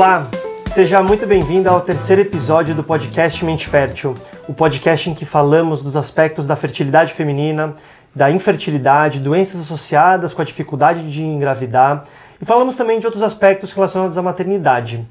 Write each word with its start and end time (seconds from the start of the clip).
Olá, 0.00 0.26
seja 0.72 1.02
muito 1.02 1.26
bem-vindo 1.26 1.68
ao 1.68 1.82
terceiro 1.82 2.22
episódio 2.22 2.74
do 2.74 2.82
podcast 2.82 3.44
Mente 3.44 3.68
Fértil, 3.68 4.14
o 4.48 4.54
podcast 4.54 5.10
em 5.10 5.14
que 5.14 5.26
falamos 5.26 5.82
dos 5.82 5.94
aspectos 5.94 6.46
da 6.46 6.56
fertilidade 6.56 7.12
feminina, 7.12 7.74
da 8.14 8.30
infertilidade, 8.30 9.20
doenças 9.20 9.60
associadas 9.60 10.32
com 10.32 10.40
a 10.40 10.44
dificuldade 10.46 11.12
de 11.12 11.22
engravidar 11.22 12.04
e 12.40 12.46
falamos 12.46 12.76
também 12.76 12.98
de 12.98 13.04
outros 13.04 13.22
aspectos 13.22 13.72
relacionados 13.72 14.16
à 14.16 14.22
maternidade. 14.22 15.06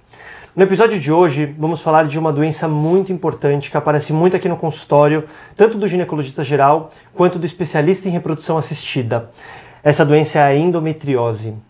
No 0.56 0.64
episódio 0.64 1.00
de 1.00 1.12
hoje, 1.12 1.54
vamos 1.56 1.84
falar 1.84 2.08
de 2.08 2.18
uma 2.18 2.34
doença 2.34 2.68
muito 2.68 3.14
importante 3.14 3.70
que 3.70 3.78
aparece 3.78 4.12
muito 4.12 4.36
aqui 4.36 4.50
no 4.50 4.58
consultório, 4.58 5.26
tanto 5.56 5.78
do 5.78 5.88
ginecologista 5.88 6.44
geral 6.44 6.90
quanto 7.14 7.38
do 7.38 7.46
especialista 7.46 8.10
em 8.10 8.12
reprodução 8.12 8.58
assistida. 8.58 9.30
Essa 9.84 10.04
doença 10.04 10.40
é 10.40 10.42
a 10.42 10.56
endometriose. 10.56 11.69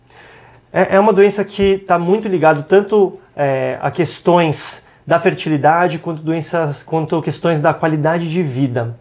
É, 0.72 0.96
é 0.96 1.00
uma 1.00 1.12
doença 1.12 1.44
que 1.44 1.62
está 1.62 1.98
muito 1.98 2.28
ligada 2.28 2.62
tanto 2.62 3.18
é, 3.34 3.78
a 3.82 3.90
questões 3.90 4.86
da 5.04 5.18
fertilidade 5.18 5.98
quanto, 5.98 6.22
doenças, 6.22 6.82
quanto 6.82 7.20
questões 7.20 7.60
da 7.60 7.74
qualidade 7.74 8.30
de 8.30 8.42
vida. 8.42 8.96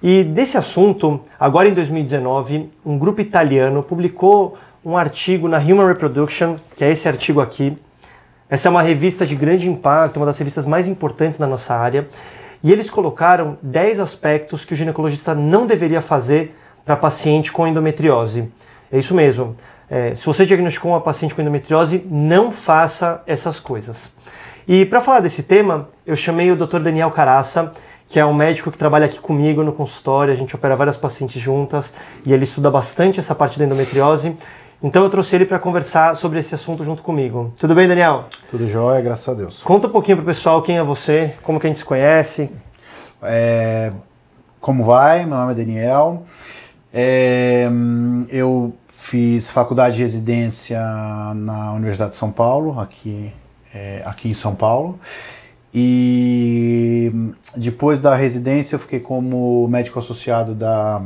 E 0.00 0.22
desse 0.22 0.56
assunto, 0.56 1.20
agora 1.38 1.68
em 1.68 1.74
2019, 1.74 2.70
um 2.86 2.96
grupo 2.96 3.20
italiano 3.20 3.82
publicou 3.82 4.56
um 4.84 4.96
artigo 4.96 5.48
na 5.48 5.58
Human 5.58 5.88
Reproduction, 5.88 6.56
que 6.76 6.84
é 6.84 6.90
esse 6.90 7.08
artigo 7.08 7.40
aqui. 7.40 7.76
Essa 8.48 8.68
é 8.68 8.70
uma 8.70 8.80
revista 8.80 9.26
de 9.26 9.34
grande 9.34 9.68
impacto, 9.68 10.16
uma 10.16 10.26
das 10.26 10.38
revistas 10.38 10.64
mais 10.64 10.86
importantes 10.86 11.38
da 11.38 11.46
nossa 11.46 11.74
área. 11.74 12.08
E 12.62 12.70
eles 12.70 12.88
colocaram 12.88 13.58
10 13.62 13.98
aspectos 14.00 14.64
que 14.64 14.74
o 14.74 14.76
ginecologista 14.76 15.34
não 15.34 15.66
deveria 15.66 16.00
fazer 16.00 16.56
para 16.84 16.96
paciente 16.96 17.50
com 17.50 17.66
endometriose. 17.66 18.50
É 18.92 18.98
isso 18.98 19.14
mesmo. 19.14 19.56
É, 19.90 20.14
se 20.14 20.24
você 20.24 20.46
diagnosticou 20.46 20.92
uma 20.92 21.00
paciente 21.00 21.34
com 21.34 21.42
endometriose, 21.42 22.06
não 22.08 22.52
faça 22.52 23.22
essas 23.26 23.58
coisas. 23.58 24.12
E 24.68 24.84
para 24.84 25.00
falar 25.00 25.18
desse 25.18 25.42
tema, 25.42 25.88
eu 26.06 26.14
chamei 26.14 26.50
o 26.52 26.56
Dr. 26.56 26.78
Daniel 26.78 27.10
Caraça, 27.10 27.72
que 28.06 28.20
é 28.20 28.24
um 28.24 28.32
médico 28.32 28.70
que 28.70 28.78
trabalha 28.78 29.06
aqui 29.06 29.18
comigo 29.18 29.64
no 29.64 29.72
consultório, 29.72 30.32
a 30.32 30.36
gente 30.36 30.54
opera 30.54 30.76
várias 30.76 30.96
pacientes 30.96 31.42
juntas 31.42 31.92
e 32.24 32.32
ele 32.32 32.44
estuda 32.44 32.70
bastante 32.70 33.18
essa 33.18 33.34
parte 33.34 33.58
da 33.58 33.64
endometriose. 33.64 34.36
Então 34.82 35.02
eu 35.02 35.10
trouxe 35.10 35.34
ele 35.34 35.44
para 35.44 35.58
conversar 35.58 36.16
sobre 36.16 36.38
esse 36.38 36.54
assunto 36.54 36.84
junto 36.84 37.02
comigo. 37.02 37.52
Tudo 37.58 37.74
bem, 37.74 37.86
Daniel? 37.86 38.26
Tudo 38.48 38.66
jóia, 38.68 39.00
graças 39.00 39.28
a 39.28 39.34
Deus. 39.34 39.62
Conta 39.62 39.88
um 39.88 39.90
pouquinho 39.90 40.18
pro 40.18 40.26
pessoal 40.26 40.62
quem 40.62 40.78
é 40.78 40.82
você, 40.82 41.34
como 41.42 41.60
que 41.60 41.66
a 41.66 41.70
gente 41.70 41.80
se 41.80 41.84
conhece. 41.84 42.50
É, 43.22 43.92
como 44.60 44.84
vai? 44.84 45.26
Meu 45.26 45.36
nome 45.36 45.52
é 45.52 45.54
Daniel. 45.56 46.22
É, 46.92 47.68
eu 48.28 48.74
Fiz 49.02 49.50
faculdade 49.50 49.96
de 49.96 50.02
residência 50.02 50.78
na 51.34 51.72
Universidade 51.72 52.10
de 52.10 52.18
São 52.18 52.30
Paulo, 52.30 52.78
aqui, 52.78 53.32
é, 53.74 54.02
aqui 54.04 54.28
em 54.28 54.34
São 54.34 54.54
Paulo. 54.54 54.98
E 55.72 57.10
depois 57.56 57.98
da 57.98 58.14
residência 58.14 58.74
eu 58.74 58.78
fiquei 58.78 59.00
como 59.00 59.66
médico 59.68 59.98
associado 59.98 60.54
da, 60.54 61.00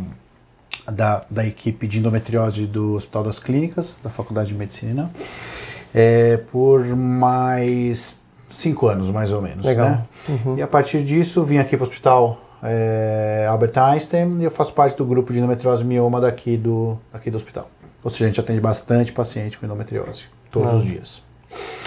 da, 0.90 1.24
da 1.30 1.46
equipe 1.46 1.86
de 1.86 2.00
endometriose 2.00 2.66
do 2.66 2.94
Hospital 2.94 3.22
das 3.22 3.38
Clínicas, 3.38 3.96
da 4.02 4.10
Faculdade 4.10 4.48
de 4.48 4.56
Medicina, 4.56 5.08
é, 5.94 6.38
por 6.50 6.84
mais 6.84 8.18
cinco 8.50 8.88
anos, 8.88 9.08
mais 9.08 9.32
ou 9.32 9.40
menos. 9.40 9.64
Legal. 9.64 9.90
Né? 9.90 10.04
Uhum. 10.28 10.58
E 10.58 10.62
a 10.62 10.66
partir 10.66 11.04
disso 11.04 11.44
vim 11.44 11.58
aqui 11.58 11.76
para 11.76 11.84
o 11.84 11.88
Hospital 11.88 12.40
é, 12.60 13.46
Albert 13.48 13.78
Einstein 13.78 14.38
e 14.40 14.44
eu 14.44 14.50
faço 14.50 14.72
parte 14.72 14.96
do 14.96 15.04
grupo 15.04 15.32
de 15.32 15.38
endometriose 15.38 15.84
mioma 15.84 16.20
daqui 16.20 16.56
do, 16.56 16.98
daqui 17.12 17.30
do 17.30 17.36
hospital. 17.36 17.68
Ou 18.04 18.10
seja, 18.10 18.26
a 18.26 18.28
gente 18.28 18.40
atende 18.40 18.60
bastante 18.60 19.12
paciente 19.12 19.58
com 19.58 19.64
endometriose, 19.64 20.26
todos 20.50 20.70
ah. 20.70 20.76
os 20.76 20.84
dias. 20.84 21.22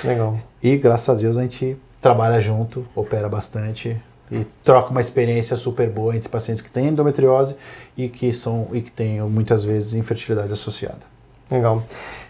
Legal. 0.04 0.40
E 0.62 0.76
graças 0.76 1.08
a 1.08 1.14
Deus 1.14 1.38
a 1.38 1.42
gente 1.42 1.78
trabalha 2.02 2.42
junto, 2.42 2.86
opera 2.96 3.30
bastante 3.30 3.96
e 4.32 4.46
troca 4.64 4.90
uma 4.90 5.00
experiência 5.00 5.56
super 5.56 5.90
boa 5.90 6.16
entre 6.16 6.28
pacientes 6.28 6.62
que 6.62 6.70
têm 6.70 6.88
endometriose 6.88 7.56
e 7.96 8.10
que 8.10 8.34
são 8.34 8.68
e 8.74 8.82
que 8.82 8.92
têm 8.92 9.22
muitas 9.22 9.64
vezes 9.64 9.94
infertilidade 9.94 10.52
associada. 10.52 11.00
Legal. 11.50 11.84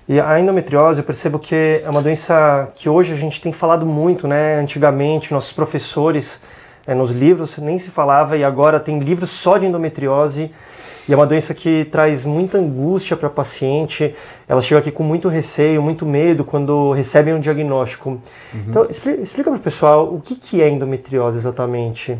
E 0.07 0.19
a 0.19 0.39
endometriose, 0.39 0.99
eu 0.99 1.03
percebo 1.03 1.39
que 1.39 1.81
é 1.83 1.89
uma 1.89 2.01
doença 2.01 2.69
que 2.75 2.87
hoje 2.87 3.13
a 3.13 3.15
gente 3.15 3.41
tem 3.41 3.51
falado 3.51 3.85
muito, 3.85 4.27
né? 4.27 4.59
Antigamente, 4.59 5.33
nossos 5.33 5.51
professores, 5.51 6.41
é, 6.85 6.93
nos 6.93 7.11
livros, 7.11 7.57
nem 7.57 7.79
se 7.79 7.89
falava, 7.89 8.37
e 8.37 8.43
agora 8.43 8.79
tem 8.79 8.99
livros 8.99 9.31
só 9.31 9.57
de 9.57 9.65
endometriose. 9.65 10.51
E 11.07 11.13
é 11.13 11.15
uma 11.15 11.25
doença 11.25 11.53
que 11.53 11.85
traz 11.85 12.25
muita 12.25 12.57
angústia 12.57 13.15
para 13.15 13.27
a 13.27 13.31
paciente. 13.31 14.13
Ela 14.47 14.61
chega 14.61 14.79
aqui 14.79 14.91
com 14.91 15.03
muito 15.03 15.29
receio, 15.29 15.81
muito 15.81 16.05
medo 16.05 16.43
quando 16.43 16.91
recebem 16.91 17.33
um 17.33 17.39
diagnóstico. 17.39 18.09
Uhum. 18.09 18.63
Então, 18.67 18.85
explica, 18.89 19.49
para 19.49 19.57
o 19.57 19.59
pessoal 19.59 20.13
o 20.13 20.19
que, 20.19 20.35
que 20.35 20.61
é 20.61 20.69
endometriose 20.69 21.37
exatamente. 21.37 22.17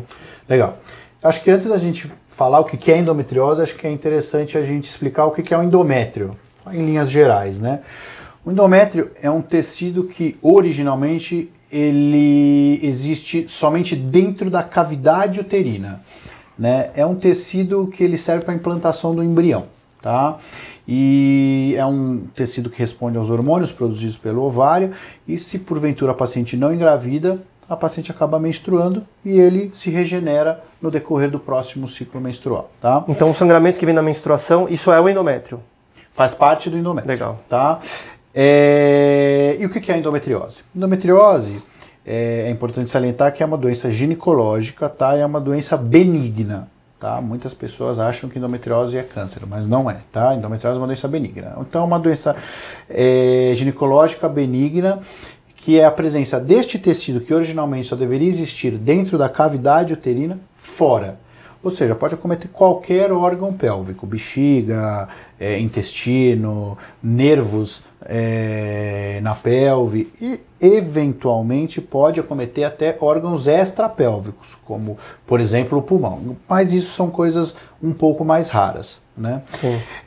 Legal. 0.48 0.78
Acho 1.22 1.42
que 1.42 1.50
antes 1.50 1.66
da 1.66 1.76
gente 1.76 2.10
falar 2.28 2.60
o 2.60 2.64
que 2.64 2.90
é 2.90 2.96
endometriose, 2.96 3.60
acho 3.60 3.74
que 3.74 3.86
é 3.86 3.90
interessante 3.90 4.56
a 4.56 4.62
gente 4.62 4.84
explicar 4.84 5.26
o 5.26 5.32
que 5.32 5.52
é 5.52 5.58
o 5.58 5.62
endométrio, 5.62 6.30
em 6.72 6.86
linhas 6.86 7.10
gerais, 7.10 7.58
né? 7.58 7.80
O 8.44 8.52
endométrio 8.52 9.10
é 9.20 9.30
um 9.30 9.42
tecido 9.42 10.04
que 10.04 10.38
originalmente 10.40 11.52
ele 11.70 12.80
existe 12.82 13.46
somente 13.48 13.94
dentro 13.94 14.48
da 14.48 14.62
cavidade 14.62 15.40
uterina 15.40 16.00
né? 16.58 16.90
É 16.94 17.06
um 17.06 17.14
tecido 17.14 17.86
que 17.86 18.02
ele 18.02 18.18
serve 18.18 18.44
para 18.44 18.52
a 18.52 18.56
implantação 18.56 19.14
do 19.14 19.22
embrião, 19.22 19.66
tá? 20.02 20.38
E 20.86 21.74
é 21.76 21.84
um 21.84 22.24
tecido 22.34 22.70
que 22.70 22.78
responde 22.78 23.18
aos 23.18 23.30
hormônios 23.30 23.70
produzidos 23.70 24.16
pelo 24.16 24.42
ovário 24.42 24.92
e 25.26 25.36
se 25.36 25.58
porventura 25.58 26.12
a 26.12 26.14
paciente 26.14 26.56
não 26.56 26.72
engravida, 26.72 27.38
a 27.68 27.76
paciente 27.76 28.10
acaba 28.10 28.38
menstruando 28.38 29.04
e 29.22 29.38
ele 29.38 29.70
se 29.74 29.90
regenera 29.90 30.64
no 30.80 30.90
decorrer 30.90 31.30
do 31.30 31.38
próximo 31.38 31.86
ciclo 31.86 32.20
menstrual, 32.20 32.70
tá? 32.80 33.04
Então 33.06 33.28
o 33.28 33.34
sangramento 33.34 33.78
que 33.78 33.84
vem 33.84 33.94
da 33.94 34.02
menstruação, 34.02 34.66
isso 34.70 34.90
é 34.90 34.98
o 34.98 35.08
endométrio? 35.08 35.60
Faz 36.14 36.34
parte 36.34 36.70
do 36.70 36.78
endométrio. 36.78 37.12
Legal. 37.12 37.40
Tá? 37.48 37.78
É... 38.34 39.56
E 39.60 39.66
o 39.66 39.70
que 39.70 39.92
é 39.92 39.94
a 39.94 39.98
endometriose? 39.98 40.62
Endometriose 40.74 41.62
é, 42.10 42.44
é 42.46 42.50
importante 42.50 42.88
salientar 42.88 43.34
que 43.34 43.42
é 43.42 43.46
uma 43.46 43.58
doença 43.58 43.92
ginecológica, 43.92 44.88
tá? 44.88 45.14
É 45.14 45.26
uma 45.26 45.38
doença 45.38 45.76
benigna, 45.76 46.66
tá? 46.98 47.20
Muitas 47.20 47.52
pessoas 47.52 47.98
acham 47.98 48.30
que 48.30 48.38
endometriose 48.38 48.96
é 48.96 49.02
câncer, 49.02 49.42
mas 49.46 49.66
não 49.66 49.90
é, 49.90 49.98
tá? 50.10 50.34
Endometriose 50.34 50.78
é 50.78 50.80
uma 50.80 50.86
doença 50.86 51.06
benigna. 51.06 51.54
Então, 51.60 51.82
é 51.82 51.84
uma 51.84 51.98
doença 51.98 52.34
é, 52.88 53.52
ginecológica 53.54 54.26
benigna 54.26 55.00
que 55.54 55.78
é 55.78 55.84
a 55.84 55.90
presença 55.90 56.40
deste 56.40 56.78
tecido 56.78 57.20
que 57.20 57.34
originalmente 57.34 57.88
só 57.88 57.94
deveria 57.94 58.26
existir 58.28 58.70
dentro 58.70 59.18
da 59.18 59.28
cavidade 59.28 59.92
uterina, 59.92 60.38
fora. 60.56 61.18
Ou 61.62 61.70
seja, 61.70 61.94
pode 61.94 62.14
acometer 62.14 62.48
qualquer 62.50 63.12
órgão 63.12 63.52
pélvico, 63.52 64.06
bexiga, 64.06 65.08
é, 65.38 65.58
intestino, 65.58 66.78
nervos 67.02 67.82
é, 68.08 69.20
na 69.22 69.34
pelve 69.34 70.10
e 70.20 70.40
eventualmente 70.58 71.80
pode 71.80 72.18
acometer 72.18 72.64
até 72.64 72.96
órgãos 73.00 73.46
extrapélvicos, 73.46 74.56
como 74.64 74.96
por 75.26 75.40
exemplo 75.40 75.78
o 75.78 75.82
pulmão. 75.82 76.36
Mas 76.48 76.72
isso 76.72 76.90
são 76.92 77.10
coisas 77.10 77.54
um 77.82 77.92
pouco 77.92 78.24
mais 78.24 78.48
raras. 78.48 79.00
Né? 79.16 79.42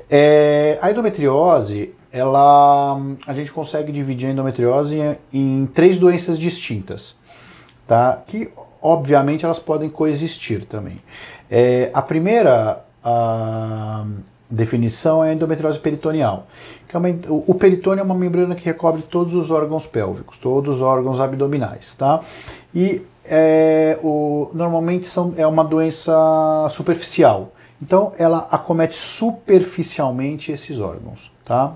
É, 0.09 0.79
a 0.81 0.89
endometriose, 0.89 1.93
ela, 2.11 2.99
a 3.27 3.33
gente 3.33 3.51
consegue 3.51 3.91
dividir 3.91 4.29
a 4.29 4.31
endometriose 4.31 4.97
em, 4.97 5.17
em 5.31 5.65
três 5.67 5.99
doenças 5.99 6.39
distintas, 6.39 7.15
tá? 7.85 8.19
que 8.25 8.51
obviamente 8.81 9.45
elas 9.45 9.59
podem 9.59 9.89
coexistir 9.89 10.65
também. 10.65 10.99
É, 11.49 11.91
a 11.93 12.01
primeira 12.01 12.83
a 13.03 14.05
definição 14.51 15.23
é 15.23 15.33
endometriose 15.33 15.79
peritoneal. 15.79 16.47
Que 16.87 16.95
é 16.95 16.99
uma, 16.99 17.09
o 17.47 17.55
peritônio 17.55 18.01
é 18.01 18.03
uma 18.03 18.13
membrana 18.13 18.53
que 18.53 18.65
recobre 18.65 19.01
todos 19.01 19.33
os 19.33 19.49
órgãos 19.49 19.87
pélvicos, 19.87 20.37
todos 20.37 20.75
os 20.75 20.81
órgãos 20.81 21.19
abdominais, 21.19 21.95
tá? 21.95 22.19
E 22.75 23.01
é, 23.25 23.97
o, 24.03 24.49
normalmente 24.53 25.07
são, 25.07 25.33
é 25.37 25.47
uma 25.47 25.63
doença 25.63 26.13
superficial. 26.69 27.53
Então 27.81 28.11
ela 28.17 28.47
acomete 28.51 28.95
superficialmente 28.95 30.51
esses 30.51 30.79
órgãos, 30.79 31.31
tá? 31.45 31.73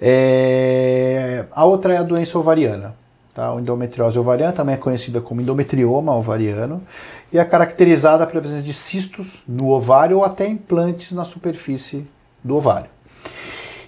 É, 0.00 1.46
a 1.52 1.64
outra 1.64 1.94
é 1.94 1.98
a 1.98 2.02
doença 2.02 2.38
ovariana. 2.38 2.96
Tá? 3.34 3.52
O 3.52 3.60
endometriose 3.60 4.18
ovariana 4.18 4.52
também 4.52 4.74
é 4.74 4.78
conhecida 4.78 5.20
como 5.20 5.40
endometrioma 5.40 6.14
ovariano 6.14 6.82
e 7.32 7.38
é 7.38 7.44
caracterizada 7.44 8.26
pela 8.26 8.40
presença 8.40 8.62
de 8.62 8.74
cistos 8.74 9.42
no 9.48 9.70
ovário 9.70 10.18
ou 10.18 10.24
até 10.24 10.46
implantes 10.46 11.12
na 11.12 11.24
superfície 11.24 12.06
do 12.44 12.56
ovário. 12.56 12.90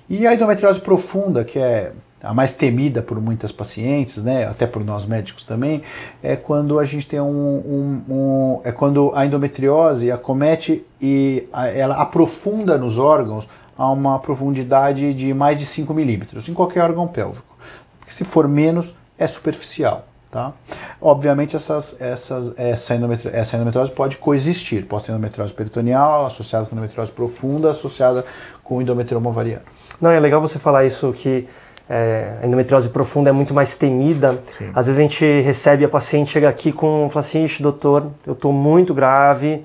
E 0.08 0.26
a 0.26 0.34
endometriose 0.34 0.80
profunda, 0.80 1.44
que 1.44 1.58
é 1.58 1.92
a 2.22 2.32
mais 2.32 2.54
temida 2.54 3.02
por 3.02 3.20
muitas 3.20 3.52
pacientes, 3.52 4.22
né, 4.22 4.46
até 4.46 4.66
por 4.66 4.82
nós 4.82 5.04
médicos 5.04 5.44
também, 5.44 5.82
é 6.22 6.34
quando 6.34 6.78
a 6.78 6.84
gente 6.86 7.06
tem 7.06 7.20
um, 7.20 7.26
um, 7.26 8.02
um 8.08 8.60
é 8.64 8.72
quando 8.72 9.12
a 9.14 9.26
endometriose 9.26 10.10
acomete 10.10 10.86
e 11.00 11.46
ela 11.74 11.96
aprofunda 11.96 12.78
nos 12.78 12.98
órgãos 12.98 13.46
a 13.76 13.90
uma 13.90 14.18
profundidade 14.18 15.12
de 15.12 15.34
mais 15.34 15.58
de 15.58 15.66
5 15.66 15.92
milímetros, 15.92 16.48
em 16.48 16.54
qualquer 16.54 16.82
órgão 16.82 17.06
pélvico. 17.06 17.58
Porque 17.98 18.12
se 18.12 18.24
for 18.24 18.48
menos, 18.48 18.94
é 19.18 19.26
superficial. 19.26 20.06
Tá? 20.30 20.52
Obviamente, 21.00 21.54
essas, 21.54 21.96
essas, 22.00 22.58
essa, 22.58 22.94
endometriose, 22.96 23.36
essa 23.36 23.56
endometriose 23.56 23.92
pode 23.92 24.16
coexistir. 24.16 24.84
Pode 24.84 25.04
ter 25.04 25.12
endometriose 25.12 25.52
peritoneal 25.52 26.26
associada 26.26 26.66
com 26.66 26.74
endometriose 26.74 27.12
profunda, 27.12 27.70
associada 27.70 28.24
com 28.64 28.82
endometrioma 28.82 29.30
ovariano. 29.30 29.62
Não, 30.00 30.10
é 30.10 30.18
legal 30.18 30.40
você 30.40 30.58
falar 30.58 30.84
isso, 30.84 31.12
que 31.12 31.46
é, 31.88 32.38
a 32.42 32.46
endometriose 32.46 32.88
profunda 32.88 33.30
é 33.30 33.32
muito 33.32 33.54
mais 33.54 33.76
temida. 33.76 34.42
Sim. 34.58 34.70
Às 34.74 34.86
vezes 34.86 34.98
a 34.98 35.02
gente 35.02 35.40
recebe 35.42 35.84
a 35.84 35.88
paciente, 35.88 36.32
chega 36.32 36.48
aqui 36.48 36.72
com, 36.72 37.08
fala 37.10 37.20
assim, 37.20 37.46
doutor, 37.60 38.10
eu 38.26 38.32
estou 38.32 38.52
muito 38.52 38.92
grave, 38.92 39.64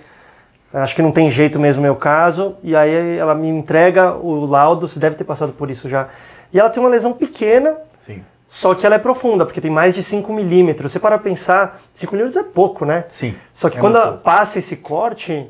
acho 0.73 0.95
que 0.95 1.01
não 1.01 1.11
tem 1.11 1.31
jeito 1.31 1.59
mesmo 1.59 1.79
o 1.79 1.83
meu 1.83 1.95
caso, 1.95 2.55
e 2.61 2.75
aí 2.75 3.17
ela 3.17 3.33
me 3.33 3.47
entrega 3.47 4.13
o 4.13 4.45
laudo, 4.45 4.87
você 4.87 4.99
deve 4.99 5.15
ter 5.15 5.23
passado 5.23 5.51
por 5.53 5.69
isso 5.71 5.89
já. 5.89 6.09
E 6.53 6.59
ela 6.59 6.69
tem 6.69 6.81
uma 6.81 6.89
lesão 6.89 7.13
pequena, 7.13 7.75
Sim. 7.99 8.23
Só 8.49 8.73
que 8.73 8.83
ela 8.83 8.95
é 8.95 8.97
profunda, 8.97 9.45
porque 9.45 9.61
tem 9.61 9.69
mais 9.69 9.93
de 9.93 10.01
5 10.01 10.33
milímetros. 10.33 10.91
Você 10.91 10.99
para 10.99 11.19
pensar, 11.19 11.79
5 11.93 12.11
milímetros 12.11 12.43
é 12.43 12.43
pouco, 12.43 12.83
né? 12.83 13.05
Sim. 13.07 13.35
Só 13.53 13.69
que 13.69 13.77
é 13.77 13.79
quando 13.79 14.17
passa 14.17 14.57
esse 14.57 14.77
corte, 14.77 15.47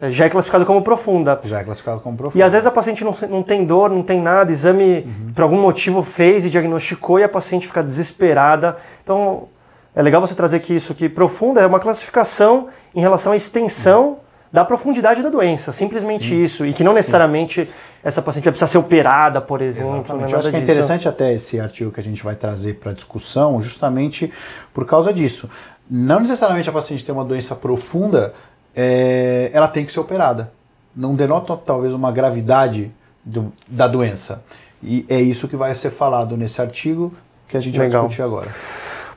é, 0.00 0.12
já 0.12 0.26
é 0.26 0.28
classificado 0.30 0.64
como 0.64 0.80
profunda. 0.80 1.40
Já 1.42 1.58
é 1.58 1.64
classificado 1.64 2.00
como 2.00 2.16
profunda. 2.16 2.38
E 2.38 2.42
às 2.44 2.52
vezes 2.52 2.64
a 2.64 2.70
paciente 2.70 3.02
não, 3.02 3.12
não 3.28 3.42
tem 3.42 3.64
dor, 3.64 3.90
não 3.90 4.00
tem 4.00 4.22
nada, 4.22 4.52
exame 4.52 5.00
uhum. 5.00 5.32
por 5.34 5.42
algum 5.42 5.60
motivo 5.60 6.04
fez 6.04 6.46
e 6.46 6.50
diagnosticou 6.50 7.18
e 7.18 7.24
a 7.24 7.28
paciente 7.28 7.66
fica 7.66 7.82
desesperada. 7.82 8.76
Então 9.02 9.48
é 9.92 10.00
legal 10.00 10.20
você 10.20 10.36
trazer 10.36 10.60
que 10.60 10.72
isso, 10.72 10.94
que 10.94 11.08
profunda 11.08 11.60
é 11.60 11.66
uma 11.66 11.80
classificação 11.80 12.68
em 12.94 13.00
relação 13.00 13.32
à 13.32 13.36
extensão 13.36 14.04
uhum. 14.04 14.16
Da 14.52 14.64
profundidade 14.64 15.22
da 15.22 15.28
doença, 15.28 15.72
simplesmente 15.72 16.28
Sim. 16.28 16.42
isso. 16.44 16.66
E 16.66 16.72
que 16.72 16.84
não 16.84 16.92
necessariamente 16.92 17.64
Sim. 17.64 17.72
essa 18.02 18.22
paciente 18.22 18.44
vai 18.44 18.52
precisar 18.52 18.68
ser 18.68 18.78
operada, 18.78 19.40
por 19.40 19.60
exemplo. 19.60 19.96
Exatamente. 19.96 20.32
Eu 20.32 20.38
acho 20.38 20.50
que 20.50 20.56
é 20.56 20.60
interessante 20.60 21.08
até 21.08 21.32
esse 21.32 21.60
artigo 21.60 21.90
que 21.90 22.00
a 22.00 22.02
gente 22.02 22.22
vai 22.22 22.34
trazer 22.34 22.74
para 22.74 22.92
discussão, 22.92 23.60
justamente 23.60 24.32
por 24.72 24.86
causa 24.86 25.12
disso. 25.12 25.48
Não 25.90 26.20
necessariamente 26.20 26.68
a 26.68 26.72
paciente 26.72 27.04
tem 27.04 27.14
uma 27.14 27.24
doença 27.24 27.54
profunda 27.54 28.34
é, 28.76 29.50
ela 29.54 29.66
tem 29.66 29.86
que 29.86 29.90
ser 29.90 30.00
operada. 30.00 30.52
Não 30.94 31.14
denota 31.14 31.56
talvez 31.56 31.94
uma 31.94 32.12
gravidade 32.12 32.92
do, 33.24 33.50
da 33.66 33.88
doença. 33.88 34.42
E 34.82 35.06
é 35.08 35.20
isso 35.20 35.48
que 35.48 35.56
vai 35.56 35.74
ser 35.74 35.90
falado 35.90 36.36
nesse 36.36 36.60
artigo 36.60 37.12
que 37.48 37.56
a 37.56 37.60
gente 37.60 37.78
Legal. 37.78 38.02
vai 38.02 38.08
discutir 38.08 38.22
agora. 38.22 38.48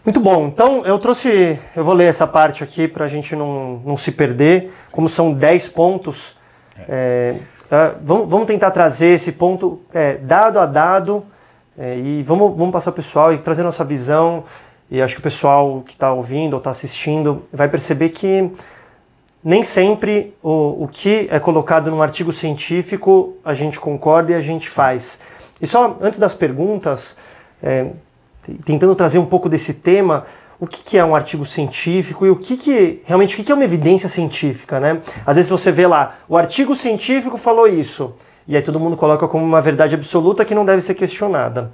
Muito 0.04 0.20
bom. 0.20 0.48
Então, 0.48 0.86
eu 0.86 0.98
trouxe, 0.98 1.60
eu 1.76 1.84
vou 1.84 1.94
ler 1.94 2.06
essa 2.06 2.26
parte 2.26 2.64
aqui 2.64 2.88
para 2.88 3.06
a 3.06 3.08
gente 3.08 3.36
não, 3.36 3.82
não 3.86 3.98
se 3.98 4.12
perder. 4.12 4.72
Como 4.92 5.10
são 5.10 5.34
10 5.34 5.68
pontos, 5.70 6.38
é. 6.88 7.36
É, 7.72 7.94
vamos, 8.02 8.28
vamos, 8.28 8.48
tentar 8.48 8.72
trazer 8.72 9.14
esse 9.14 9.32
ponto 9.32 9.80
é, 9.94 10.16
dado 10.16 10.60
a 10.60 10.66
dado 10.66 11.24
é, 11.78 11.96
e 11.98 12.24
vamos, 12.24 12.58
vamos 12.58 12.74
passar 12.74 12.90
o 12.90 12.94
pessoal 12.94 13.32
e 13.32 13.38
trazer 13.38 13.62
nossa 13.62 13.84
visão. 13.84 14.44
E 14.90 15.00
acho 15.02 15.14
que 15.14 15.20
o 15.20 15.24
pessoal 15.24 15.84
que 15.86 15.94
está 15.94 16.12
ouvindo 16.12 16.54
ou 16.54 16.58
está 16.58 16.72
assistindo 16.72 17.44
vai 17.54 17.68
perceber 17.68 18.10
que 18.10 18.52
nem 19.44 19.64
sempre 19.64 20.36
o, 20.42 20.84
o 20.84 20.90
que 20.92 21.28
é 21.30 21.40
colocado 21.40 21.92
num 21.92 22.02
artigo 22.02 22.34
científico 22.34 23.38
a 23.46 23.54
gente 23.54 23.80
concorda 23.80 24.32
e 24.32 24.36
a 24.36 24.42
gente 24.42 24.68
faz. 24.68 25.20
E 25.62 25.68
só 25.68 25.96
antes 26.02 26.18
das 26.18 26.34
perguntas, 26.34 27.18
é, 27.62 27.86
tentando 28.66 28.96
trazer 28.96 29.20
um 29.20 29.26
pouco 29.26 29.50
desse 29.50 29.74
tema, 29.74 30.26
o 30.60 30.68
que, 30.68 30.84
que, 30.84 30.98
é 30.98 31.06
um 31.06 31.16
artigo 31.16 31.46
científico 31.46 32.26
e 32.26 32.30
o 32.30 32.36
que, 32.36 32.58
que 32.58 33.02
realmente 33.06 33.34
o 33.34 33.38
que, 33.38 33.44
que 33.44 33.52
é 33.52 33.56
uma 33.56 33.64
evidência 33.64 34.10
científica, 34.10 34.80
né? 34.80 35.00
Às 35.26 35.38
vezes 35.38 35.50
você 35.50 35.72
vê 35.72 35.88
lá, 35.88 36.18
o 36.28 36.38
artigo 36.38 36.76
científico 36.76 37.38
falou 37.38 37.68
isso, 37.68 38.14
e 38.48 38.56
aí 38.56 38.62
todo 38.62 38.80
mundo 38.80 38.98
coloca 38.98 39.28
como 39.28 39.44
uma 39.46 39.62
verdade 39.62 39.96
absoluta 39.96 40.44
que 40.44 40.54
não 40.56 40.66
deve 40.66 40.82
ser 40.82 40.96
questionada. 40.96 41.72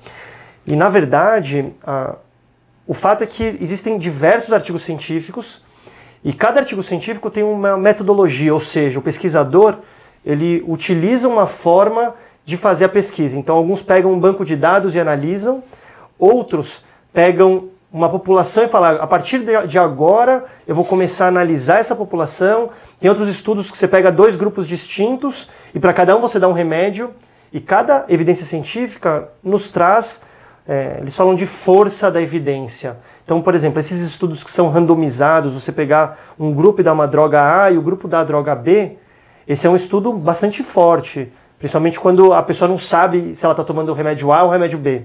E 0.68 0.76
na 0.76 0.90
verdade, 0.90 1.74
a, 1.86 2.16
o 2.86 2.94
fato 2.94 3.24
é 3.24 3.28
que 3.28 3.58
existem 3.60 3.98
diversos 3.98 4.54
artigos 4.54 4.84
científicos 4.84 5.64
e 6.24 6.34
cada 6.34 6.60
artigo 6.60 6.82
científico 6.84 7.30
tem 7.30 7.44
uma 7.44 7.78
metodologia, 7.78 8.54
ou 8.54 8.60
seja, 8.60 9.00
o 9.00 9.02
pesquisador 9.02 9.78
ele 10.26 10.64
utiliza 10.68 11.28
uma 11.28 11.46
forma 11.46 12.16
de 12.44 12.58
fazer 12.58 12.86
a 12.86 12.90
pesquisa. 12.90 13.38
Então, 13.38 13.56
alguns 13.56 13.82
pegam 13.82 14.12
um 14.12 14.20
banco 14.20 14.44
de 14.44 14.56
dados 14.56 14.96
e 14.96 15.00
analisam, 15.00 15.64
outros 16.18 16.84
pegam 17.14 17.70
uma 17.92 18.10
população 18.10 18.66
e 18.66 18.68
falam, 18.68 19.02
a 19.02 19.08
partir 19.08 19.40
de 19.68 19.80
agora 19.80 20.44
eu 20.68 20.76
vou 20.76 20.84
começar 20.84 21.26
a 21.26 21.28
analisar 21.30 21.80
essa 21.80 21.96
população. 21.96 22.70
Tem 23.00 23.10
outros 23.10 23.30
estudos 23.30 23.72
que 23.72 23.78
você 23.78 23.88
pega 23.88 24.12
dois 24.12 24.36
grupos 24.36 24.68
distintos 24.68 25.50
e 25.74 25.80
para 25.80 25.94
cada 25.94 26.16
um 26.16 26.20
você 26.20 26.40
dá 26.40 26.48
um 26.48 26.54
remédio. 26.54 27.12
E 27.54 27.62
cada 27.62 28.04
evidência 28.10 28.46
científica 28.46 29.30
nos 29.42 29.70
traz 29.70 30.24
é, 30.68 30.98
eles 31.00 31.16
falam 31.16 31.36
de 31.36 31.46
força 31.46 32.10
da 32.10 32.22
evidência. 32.22 32.98
Então, 33.24 33.42
por 33.42 33.54
exemplo, 33.54 33.80
esses 33.80 34.02
estudos 34.02 34.44
que 34.44 34.52
são 34.52 34.70
randomizados, 34.70 35.54
você 35.54 35.72
pegar 35.72 36.18
um 36.40 36.52
grupo 36.52 36.82
e 36.82 36.84
dar 36.84 36.94
uma 36.94 37.08
droga 37.08 37.64
A 37.64 37.72
e 37.72 37.78
o 37.78 37.82
grupo 37.82 38.08
da 38.08 38.24
droga 38.24 38.56
B, 38.56 38.98
esse 39.48 39.68
é 39.68 39.70
um 39.70 39.76
estudo 39.76 40.12
bastante 40.12 40.64
forte, 40.64 41.32
principalmente 41.60 42.00
quando 42.00 42.34
a 42.34 42.42
pessoa 42.42 42.68
não 42.68 42.80
sabe 42.80 43.36
se 43.36 43.46
ela 43.46 43.54
está 43.54 43.64
tomando 43.64 43.90
o 43.90 43.94
remédio 43.94 44.32
A 44.32 44.42
ou 44.42 44.50
o 44.50 44.52
remédio 44.52 44.80
B. 44.80 45.04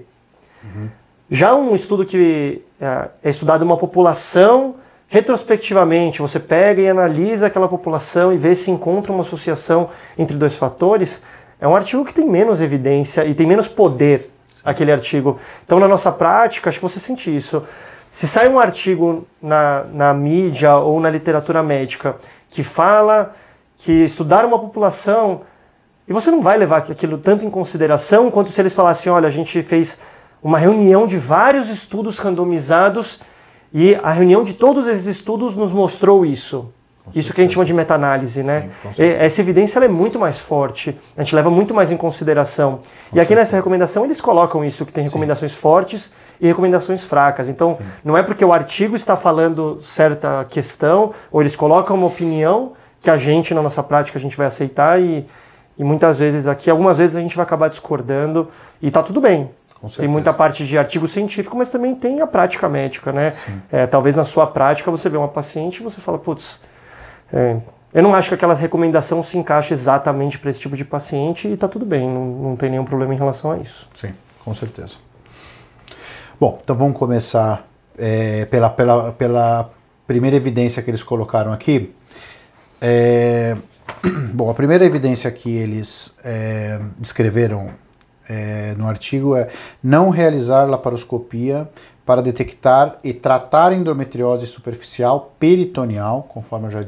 Uhum. 0.65 0.89
Já 1.31 1.55
um 1.55 1.77
estudo 1.77 2.05
que 2.05 2.61
é, 2.81 3.09
é 3.23 3.31
estudado 3.31 3.63
uma 3.63 3.77
população, 3.77 4.75
retrospectivamente, 5.07 6.21
você 6.21 6.41
pega 6.41 6.83
e 6.83 6.89
analisa 6.89 7.47
aquela 7.47 7.69
população 7.69 8.33
e 8.33 8.37
vê 8.37 8.53
se 8.57 8.69
encontra 8.69 9.13
uma 9.13 9.21
associação 9.21 9.91
entre 10.19 10.37
dois 10.37 10.57
fatores, 10.57 11.23
é 11.61 11.69
um 11.69 11.77
artigo 11.77 12.05
que 12.05 12.13
tem 12.13 12.27
menos 12.27 12.61
evidência 12.61 13.25
e 13.25 13.35
tem 13.35 13.47
menos 13.47 13.69
poder 13.69 14.29
aquele 14.65 14.91
artigo. 14.91 15.39
Então, 15.65 15.79
na 15.79 15.87
nossa 15.87 16.11
prática, 16.11 16.69
acho 16.69 16.81
que 16.81 16.83
você 16.83 16.99
sente 16.99 17.35
isso. 17.35 17.63
Se 18.11 18.27
sai 18.27 18.49
um 18.49 18.59
artigo 18.59 19.25
na, 19.41 19.85
na 19.85 20.13
mídia 20.13 20.77
ou 20.77 20.99
na 20.99 21.09
literatura 21.09 21.63
médica 21.63 22.17
que 22.49 22.65
fala 22.65 23.33
que 23.77 23.93
estudar 23.93 24.45
uma 24.45 24.59
população, 24.59 25.43
e 26.09 26.13
você 26.13 26.29
não 26.31 26.43
vai 26.43 26.59
levar 26.59 26.79
aquilo 26.79 27.19
tanto 27.19 27.45
em 27.45 27.51
consideração 27.51 28.33
quanto 28.33 28.51
se 28.51 28.61
eles 28.61 28.75
falassem: 28.75 29.13
olha, 29.13 29.29
a 29.29 29.31
gente 29.31 29.63
fez 29.63 30.01
uma 30.43 30.59
reunião 30.59 31.07
de 31.07 31.19
vários 31.19 31.69
estudos 31.69 32.19
randomizados 32.19 33.21
e 33.73 33.95
a 34.03 34.11
reunião 34.11 34.43
de 34.43 34.55
todos 34.55 34.87
esses 34.87 35.07
estudos 35.07 35.57
nos 35.57 35.71
mostrou 35.71 36.25
isso. 36.25 36.73
Isso 37.15 37.33
que 37.33 37.41
a 37.41 37.45
gente 37.45 37.55
chama 37.55 37.65
de 37.65 37.75
meta-análise, 37.75 38.43
né? 38.43 38.71
Sim, 38.95 39.03
Essa 39.03 39.41
evidência 39.41 39.79
é 39.81 39.89
muito 39.89 40.19
mais 40.19 40.39
forte, 40.39 40.97
a 41.17 41.23
gente 41.23 41.35
leva 41.35 41.51
muito 41.51 41.75
mais 41.75 41.91
em 41.91 41.97
consideração. 41.97 42.81
Com 43.11 43.17
e 43.17 43.21
aqui 43.21 43.35
nessa 43.35 43.57
recomendação 43.57 44.05
eles 44.05 44.21
colocam 44.21 44.65
isso, 44.65 44.87
que 44.87 44.93
tem 44.93 45.05
recomendações 45.05 45.53
Sim. 45.53 45.59
fortes 45.59 46.13
e 46.41 46.47
recomendações 46.47 47.03
fracas. 47.03 47.49
Então, 47.49 47.79
Sim. 47.81 47.87
não 48.05 48.17
é 48.17 48.23
porque 48.23 48.45
o 48.45 48.53
artigo 48.53 48.95
está 48.95 49.17
falando 49.17 49.81
certa 49.83 50.47
questão, 50.49 51.13
ou 51.33 51.41
eles 51.41 51.57
colocam 51.57 51.97
uma 51.97 52.07
opinião 52.07 52.75
que 53.01 53.11
a 53.11 53.17
gente, 53.17 53.55
na 53.55 53.63
nossa 53.63 53.83
prática, 53.83 54.19
a 54.19 54.21
gente 54.21 54.37
vai 54.37 54.47
aceitar 54.47 55.01
e, 55.01 55.27
e 55.77 55.83
muitas 55.83 56.19
vezes 56.19 56.47
aqui, 56.47 56.71
algumas 56.71 56.99
vezes 56.99 57.17
a 57.17 57.21
gente 57.21 57.35
vai 57.35 57.45
acabar 57.45 57.69
discordando 57.69 58.49
e 58.81 58.89
está 58.89 59.03
tudo 59.03 59.21
bem. 59.21 59.51
Tem 59.97 60.09
muita 60.09 60.33
parte 60.33 60.67
de 60.67 60.77
artigo 60.77 61.09
científico, 61.09 61.57
mas 61.57 61.71
também 61.71 61.95
tem 61.95 62.21
a 62.21 62.27
prática 62.27 62.69
médica, 62.69 63.13
né? 63.13 63.33
É, 63.73 63.87
talvez 63.87 64.15
na 64.15 64.25
sua 64.25 64.47
prática 64.47 64.91
você 64.91 65.09
vê 65.09 65.17
uma 65.17 65.29
paciente 65.29 65.81
e 65.81 65.83
você 65.83 66.01
fala, 66.01 66.19
putz, 66.19 66.61
é, 67.33 67.57
eu 67.93 68.03
não 68.03 68.15
acho 68.15 68.29
que 68.29 68.35
aquela 68.35 68.55
recomendação 68.55 69.23
se 69.23 69.39
encaixe 69.39 69.73
exatamente 69.73 70.39
para 70.39 70.51
esse 70.51 70.61
tipo 70.61 70.77
de 70.77 70.85
paciente 70.85 71.49
e 71.49 71.55
está 71.55 71.67
tudo 71.67 71.87
bem, 71.87 72.07
não, 72.07 72.27
não 72.27 72.57
tem 72.57 72.71
nenhum 72.71 72.85
problema 72.85 73.15
em 73.15 73.17
relação 73.17 73.53
a 73.53 73.59
isso. 73.59 73.89
Sim, 73.95 74.13
com 74.45 74.53
certeza. 74.53 74.97
Bom, 76.39 76.61
então 76.63 76.77
vamos 76.77 76.97
começar 76.97 77.67
é, 77.99 78.45
pela, 78.47 78.71
pela, 78.71 79.13
pela 79.13 79.71
primeira 80.07 80.37
evidência 80.37 80.83
que 80.83 80.91
eles 80.91 81.03
colocaram 81.03 81.53
aqui. 81.53 81.95
É, 82.81 83.57
bom, 84.33 84.51
a 84.51 84.55
primeira 84.55 84.85
evidência 84.85 85.31
que 85.31 85.51
eles 85.55 86.17
é, 86.23 86.81
descreveram 86.99 87.71
é, 88.31 88.75
no 88.79 88.87
artigo 88.87 89.35
é 89.35 89.49
não 89.83 90.09
realizar 90.09 90.65
laparoscopia 90.65 91.69
para 92.07 92.23
detectar 92.23 92.99
e 93.03 93.13
tratar 93.13 93.73
endometriose 93.73 94.47
superficial 94.47 95.33
peritoneal, 95.39 96.25
conforme 96.29 96.67
eu 96.67 96.71
já 96.71 96.81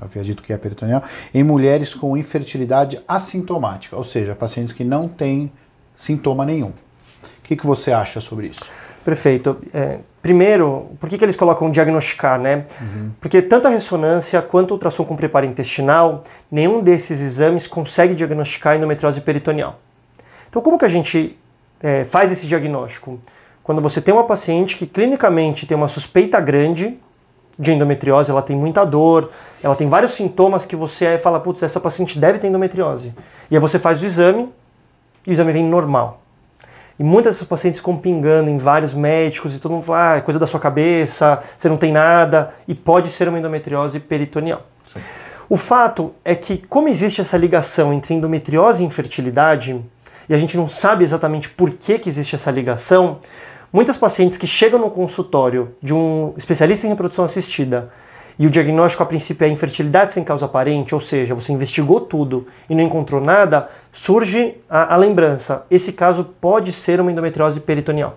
havia 0.00 0.22
dito 0.22 0.42
que 0.42 0.52
é 0.52 0.58
peritoneal, 0.58 1.02
em 1.34 1.42
mulheres 1.42 1.94
com 1.94 2.16
infertilidade 2.16 3.00
assintomática, 3.08 3.96
ou 3.96 4.04
seja, 4.04 4.34
pacientes 4.34 4.72
que 4.72 4.84
não 4.84 5.08
têm 5.08 5.50
sintoma 5.96 6.44
nenhum. 6.44 6.68
O 6.68 7.42
que, 7.42 7.56
que 7.56 7.66
você 7.66 7.92
acha 7.92 8.20
sobre 8.20 8.48
isso? 8.48 8.62
Perfeito. 9.04 9.56
É, 9.74 9.98
primeiro, 10.22 10.90
por 11.00 11.08
que, 11.08 11.18
que 11.18 11.24
eles 11.24 11.36
colocam 11.36 11.70
diagnosticar, 11.70 12.38
né? 12.38 12.66
Uhum. 12.80 13.10
Porque 13.20 13.42
tanto 13.42 13.66
a 13.66 13.70
ressonância 13.70 14.40
quanto 14.40 14.70
o 14.70 14.74
ultrassom 14.74 15.04
com 15.04 15.16
preparo 15.16 15.46
intestinal, 15.46 16.22
nenhum 16.50 16.82
desses 16.82 17.20
exames 17.20 17.66
consegue 17.66 18.14
diagnosticar 18.14 18.76
endometriose 18.76 19.20
peritoneal. 19.20 19.78
Então, 20.50 20.60
como 20.60 20.78
que 20.78 20.84
a 20.84 20.88
gente 20.88 21.38
é, 21.80 22.04
faz 22.04 22.30
esse 22.30 22.46
diagnóstico? 22.46 23.18
quando 23.70 23.80
você 23.80 24.00
tem 24.00 24.12
uma 24.12 24.24
paciente 24.24 24.76
que 24.76 24.84
clinicamente 24.84 25.64
tem 25.64 25.76
uma 25.76 25.86
suspeita 25.86 26.40
grande 26.40 26.98
de 27.56 27.70
endometriose, 27.70 28.28
ela 28.28 28.42
tem 28.42 28.56
muita 28.56 28.84
dor, 28.84 29.30
ela 29.62 29.76
tem 29.76 29.88
vários 29.88 30.10
sintomas 30.10 30.64
que 30.64 30.74
você 30.74 31.16
fala, 31.18 31.38
putz, 31.38 31.62
essa 31.62 31.78
paciente 31.78 32.18
deve 32.18 32.40
ter 32.40 32.48
endometriose. 32.48 33.14
E 33.48 33.54
aí 33.54 33.60
você 33.60 33.78
faz 33.78 34.02
o 34.02 34.06
exame 34.06 34.48
e 35.24 35.30
o 35.30 35.32
exame 35.32 35.52
vem 35.52 35.64
normal. 35.64 36.20
E 36.98 37.04
muitas 37.04 37.36
dessas 37.36 37.46
pacientes 37.46 37.78
ficam 37.78 37.96
pingando 37.96 38.50
em 38.50 38.58
vários 38.58 38.92
médicos 38.92 39.54
e 39.54 39.60
todo 39.60 39.70
mundo 39.70 39.84
fala, 39.84 40.14
ah, 40.14 40.16
é 40.16 40.20
coisa 40.20 40.40
da 40.40 40.48
sua 40.48 40.58
cabeça, 40.58 41.40
você 41.56 41.68
não 41.68 41.76
tem 41.76 41.92
nada, 41.92 42.52
e 42.66 42.74
pode 42.74 43.08
ser 43.10 43.28
uma 43.28 43.38
endometriose 43.38 44.00
peritoneal. 44.00 44.62
Sim. 44.92 45.00
O 45.48 45.56
fato 45.56 46.12
é 46.24 46.34
que, 46.34 46.58
como 46.58 46.88
existe 46.88 47.20
essa 47.20 47.36
ligação 47.36 47.92
entre 47.92 48.14
endometriose 48.14 48.82
e 48.82 48.86
infertilidade, 48.86 49.80
e 50.30 50.34
a 50.34 50.38
gente 50.38 50.56
não 50.56 50.68
sabe 50.68 51.02
exatamente 51.02 51.50
por 51.50 51.70
que, 51.72 51.98
que 51.98 52.08
existe 52.08 52.36
essa 52.36 52.52
ligação, 52.52 53.18
muitas 53.72 53.96
pacientes 53.96 54.38
que 54.38 54.46
chegam 54.46 54.78
no 54.78 54.88
consultório 54.88 55.74
de 55.82 55.92
um 55.92 56.32
especialista 56.36 56.86
em 56.86 56.90
reprodução 56.90 57.24
assistida 57.24 57.90
e 58.38 58.46
o 58.46 58.50
diagnóstico 58.50 59.02
a 59.02 59.06
princípio 59.06 59.44
é 59.44 59.48
infertilidade 59.48 60.12
sem 60.12 60.22
causa 60.22 60.46
aparente, 60.46 60.94
ou 60.94 61.00
seja, 61.00 61.34
você 61.34 61.52
investigou 61.52 62.00
tudo 62.00 62.46
e 62.70 62.76
não 62.76 62.84
encontrou 62.84 63.20
nada, 63.20 63.68
surge 63.90 64.54
a, 64.70 64.94
a 64.94 64.96
lembrança. 64.96 65.66
Esse 65.68 65.92
caso 65.92 66.24
pode 66.40 66.72
ser 66.72 67.00
uma 67.00 67.10
endometriose 67.10 67.58
peritoneal. 67.58 68.16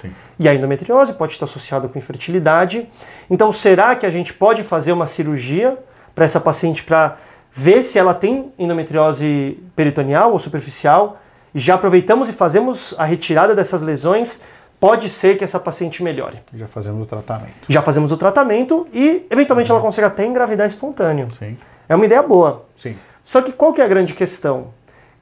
Sim. 0.00 0.10
E 0.38 0.48
a 0.48 0.54
endometriose 0.54 1.12
pode 1.12 1.34
estar 1.34 1.44
associada 1.44 1.88
com 1.88 1.98
infertilidade. 1.98 2.88
Então, 3.28 3.52
será 3.52 3.94
que 3.94 4.06
a 4.06 4.10
gente 4.10 4.32
pode 4.32 4.62
fazer 4.62 4.92
uma 4.92 5.06
cirurgia 5.06 5.76
para 6.14 6.24
essa 6.24 6.40
paciente 6.40 6.82
para 6.82 7.18
ver 7.52 7.82
se 7.82 7.98
ela 7.98 8.14
tem 8.14 8.50
endometriose 8.58 9.62
peritoneal 9.76 10.32
ou 10.32 10.38
superficial? 10.38 11.20
E 11.54 11.58
já 11.58 11.74
aproveitamos 11.74 12.28
e 12.28 12.32
fazemos 12.32 12.94
a 12.98 13.04
retirada 13.04 13.54
dessas 13.54 13.82
lesões 13.82 14.40
pode 14.80 15.10
ser 15.10 15.36
que 15.36 15.44
essa 15.44 15.60
paciente 15.60 16.02
melhore. 16.02 16.38
Já 16.54 16.66
fazemos 16.66 17.02
o 17.02 17.06
tratamento. 17.06 17.66
Já 17.68 17.82
fazemos 17.82 18.10
o 18.10 18.16
tratamento 18.16 18.88
e, 18.92 19.26
eventualmente, 19.30 19.70
uhum. 19.70 19.76
ela 19.76 19.84
consegue 19.84 20.06
até 20.06 20.24
engravidar 20.24 20.66
espontâneo. 20.66 21.28
Sim. 21.38 21.56
É 21.86 21.94
uma 21.94 22.06
ideia 22.06 22.22
boa. 22.22 22.64
Sim. 22.74 22.96
Só 23.22 23.42
que 23.42 23.52
qual 23.52 23.74
que 23.74 23.82
é 23.82 23.84
a 23.84 23.88
grande 23.88 24.14
questão? 24.14 24.68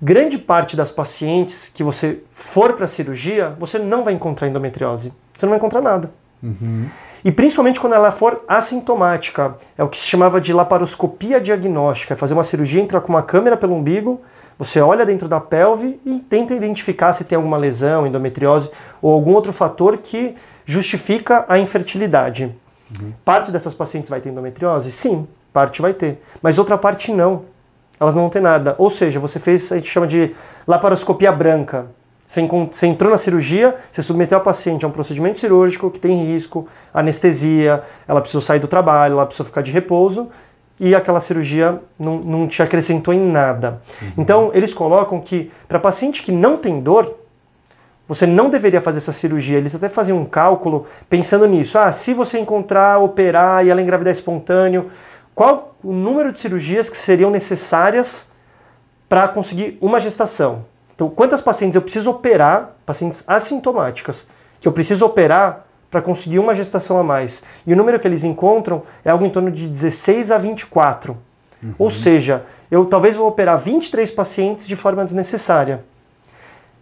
Grande 0.00 0.38
parte 0.38 0.76
das 0.76 0.92
pacientes 0.92 1.68
que 1.74 1.82
você 1.82 2.20
for 2.30 2.74
para 2.74 2.84
a 2.84 2.88
cirurgia, 2.88 3.56
você 3.58 3.80
não 3.80 4.04
vai 4.04 4.14
encontrar 4.14 4.46
endometriose. 4.46 5.12
Você 5.36 5.44
não 5.44 5.50
vai 5.50 5.58
encontrar 5.58 5.80
nada. 5.80 6.10
Uhum. 6.40 6.86
E 7.24 7.32
principalmente 7.32 7.80
quando 7.80 7.94
ela 7.94 8.12
for 8.12 8.44
assintomática. 8.46 9.56
É 9.76 9.82
o 9.82 9.88
que 9.88 9.98
se 9.98 10.06
chamava 10.06 10.40
de 10.40 10.52
laparoscopia 10.52 11.40
diagnóstica. 11.40 12.14
É 12.14 12.16
fazer 12.16 12.34
uma 12.34 12.44
cirurgia, 12.44 12.80
entrar 12.80 13.00
com 13.00 13.08
uma 13.08 13.24
câmera 13.24 13.56
pelo 13.56 13.74
umbigo, 13.74 14.20
você 14.58 14.80
olha 14.80 15.06
dentro 15.06 15.28
da 15.28 15.40
pelve 15.40 16.00
e 16.04 16.18
tenta 16.18 16.52
identificar 16.52 17.12
se 17.12 17.24
tem 17.24 17.36
alguma 17.36 17.56
lesão, 17.56 18.06
endometriose 18.06 18.70
ou 19.00 19.12
algum 19.14 19.32
outro 19.32 19.52
fator 19.52 19.96
que 19.98 20.34
justifica 20.66 21.44
a 21.48 21.58
infertilidade. 21.58 22.52
Uhum. 23.00 23.12
Parte 23.24 23.52
dessas 23.52 23.72
pacientes 23.72 24.10
vai 24.10 24.20
ter 24.20 24.30
endometriose? 24.30 24.90
Sim, 24.90 25.28
parte 25.52 25.80
vai 25.80 25.94
ter. 25.94 26.20
Mas 26.42 26.58
outra 26.58 26.76
parte 26.76 27.12
não. 27.12 27.44
Elas 28.00 28.14
não 28.14 28.22
vão 28.22 28.30
ter 28.30 28.40
nada. 28.40 28.74
Ou 28.78 28.90
seja, 28.90 29.20
você 29.20 29.38
fez, 29.38 29.70
a 29.70 29.76
gente 29.76 29.88
chama 29.88 30.06
de 30.06 30.34
laparoscopia 30.66 31.30
branca. 31.30 31.86
Você, 32.26 32.46
você 32.46 32.86
entrou 32.86 33.10
na 33.10 33.16
cirurgia, 33.16 33.74
você 33.90 34.02
submeteu 34.02 34.36
a 34.36 34.40
paciente 34.40 34.84
a 34.84 34.88
um 34.88 34.90
procedimento 34.90 35.38
cirúrgico 35.38 35.90
que 35.90 35.98
tem 35.98 36.26
risco, 36.26 36.68
anestesia, 36.92 37.82
ela 38.06 38.20
precisou 38.20 38.42
sair 38.42 38.58
do 38.58 38.68
trabalho, 38.68 39.14
ela 39.14 39.24
precisou 39.24 39.46
ficar 39.46 39.62
de 39.62 39.72
repouso, 39.72 40.28
e 40.80 40.94
aquela 40.94 41.20
cirurgia 41.20 41.80
não, 41.98 42.18
não 42.18 42.46
te 42.46 42.62
acrescentou 42.62 43.12
em 43.12 43.20
nada. 43.20 43.80
Uhum. 44.00 44.12
Então, 44.18 44.50
eles 44.54 44.72
colocam 44.72 45.20
que 45.20 45.50
para 45.68 45.78
paciente 45.78 46.22
que 46.22 46.30
não 46.30 46.56
tem 46.56 46.80
dor, 46.80 47.18
você 48.06 48.26
não 48.26 48.48
deveria 48.48 48.80
fazer 48.80 48.98
essa 48.98 49.12
cirurgia. 49.12 49.58
Eles 49.58 49.74
até 49.74 49.88
faziam 49.88 50.18
um 50.18 50.24
cálculo 50.24 50.86
pensando 51.10 51.46
nisso. 51.46 51.78
Ah, 51.78 51.92
se 51.92 52.14
você 52.14 52.38
encontrar, 52.38 52.98
operar 52.98 53.66
e 53.66 53.70
ela 53.70 53.82
engravidar 53.82 54.12
espontâneo, 54.12 54.90
qual 55.34 55.76
o 55.84 55.92
número 55.92 56.32
de 56.32 56.40
cirurgias 56.40 56.88
que 56.88 56.96
seriam 56.96 57.30
necessárias 57.30 58.30
para 59.08 59.28
conseguir 59.28 59.76
uma 59.80 60.00
gestação? 60.00 60.64
Então, 60.94 61.08
quantas 61.10 61.40
pacientes 61.40 61.76
eu 61.76 61.82
preciso 61.82 62.10
operar, 62.10 62.72
pacientes 62.84 63.22
assintomáticas, 63.26 64.26
que 64.60 64.66
eu 64.66 64.72
preciso 64.72 65.04
operar 65.04 65.67
para 65.90 66.02
conseguir 66.02 66.38
uma 66.38 66.54
gestação 66.54 66.98
a 66.98 67.02
mais. 67.02 67.42
E 67.66 67.72
o 67.72 67.76
número 67.76 67.98
que 67.98 68.06
eles 68.06 68.24
encontram 68.24 68.82
é 69.04 69.10
algo 69.10 69.24
em 69.24 69.30
torno 69.30 69.50
de 69.50 69.66
16 69.66 70.30
a 70.30 70.38
24. 70.38 71.16
Uhum. 71.62 71.74
Ou 71.78 71.90
seja, 71.90 72.44
eu 72.70 72.84
talvez 72.84 73.16
vou 73.16 73.26
operar 73.26 73.58
23 73.58 74.10
pacientes 74.10 74.66
de 74.66 74.76
forma 74.76 75.04
desnecessária. 75.04 75.82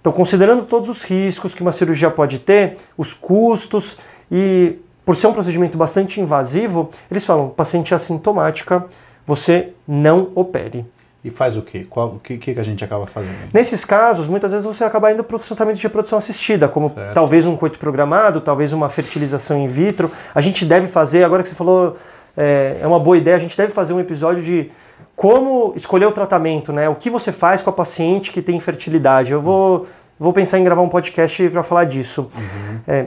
Então, 0.00 0.12
considerando 0.12 0.64
todos 0.64 0.88
os 0.88 1.02
riscos 1.02 1.54
que 1.54 1.62
uma 1.62 1.72
cirurgia 1.72 2.10
pode 2.10 2.38
ter, 2.38 2.76
os 2.96 3.12
custos 3.12 3.98
e 4.30 4.78
por 5.04 5.14
ser 5.16 5.28
um 5.28 5.32
procedimento 5.32 5.78
bastante 5.78 6.20
invasivo, 6.20 6.90
eles 7.10 7.24
falam: 7.24 7.48
paciente 7.48 7.94
assintomática, 7.94 8.86
você 9.26 9.72
não 9.86 10.30
opere. 10.34 10.84
E 11.26 11.30
faz 11.30 11.56
o 11.56 11.62
quê? 11.62 11.84
Qual, 11.90 12.06
o 12.06 12.20
que, 12.20 12.38
que 12.38 12.50
a 12.52 12.62
gente 12.62 12.84
acaba 12.84 13.04
fazendo? 13.04 13.34
Nesses 13.52 13.84
casos, 13.84 14.28
muitas 14.28 14.52
vezes 14.52 14.64
você 14.64 14.84
acaba 14.84 15.10
indo 15.10 15.24
para 15.24 15.34
os 15.34 15.44
tratamentos 15.44 15.80
de 15.80 15.86
reprodução 15.88 16.16
assistida, 16.16 16.68
como 16.68 16.90
certo. 16.90 17.12
talvez 17.12 17.44
um 17.44 17.56
coito 17.56 17.80
programado, 17.80 18.40
talvez 18.40 18.72
uma 18.72 18.88
fertilização 18.88 19.58
in 19.58 19.66
vitro. 19.66 20.08
A 20.32 20.40
gente 20.40 20.64
deve 20.64 20.86
fazer, 20.86 21.24
agora 21.24 21.42
que 21.42 21.48
você 21.48 21.54
falou, 21.56 21.96
é, 22.36 22.76
é 22.80 22.86
uma 22.86 23.00
boa 23.00 23.18
ideia, 23.18 23.36
a 23.36 23.40
gente 23.40 23.56
deve 23.56 23.72
fazer 23.72 23.92
um 23.92 23.98
episódio 23.98 24.40
de 24.40 24.70
como 25.16 25.72
escolher 25.74 26.06
o 26.06 26.12
tratamento, 26.12 26.72
né? 26.72 26.88
O 26.88 26.94
que 26.94 27.10
você 27.10 27.32
faz 27.32 27.60
com 27.60 27.70
a 27.70 27.72
paciente 27.72 28.30
que 28.30 28.40
tem 28.40 28.54
infertilidade. 28.54 29.32
Eu 29.32 29.42
vou, 29.42 29.84
vou 30.16 30.32
pensar 30.32 30.60
em 30.60 30.64
gravar 30.64 30.82
um 30.82 30.88
podcast 30.88 31.48
para 31.48 31.64
falar 31.64 31.86
disso. 31.86 32.30
Uhum. 32.36 32.80
É, 32.86 33.06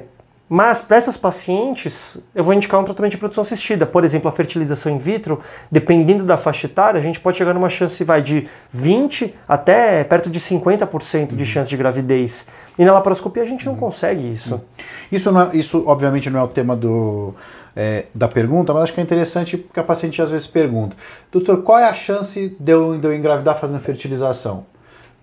mas 0.50 0.82
para 0.82 0.98
essas 0.98 1.16
pacientes, 1.16 2.18
eu 2.34 2.44
vou 2.44 2.56
indicar 2.56 2.82
um 2.82 2.84
tratamento 2.84 3.12
de 3.12 3.18
reprodução 3.18 3.44
assistida. 3.44 3.86
Por 3.86 4.04
exemplo, 4.04 4.28
a 4.28 4.32
fertilização 4.32 4.92
in 4.92 4.98
vitro, 4.98 5.40
dependendo 5.72 6.24
da 6.24 6.38
faixa 6.38 6.66
etária, 6.66 7.00
a 7.00 7.04
gente 7.04 7.20
pode 7.20 7.38
chegar 7.38 7.54
numa 7.54 7.70
chance 7.70 8.04
vai 8.04 8.20
de 8.20 8.48
20 8.72 9.36
até 9.48 10.04
perto 10.04 10.28
de 10.28 10.40
50% 10.40 11.28
de 11.28 11.36
uhum. 11.36 11.46
chance 11.46 11.70
de 11.70 11.78
gravidez. 11.78 12.48
E 12.80 12.84
na 12.84 12.92
laparoscopia 12.94 13.44
a 13.44 13.46
gente 13.46 13.64
não 13.64 13.74
uhum. 13.74 13.80
consegue 13.80 14.32
isso. 14.32 14.56
Uhum. 14.56 14.62
Isso, 15.12 15.32
não 15.32 15.42
é, 15.42 15.50
isso 15.54 15.84
obviamente 15.86 16.32
não 16.32 16.40
é 16.40 16.44
o 16.44 16.48
tema 16.48 16.76
do, 16.76 17.36
é, 17.76 18.06
da 18.16 18.28
pergunta, 18.28 18.74
mas 18.74 18.84
acho 18.84 18.94
que 18.94 19.00
é 19.00 19.04
interessante 19.04 19.56
porque 19.56 19.80
a 19.80 19.84
paciente 19.84 20.20
às 20.20 20.32
vezes 20.32 20.48
pergunta: 20.48 20.96
Doutor, 21.32 21.62
qual 21.62 21.78
é 21.78 21.86
a 21.86 21.94
chance 21.94 22.56
de 22.60 22.72
eu, 22.72 22.98
de 22.98 23.06
eu 23.06 23.14
engravidar 23.14 23.56
fazendo 23.56 23.80
fertilização? 23.80 24.66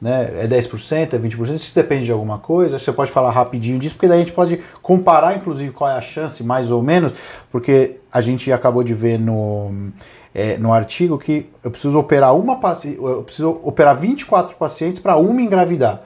Né? 0.01 0.31
É 0.43 0.47
10%, 0.47 1.15
é 1.15 1.19
20%, 1.19 1.55
isso 1.55 1.75
depende 1.75 2.05
de 2.05 2.13
alguma 2.13 2.39
coisa. 2.39 2.79
Você 2.79 2.93
pode 2.93 3.11
falar 3.11 3.31
rapidinho 3.31 3.79
disso, 3.79 3.95
porque 3.95 4.09
daí 4.09 4.19
a 4.19 4.21
gente 4.21 4.33
pode 4.33 4.61
comparar, 4.83 5.37
inclusive, 5.37 5.73
qual 5.73 5.91
é 5.91 5.95
a 5.95 6.01
chance, 6.01 6.43
mais 6.45 6.71
ou 6.71 6.83
menos, 6.83 7.13
porque 7.51 7.97
a 8.13 8.21
gente 8.21 8.53
acabou 8.53 8.83
de 8.83 8.95
ver 8.95 9.19
no, 9.19 9.91
é, 10.35 10.59
no 10.59 10.73
artigo 10.73 11.19
que 11.19 11.49
eu 11.65 11.71
preciso 11.71 11.99
operar 11.99 12.35
uma 12.35 12.59
eu 12.99 13.23
preciso 13.23 13.59
operar 13.63 13.97
24 13.97 14.57
pacientes 14.57 15.01
para 15.01 15.17
uma 15.17 15.41
engravidar. 15.41 16.03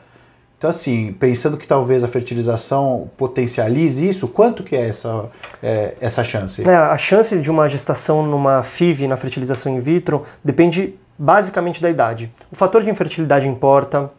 Então, 0.57 0.69
assim, 0.69 1.15
pensando 1.19 1.57
que 1.57 1.67
talvez 1.67 2.05
a 2.05 2.09
fertilização 2.09 3.11
potencialize 3.17 4.07
isso, 4.07 4.29
quanto 4.29 4.63
que 4.63 4.77
é 4.77 4.89
essa, 4.91 5.25
é, 5.63 5.95
essa 6.03 6.23
chance? 6.23 6.63
É, 6.69 6.75
a 6.75 6.99
chance 6.99 7.39
de 7.39 7.51
uma 7.51 7.67
gestação 7.67 8.27
numa 8.27 8.63
FIV, 8.63 9.09
na 9.09 9.17
fertilização 9.17 9.75
in 9.75 9.81
vitro, 9.81 10.23
depende 10.45 10.97
basicamente 11.21 11.83
da 11.83 11.91
idade. 11.91 12.33
O 12.51 12.57
fator 12.57 12.83
de 12.83 12.89
infertilidade 12.89 13.47
importa, 13.47 14.11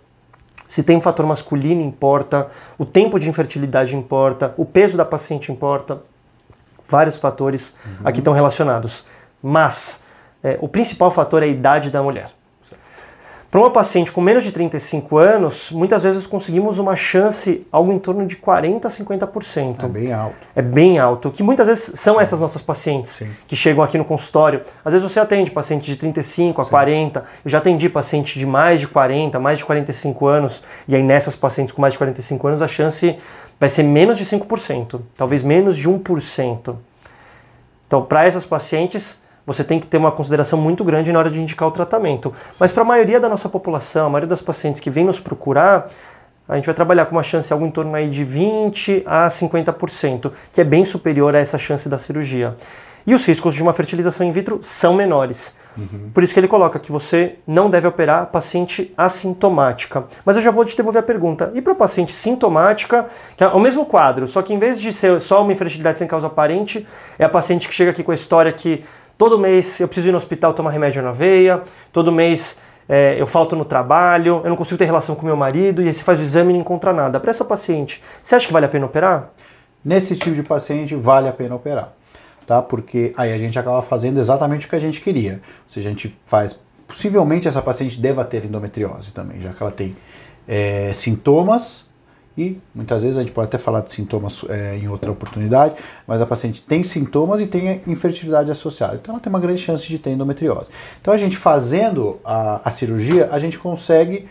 se 0.68 0.84
tem 0.84 0.96
um 0.96 1.02
fator 1.02 1.26
masculino 1.26 1.82
importa, 1.82 2.48
o 2.78 2.86
tempo 2.86 3.18
de 3.18 3.28
infertilidade 3.28 3.96
importa, 3.96 4.54
o 4.56 4.64
peso 4.64 4.96
da 4.96 5.04
paciente 5.04 5.52
importa, 5.52 6.00
vários 6.88 7.18
fatores 7.18 7.76
uhum. 7.84 8.08
aqui 8.08 8.20
estão 8.20 8.34
relacionados. 8.34 9.04
Mas 9.42 10.06
é, 10.44 10.60
o 10.62 10.68
principal 10.68 11.10
fator 11.10 11.42
é 11.42 11.48
a 11.48 11.50
idade 11.50 11.90
da 11.90 12.04
mulher. 12.04 12.30
Para 13.52 13.60
uma 13.60 13.70
paciente 13.70 14.14
com 14.14 14.22
menos 14.22 14.46
de 14.46 14.52
35 14.54 15.18
anos, 15.18 15.72
muitas 15.74 16.04
vezes 16.04 16.26
conseguimos 16.26 16.80
uma 16.80 16.96
chance 16.96 17.68
algo 17.70 17.92
em 17.92 18.00
torno 18.00 18.26
de 18.26 18.38
40 18.38 18.88
a 18.88 18.90
50%. 18.90 19.84
É 19.84 19.88
bem 19.90 20.14
alto. 20.14 20.36
É 20.56 20.62
bem 20.62 20.98
alto, 20.98 21.30
que 21.30 21.44
muitas 21.44 21.68
vezes 21.68 22.00
são 22.00 22.20
essas 22.20 22.40
nossas 22.40 22.62
pacientes 22.62 23.12
Sim. 23.12 23.28
que 23.46 23.54
chegam 23.58 23.84
aqui 23.84 23.98
no 23.98 24.06
consultório. 24.06 24.62
Às 24.86 24.94
vezes 24.94 25.12
você 25.12 25.20
atende 25.20 25.52
paciente 25.52 25.86
de 25.86 25.98
35 25.98 26.62
a 26.62 26.64
Sim. 26.64 26.70
40, 26.70 27.26
eu 27.44 27.52
já 27.52 27.58
atendi 27.58 27.90
paciente 27.90 28.40
de 28.40 28.46
mais 28.46 28.80
de 28.80 28.88
40, 28.88 29.38
mais 29.38 29.58
de 29.58 29.66
45 29.66 30.28
anos, 30.28 30.64
e 30.88 30.96
aí 30.96 31.04
nessas 31.04 31.36
pacientes 31.36 31.74
com 31.74 31.82
mais 31.82 31.94
de 31.94 31.98
45 31.98 32.48
anos 32.48 32.62
a 32.62 32.70
chance 32.70 33.18
vai 33.60 33.68
ser 33.68 33.84
menos 33.84 34.18
de 34.18 34.26
5%, 34.26 35.02
talvez 35.18 35.44
menos 35.44 35.76
de 35.76 35.90
1%. 35.90 36.78
Então, 37.86 38.02
para 38.02 38.24
essas 38.24 38.46
pacientes, 38.46 39.21
você 39.52 39.64
tem 39.64 39.80
que 39.80 39.88
ter 39.88 39.98
uma 39.98 40.12
consideração 40.12 40.60
muito 40.60 40.84
grande 40.84 41.12
na 41.12 41.20
hora 41.20 41.30
de 41.30 41.40
indicar 41.40 41.68
o 41.68 41.72
tratamento. 41.72 42.34
Sim. 42.52 42.58
Mas 42.60 42.72
para 42.72 42.84
a 42.84 42.86
maioria 42.86 43.20
da 43.20 43.30
nossa 43.30 43.50
população, 43.50 44.08
a 44.08 44.10
maioria 44.10 44.30
das 44.30 44.42
pacientes 44.42 44.80
que 44.80 44.90
vêm 44.90 45.04
nos 45.04 45.20
procurar, 45.20 45.88
a 46.48 46.56
gente 46.56 46.66
vai 46.66 46.76
trabalhar 46.76 47.06
com 47.06 47.16
uma 47.16 47.24
chance 47.24 47.52
algo 47.52 47.66
em 47.66 47.72
torno 47.72 47.96
aí 47.96 48.10
de 48.10 48.24
20 48.24 49.04
a 49.06 49.28
50%, 49.28 50.32
que 50.52 50.60
é 50.62 50.64
bem 50.64 50.84
superior 50.84 51.36
a 51.36 51.40
essa 51.40 51.58
chance 51.58 51.88
da 51.88 51.98
cirurgia. 51.98 52.56
E 53.06 53.14
os 53.14 53.26
riscos 53.26 53.56
de 53.56 53.64
uma 53.64 53.74
fertilização 53.74 54.26
in 54.28 54.32
vitro 54.32 54.60
são 54.62 54.94
menores. 54.94 55.56
Uhum. 55.78 56.12
Por 56.14 56.24
isso 56.24 56.34
que 56.34 56.40
ele 56.40 56.48
coloca 56.48 56.78
que 56.78 56.92
você 56.92 57.38
não 57.48 57.70
deve 57.70 57.88
operar 57.88 58.28
paciente 58.28 58.94
assintomática. 58.98 60.04
Mas 60.26 60.36
eu 60.36 60.42
já 60.42 60.52
vou 60.52 60.66
te 60.66 60.76
devolver 60.76 61.00
a 61.00 61.04
pergunta. 61.04 61.52
E 61.56 61.62
para 61.62 61.74
paciente 61.74 62.12
sintomática, 62.12 63.08
que 63.36 63.44
é 63.44 63.48
o 63.48 63.60
mesmo 63.60 63.86
quadro, 63.86 64.28
só 64.28 64.42
que 64.42 64.54
em 64.54 64.60
vez 64.60 64.80
de 64.80 64.92
ser 64.94 65.20
só 65.22 65.42
uma 65.42 65.54
infertilidade 65.54 66.00
sem 66.00 66.08
causa 66.08 66.28
aparente, 66.28 66.86
é 67.18 67.26
a 67.26 67.30
paciente 67.30 67.68
que 67.68 67.74
chega 67.74 67.92
aqui 67.92 68.04
com 68.04 68.12
a 68.12 68.16
história 68.16 68.52
que 68.52 68.84
Todo 69.18 69.38
mês 69.38 69.80
eu 69.80 69.88
preciso 69.88 70.10
ir 70.10 70.12
no 70.12 70.18
hospital 70.18 70.54
tomar 70.54 70.72
remédio 70.72 71.02
na 71.02 71.12
veia, 71.12 71.64
todo 71.92 72.12
mês 72.12 72.60
é, 72.90 73.16
eu 73.20 73.28
falto 73.28 73.56
no 73.56 73.64
trabalho, 73.64 74.42
eu 74.44 74.50
não 74.50 74.56
consigo 74.56 74.78
ter 74.78 74.86
relação 74.86 75.16
com 75.16 75.26
meu 75.26 75.38
marido, 75.38 75.82
e 75.82 75.88
aí 75.88 75.94
você 75.94 76.04
faz 76.04 76.20
o 76.20 76.24
exame 76.24 76.50
e 76.50 76.54
não 76.54 76.62
encontra 76.62 76.92
nada. 76.92 77.20
Para 77.20 77.32
essa 77.32 77.46
paciente, 77.46 78.02
você 78.22 78.36
acha 78.36 78.48
que 78.48 78.54
vale 78.54 78.66
a 78.66 78.70
pena 78.70 78.86
operar? 78.86 79.32
Nesse 79.84 80.16
tipo 80.16 80.36
de 80.36 80.44
paciente, 80.44 80.96
vale 80.96 81.28
a 81.28 81.32
pena 81.32 81.56
operar, 81.56 81.94
tá? 82.46 82.62
Porque 82.62 83.14
aí 83.16 83.34
a 83.34 83.38
gente 83.38 83.58
acaba 83.58 83.82
fazendo 83.82 84.20
exatamente 84.20 84.68
o 84.68 84.70
que 84.70 84.76
a 84.76 84.80
gente 84.80 85.00
queria. 85.02 85.42
Ou 85.66 85.72
seja, 85.72 85.90
a 85.90 85.92
gente 85.92 86.18
faz. 86.26 86.60
Possivelmente 86.88 87.48
essa 87.48 87.62
paciente 87.62 88.00
deva 88.00 88.26
ter 88.26 88.44
endometriose 88.44 89.14
também, 89.14 89.40
já 89.40 89.52
que 89.52 89.64
ela 89.64 89.72
tem 89.72 89.96
é, 90.46 90.92
sintomas 90.94 91.90
e 92.42 92.58
muitas 92.74 93.04
vezes 93.04 93.18
a 93.18 93.22
gente 93.22 93.32
pode 93.32 93.48
até 93.48 93.58
falar 93.58 93.82
de 93.82 93.92
sintomas 93.92 94.44
é, 94.50 94.76
em 94.78 94.88
outra 94.88 95.12
oportunidade, 95.12 95.76
mas 96.08 96.22
a 96.22 96.26
paciente 96.26 96.62
tem 96.62 96.82
sintomas 96.82 97.40
e 97.40 97.48
tem 97.48 97.82
infertilidade 97.86 98.50
associada. 98.50 98.96
Então 98.96 99.14
ela 99.14 99.22
tem 99.22 99.30
uma 99.30 99.40
grande 99.40 99.62
chance 99.62 99.88
de 99.88 100.00
ter 100.00 100.12
endometriose. 100.12 100.68
Então 101.00 101.14
a 101.14 101.18
gente 101.18 101.38
fazendo 101.38 102.20
a, 102.26 102.68
a 102.68 102.72
cirurgia, 102.72 103.30
a 103.32 103.38
gente 103.38 103.60
consegue 103.60 104.28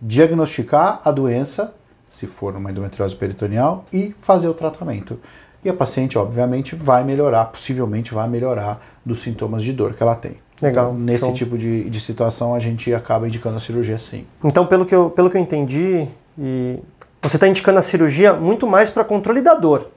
diagnosticar 0.00 1.00
a 1.04 1.10
doença, 1.10 1.74
se 2.08 2.26
for 2.26 2.56
uma 2.56 2.70
endometriose 2.70 3.14
peritoneal, 3.14 3.84
e 3.92 4.14
fazer 4.20 4.48
o 4.48 4.54
tratamento. 4.54 5.20
E 5.62 5.68
a 5.68 5.74
paciente, 5.74 6.16
obviamente, 6.16 6.74
vai 6.74 7.04
melhorar, 7.04 7.44
possivelmente 7.46 8.14
vai 8.14 8.26
melhorar 8.26 8.80
dos 9.04 9.18
sintomas 9.18 9.62
de 9.62 9.74
dor 9.74 9.92
que 9.92 10.02
ela 10.02 10.14
tem. 10.14 10.36
Legal. 10.62 10.92
Então, 10.92 10.98
nesse 10.98 11.32
tipo 11.34 11.58
de, 11.58 11.88
de 11.88 12.00
situação, 12.00 12.54
a 12.54 12.58
gente 12.58 12.92
acaba 12.94 13.28
indicando 13.28 13.56
a 13.56 13.60
cirurgia 13.60 13.98
sim. 13.98 14.24
Então, 14.42 14.66
pelo 14.66 14.86
que 14.86 14.94
eu, 14.94 15.10
pelo 15.10 15.28
que 15.28 15.36
eu 15.36 15.40
entendi, 15.40 16.08
e 16.38 16.78
você 17.22 17.36
está 17.36 17.46
indicando 17.46 17.78
a 17.78 17.82
cirurgia 17.82 18.32
muito 18.32 18.66
mais 18.66 18.90
para 18.90 19.04
controle 19.04 19.40
da 19.40 19.54
dor. 19.54 19.90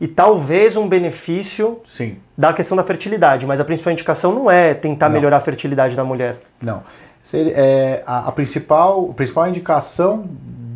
E 0.00 0.08
talvez 0.08 0.76
um 0.76 0.88
benefício 0.88 1.80
Sim. 1.84 2.16
da 2.36 2.52
questão 2.52 2.76
da 2.76 2.82
fertilidade, 2.82 3.46
mas 3.46 3.60
a 3.60 3.64
principal 3.64 3.92
indicação 3.92 4.34
não 4.34 4.50
é 4.50 4.72
tentar 4.72 5.08
Não. 5.08 5.14
melhorar 5.14 5.36
a 5.36 5.40
fertilidade 5.40 5.94
da 5.94 6.04
mulher. 6.04 6.38
Não. 6.60 6.82
É, 7.34 8.02
a, 8.06 8.28
a 8.28 8.32
principal, 8.32 9.10
a 9.10 9.14
principal 9.14 9.46
indicação 9.46 10.24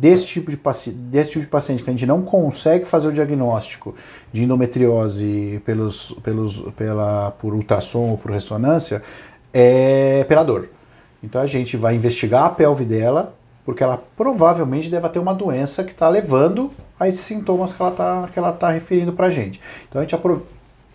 desse 0.05 0.27
tipo, 0.27 0.51
de 0.51 0.59
desse 0.91 1.31
tipo 1.31 1.43
de 1.43 1.49
paciente 1.49 1.81
que 1.81 1.89
a 1.89 1.93
gente 1.93 2.05
não 2.05 2.21
consegue 2.21 2.85
fazer 2.85 3.07
o 3.07 3.13
diagnóstico 3.13 3.95
de 4.31 4.43
endometriose 4.43 5.59
pelos, 5.65 6.15
pelos, 6.21 6.59
pela, 6.75 7.31
por 7.31 7.53
ultrassom 7.53 8.11
ou 8.11 8.17
por 8.17 8.29
ressonância 8.29 9.01
é 9.51 10.23
pela 10.25 10.43
dor. 10.43 10.69
Então 11.23 11.41
a 11.41 11.47
gente 11.47 11.75
vai 11.75 11.95
investigar 11.95 12.43
a 12.43 12.49
pelve 12.49 12.85
dela, 12.85 13.33
porque 13.65 13.83
ela 13.83 14.01
provavelmente 14.15 14.89
deve 14.89 15.09
ter 15.09 15.19
uma 15.19 15.33
doença 15.33 15.83
que 15.83 15.91
está 15.91 16.07
levando 16.07 16.71
a 16.99 17.07
esses 17.07 17.21
sintomas 17.21 17.73
que 17.73 17.81
ela 17.81 17.91
está 17.91 18.29
que 18.31 18.39
ela 18.39 18.51
tá 18.53 18.69
referindo 18.69 19.11
para 19.13 19.25
a 19.27 19.29
gente. 19.29 19.59
Então 19.89 19.99
a 19.99 20.03
gente 20.03 20.13
apro- 20.15 20.45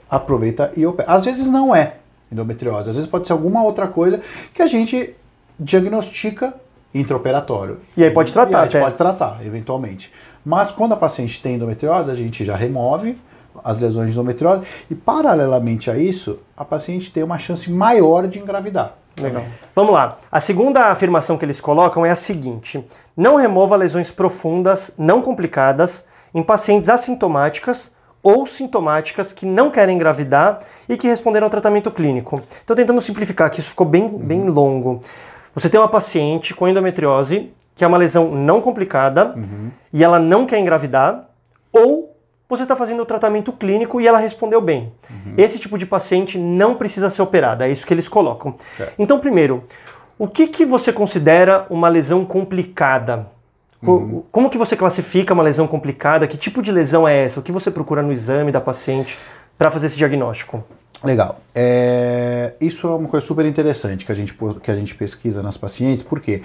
aproveita 0.09 0.73
e 0.77 0.87
opera. 0.87 1.11
Às 1.11 1.25
vezes 1.25 1.47
não 1.47 1.75
é 1.75 1.95
endometriose, 2.31 2.89
às 2.91 2.95
vezes 2.97 3.11
pode 3.11 3.27
ser 3.27 3.33
alguma 3.33 3.63
outra 3.65 3.87
coisa 3.89 4.21
que 4.55 4.63
a 4.63 4.67
gente 4.67 5.15
diagnostica 5.59 6.55
intraoperatório. 6.95 7.79
E 7.97 8.03
aí 8.05 8.11
pode 8.11 8.33
tratar 8.33 8.53
E 8.53 8.63
aí 8.63 8.69
até. 8.69 8.81
pode 8.81 8.95
tratar, 8.97 9.45
eventualmente. 9.45 10.13
Mas 10.45 10.71
quando 10.73 10.93
a 10.93 10.97
paciente 10.97 11.41
tem 11.43 11.55
endometriose, 11.57 12.11
a 12.11 12.15
gente 12.15 12.45
já 12.45 12.57
remove 12.57 13.17
as 13.63 13.79
lesões 13.81 14.07
de 14.11 14.13
endometriose 14.19 14.63
e, 14.91 14.95
paralelamente 14.95 15.91
a 15.91 15.99
isso, 15.99 16.39
a 16.57 16.65
paciente 16.65 17.13
tem 17.13 17.23
uma 17.23 17.37
chance 17.39 17.71
maior 17.71 18.27
de 18.27 18.39
engravidar. 18.39 18.97
Legal. 19.21 19.45
Vamos 19.75 19.93
lá. 19.93 20.17
A 20.31 20.41
segunda 20.41 20.87
afirmação 20.87 21.37
que 21.37 21.45
eles 21.45 21.61
colocam 21.61 22.05
é 22.05 22.11
a 22.11 22.17
seguinte: 22.17 22.85
não 23.17 23.37
remova 23.37 23.77
lesões 23.77 24.11
profundas, 24.11 24.93
não 24.99 25.21
complicadas, 25.23 26.07
em 26.35 26.43
pacientes 26.43 26.89
assintomáticas 26.89 27.95
ou 28.23 28.47
sintomáticas 28.47 29.33
que 29.33 29.47
não 29.47 29.71
querem 29.71 29.97
engravidar 29.97 30.61
e 30.89 30.97
que 30.97 31.09
responderam 31.09 31.47
ao 31.47 31.51
tratamento 31.51 31.91
clínico. 31.91 32.43
Estou 32.49 32.77
tentando 32.77 33.01
simplificar, 33.01 33.51
que 33.51 33.61
isso 33.61 33.71
ficou 33.71 33.87
bem, 33.87 34.09
bem 34.09 34.49
longo. 34.49 35.01
Você 35.55 35.69
tem 35.69 35.81
uma 35.81 35.89
paciente 35.89 36.55
com 36.55 36.69
endometriose, 36.69 37.51
que 37.75 37.83
é 37.83 37.87
uma 37.87 37.97
lesão 37.97 38.31
não 38.31 38.61
complicada, 38.61 39.35
e 39.93 40.05
ela 40.05 40.19
não 40.19 40.47
quer 40.47 40.59
engravidar, 40.59 41.29
ou 41.73 42.10
você 42.51 42.65
está 42.65 42.77
fazendo 42.77 43.01
o 43.03 43.07
tratamento 43.07 43.53
clínico 43.53 44.01
e 44.01 44.07
ela 44.07 44.19
respondeu 44.19 44.61
bem. 44.61 44.93
Esse 45.39 45.59
tipo 45.59 45.79
de 45.79 45.87
paciente 45.87 46.37
não 46.39 46.75
precisa 46.75 47.09
ser 47.09 47.23
operada, 47.23 47.67
é 47.67 47.71
isso 47.71 47.87
que 47.87 47.95
eles 47.95 48.09
colocam. 48.09 48.55
Certo. 48.77 48.93
Então, 48.99 49.19
primeiro, 49.19 49.65
o 50.19 50.29
que, 50.29 50.47
que 50.49 50.67
você 50.67 50.93
considera 50.93 51.67
uma 51.71 51.89
lesão 51.89 52.25
complicada? 52.25 53.27
Co- 53.83 54.25
Como 54.31 54.51
que 54.51 54.59
você 54.59 54.77
classifica 54.77 55.33
uma 55.33 55.43
lesão 55.43 55.67
complicada? 55.67 56.27
Que 56.27 56.37
tipo 56.37 56.61
de 56.61 56.71
lesão 56.71 57.09
é 57.09 57.25
essa? 57.25 57.41
O 57.41 57.43
que 57.43 57.51
você 57.53 57.71
procura 57.71 58.03
no 58.03 58.13
exame 58.13 58.53
da 58.53 58.61
paciente 58.61 59.17
para 59.57 59.71
fazer 59.71 59.87
esse 59.87 59.97
diagnóstico? 59.97 60.63
Legal. 61.03 61.41
É, 61.55 62.53
isso 62.61 62.87
é 62.87 62.91
uma 62.95 63.09
coisa 63.09 63.25
super 63.25 63.47
interessante 63.47 64.05
que 64.05 64.13
a, 64.13 64.15
gente, 64.15 64.35
que 64.63 64.71
a 64.71 64.77
gente 64.77 64.95
pesquisa 64.95 65.43
nas 65.43 65.57
pacientes, 65.57 66.03
porque 66.03 66.43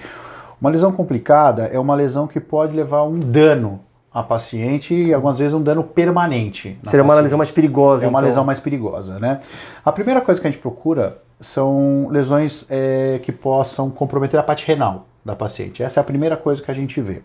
uma 0.58 0.70
lesão 0.70 0.90
complicada 0.92 1.64
é 1.70 1.78
uma 1.78 1.94
lesão 1.94 2.26
que 2.26 2.40
pode 2.40 2.74
levar 2.74 2.98
a 2.98 3.04
um 3.04 3.18
dano 3.18 3.80
à 4.16 4.22
paciente 4.22 4.94
e 4.94 5.12
algumas 5.12 5.38
vezes 5.38 5.52
um 5.52 5.62
dano 5.62 5.84
permanente. 5.84 6.78
Seria 6.84 7.02
uma 7.02 7.08
paciente. 7.08 7.24
lesão 7.24 7.36
mais 7.36 7.50
perigosa, 7.50 8.06
É 8.06 8.08
uma 8.08 8.18
então. 8.18 8.26
lesão 8.26 8.44
mais 8.46 8.58
perigosa, 8.58 9.18
né? 9.18 9.40
A 9.84 9.92
primeira 9.92 10.22
coisa 10.22 10.40
que 10.40 10.46
a 10.46 10.50
gente 10.50 10.60
procura 10.60 11.18
são 11.38 12.08
lesões 12.10 12.64
é, 12.70 13.20
que 13.22 13.30
possam 13.30 13.90
comprometer 13.90 14.40
a 14.40 14.42
parte 14.42 14.66
renal 14.66 15.06
da 15.22 15.36
paciente. 15.36 15.82
Essa 15.82 16.00
é 16.00 16.02
a 16.02 16.04
primeira 16.04 16.34
coisa 16.34 16.62
que 16.62 16.70
a 16.70 16.74
gente 16.74 16.98
vê. 16.98 17.20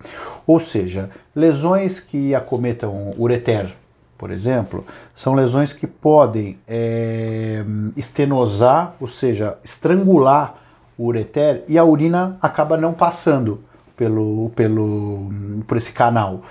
Ou 0.45 0.59
seja, 0.59 1.09
lesões 1.33 2.01
que 2.01 2.35
acometam 2.35 3.13
o 3.17 3.21
ureter, 3.21 3.71
por 4.17 4.29
exemplo, 4.29 4.83
são 5.15 5.33
lesões 5.33 5.71
que 5.71 5.87
podem 5.87 6.57
é, 6.67 7.63
estenosar, 7.95 8.95
ou 8.99 9.07
seja, 9.07 9.57
estrangular 9.63 10.55
o 10.97 11.05
ureter 11.05 11.63
e 11.69 11.77
a 11.77 11.85
urina 11.85 12.37
acaba 12.41 12.75
não 12.75 12.91
passando 12.91 13.61
pelo, 13.95 14.51
pelo, 14.55 15.31
por 15.65 15.77
esse 15.77 15.93
canal. 15.93 16.41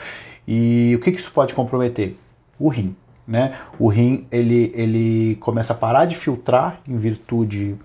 E 0.53 0.97
o 0.97 0.99
que, 0.99 1.13
que 1.13 1.21
isso 1.21 1.31
pode 1.31 1.55
comprometer? 1.55 2.17
O 2.59 2.69
rim. 2.69 2.97
Né? 3.27 3.57
O 3.79 3.87
rim 3.87 4.27
ele, 4.33 4.73
ele 4.75 5.37
começa 5.37 5.73
a 5.73 5.77
parar 5.77 6.07
de 6.07 6.17
filtrar 6.17 6.81
em 6.89 6.97
virtude 6.97 7.77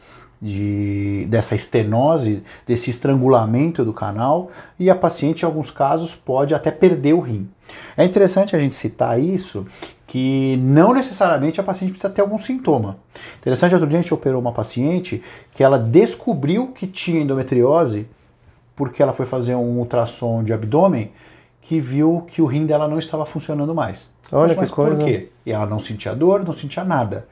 de, 0.42 1.28
dessa 1.30 1.54
estenose, 1.54 2.42
desse 2.66 2.90
estrangulamento 2.90 3.86
do 3.86 3.94
canal, 3.94 4.50
e 4.80 4.90
a 4.90 4.96
paciente, 4.96 5.44
em 5.44 5.46
alguns 5.46 5.70
casos, 5.70 6.16
pode 6.16 6.56
até 6.56 6.72
perder 6.72 7.14
o 7.14 7.20
rim. 7.20 7.48
É 7.96 8.04
interessante 8.04 8.56
a 8.56 8.60
gente 8.60 8.74
citar 8.74 9.22
isso, 9.22 9.68
que 10.08 10.58
não 10.58 10.92
necessariamente 10.92 11.62
a 11.62 11.64
paciente 11.64 11.92
precisa 11.92 12.12
ter 12.12 12.22
algum 12.22 12.40
sintoma. 12.40 12.98
Interessante, 13.38 13.76
outro 13.76 13.88
dia 13.88 14.00
a 14.00 14.02
gente 14.02 14.14
operou 14.14 14.42
uma 14.42 14.52
paciente 14.52 15.22
que 15.54 15.64
ela 15.64 15.78
descobriu 15.78 16.70
que 16.70 16.88
tinha 16.88 17.22
endometriose 17.22 18.08
porque 18.76 19.04
ela 19.04 19.14
foi 19.14 19.28
fazer 19.28 19.54
um 19.54 19.78
ultrassom 19.78 20.44
de 20.44 20.52
abdômen 20.52 21.12
que 21.68 21.80
viu 21.80 22.24
que 22.28 22.42
o 22.42 22.46
rim 22.46 22.66
dela 22.66 22.88
não 22.88 23.00
estava 23.00 23.26
funcionando 23.26 23.74
mais. 23.74 24.08
Olha 24.32 24.56
Mas 24.56 24.70
que 24.70 24.76
por 24.76 24.90
coisa. 24.90 25.04
quê? 25.04 25.30
E 25.46 25.52
ela 25.52 25.66
não 25.66 25.80
sentia 25.80 26.14
dor, 26.16 26.44
não 26.44 26.54
sentia 26.54 26.84
nada. 26.84 27.28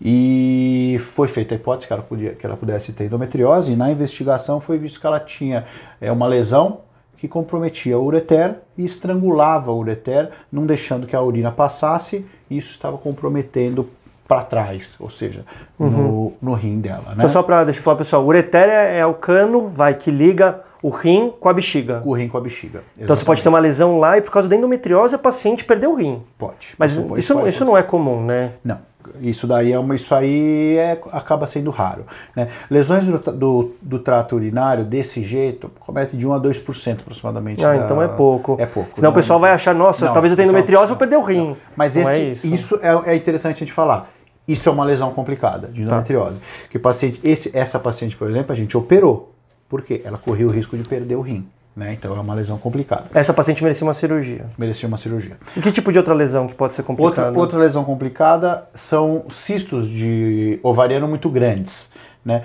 E 0.00 0.96
foi 1.00 1.28
feita 1.28 1.54
a 1.54 1.56
hipótese 1.56 1.86
que 1.86 1.92
ela, 1.92 2.02
podia, 2.02 2.34
que 2.34 2.44
ela 2.44 2.56
pudesse 2.56 2.92
ter 2.92 3.04
endometriose, 3.04 3.72
e 3.72 3.76
na 3.76 3.90
investigação 3.90 4.60
foi 4.60 4.78
visto 4.78 5.00
que 5.00 5.06
ela 5.06 5.20
tinha 5.20 5.64
é, 6.00 6.10
uma 6.10 6.26
lesão 6.26 6.80
que 7.16 7.26
comprometia 7.26 7.98
o 7.98 8.04
ureter 8.04 8.56
e 8.76 8.84
estrangulava 8.84 9.72
o 9.72 9.78
ureter, 9.78 10.30
não 10.50 10.66
deixando 10.66 11.06
que 11.06 11.14
a 11.14 11.22
urina 11.22 11.50
passasse, 11.50 12.26
e 12.50 12.56
isso 12.56 12.72
estava 12.72 12.98
comprometendo 12.98 13.88
para 14.28 14.42
trás, 14.42 14.94
ou 15.00 15.08
seja, 15.08 15.42
no, 15.78 16.34
no 16.40 16.52
rim 16.52 16.80
dela. 16.80 17.02
Né? 17.08 17.14
Então, 17.14 17.28
só 17.30 17.42
para 17.42 17.64
deixa 17.64 17.80
eu 17.80 17.82
falar, 17.82 17.96
pessoal, 17.96 18.22
o 18.22 18.26
ureter 18.26 18.68
é, 18.68 19.04
o 19.06 19.14
cano, 19.14 19.68
vai, 19.68 19.94
que 19.94 20.10
liga 20.10 20.60
o 20.82 20.90
rim 20.90 21.32
com 21.40 21.48
a 21.48 21.52
bexiga. 21.54 22.02
O 22.04 22.12
rim 22.12 22.28
com 22.28 22.36
a 22.36 22.40
bexiga. 22.40 22.82
Então 22.96 23.16
você 23.16 23.24
pode 23.24 23.42
ter 23.42 23.48
uma 23.48 23.58
lesão 23.58 23.98
lá 23.98 24.18
e 24.18 24.20
por 24.20 24.30
causa 24.30 24.46
da 24.48 24.54
endometriose 24.54 25.14
a 25.14 25.18
paciente 25.18 25.64
perdeu 25.64 25.92
o 25.92 25.94
rim. 25.94 26.22
Pode. 26.36 26.74
Mas 26.78 26.92
isso, 26.92 27.02
pode- 27.02 27.20
isso, 27.20 27.34
pode 27.34 27.48
isso 27.48 27.64
não 27.64 27.76
é 27.76 27.82
comum, 27.82 28.22
né? 28.24 28.52
Não, 28.62 28.78
isso 29.22 29.46
daí 29.46 29.72
é 29.72 29.78
uma, 29.78 29.94
isso 29.96 30.14
aí 30.14 30.76
é, 30.76 31.00
acaba 31.12 31.46
sendo 31.48 31.70
raro. 31.70 32.04
Né? 32.36 32.48
Lesões 32.70 33.06
do, 33.06 33.18
do, 33.32 33.72
do 33.82 33.98
trato 33.98 34.36
urinário 34.36 34.84
desse 34.84 35.24
jeito 35.24 35.68
cometem 35.80 36.16
de 36.18 36.26
1 36.28 36.32
a 36.34 36.38
2% 36.40 37.00
aproximadamente. 37.00 37.64
Ah, 37.64 37.70
da- 37.74 37.76
então 37.84 38.00
é 38.02 38.06
pouco. 38.06 38.56
É 38.60 38.66
pouco. 38.66 38.90
Senão 38.94 39.08
não 39.08 39.12
o 39.12 39.14
pessoal 39.14 39.38
é 39.38 39.42
vai 39.42 39.50
achar, 39.52 39.74
nossa, 39.74 40.04
Não, 40.06 40.12
talvez 40.12 40.30
eu 40.30 40.36
tenha 40.36 40.46
pessoal- 40.46 40.58
endometriose, 40.60 40.88
vou 40.90 40.96
perder 40.98 41.16
o 41.16 41.22
rim. 41.22 41.56
Mas 41.74 41.96
Não 41.96 42.02
esse, 42.02 42.10
é 42.12 42.24
isso, 42.30 42.46
isso. 42.46 42.78
é, 42.82 43.12
é 43.12 43.16
interessante 43.16 43.56
a 43.56 43.58
gente 43.60 43.72
falar. 43.72 44.08
Isso 44.48 44.68
é 44.68 44.72
uma 44.72 44.84
lesão 44.84 45.12
complicada 45.12 45.68
de 45.68 45.82
endometriose. 45.82 46.40
Que 46.70 46.78
paciente, 46.78 47.20
esse, 47.22 47.54
essa 47.56 47.78
paciente, 47.78 48.16
por 48.16 48.28
exemplo, 48.30 48.50
a 48.50 48.54
gente 48.56 48.76
operou. 48.76 49.34
Por 49.68 49.82
quê? 49.82 50.00
Ela 50.02 50.16
corria 50.16 50.46
o 50.46 50.50
risco 50.50 50.76
de 50.76 50.82
perder 50.88 51.16
o 51.16 51.20
rim. 51.20 51.46
Né? 51.76 51.92
Então 51.92 52.16
é 52.16 52.18
uma 52.18 52.34
lesão 52.34 52.58
complicada. 52.58 53.04
Essa 53.14 53.32
paciente 53.32 53.62
merecia 53.62 53.86
uma 53.86 53.94
cirurgia. 53.94 54.46
Merecia 54.58 54.88
uma 54.88 54.96
cirurgia. 54.96 55.36
E 55.56 55.60
que 55.60 55.70
tipo 55.70 55.92
de 55.92 55.98
outra 55.98 56.12
lesão 56.12 56.48
que 56.48 56.54
pode 56.54 56.74
ser 56.74 56.80
Outra, 56.80 56.96
complicada? 56.96 57.38
outra 57.38 57.58
lesão 57.60 57.84
complicada 57.84 58.66
são 58.74 59.26
cistos 59.28 59.88
de 59.88 60.58
ovariano 60.62 61.06
muito 61.06 61.28
grandes, 61.30 61.92
né? 62.24 62.42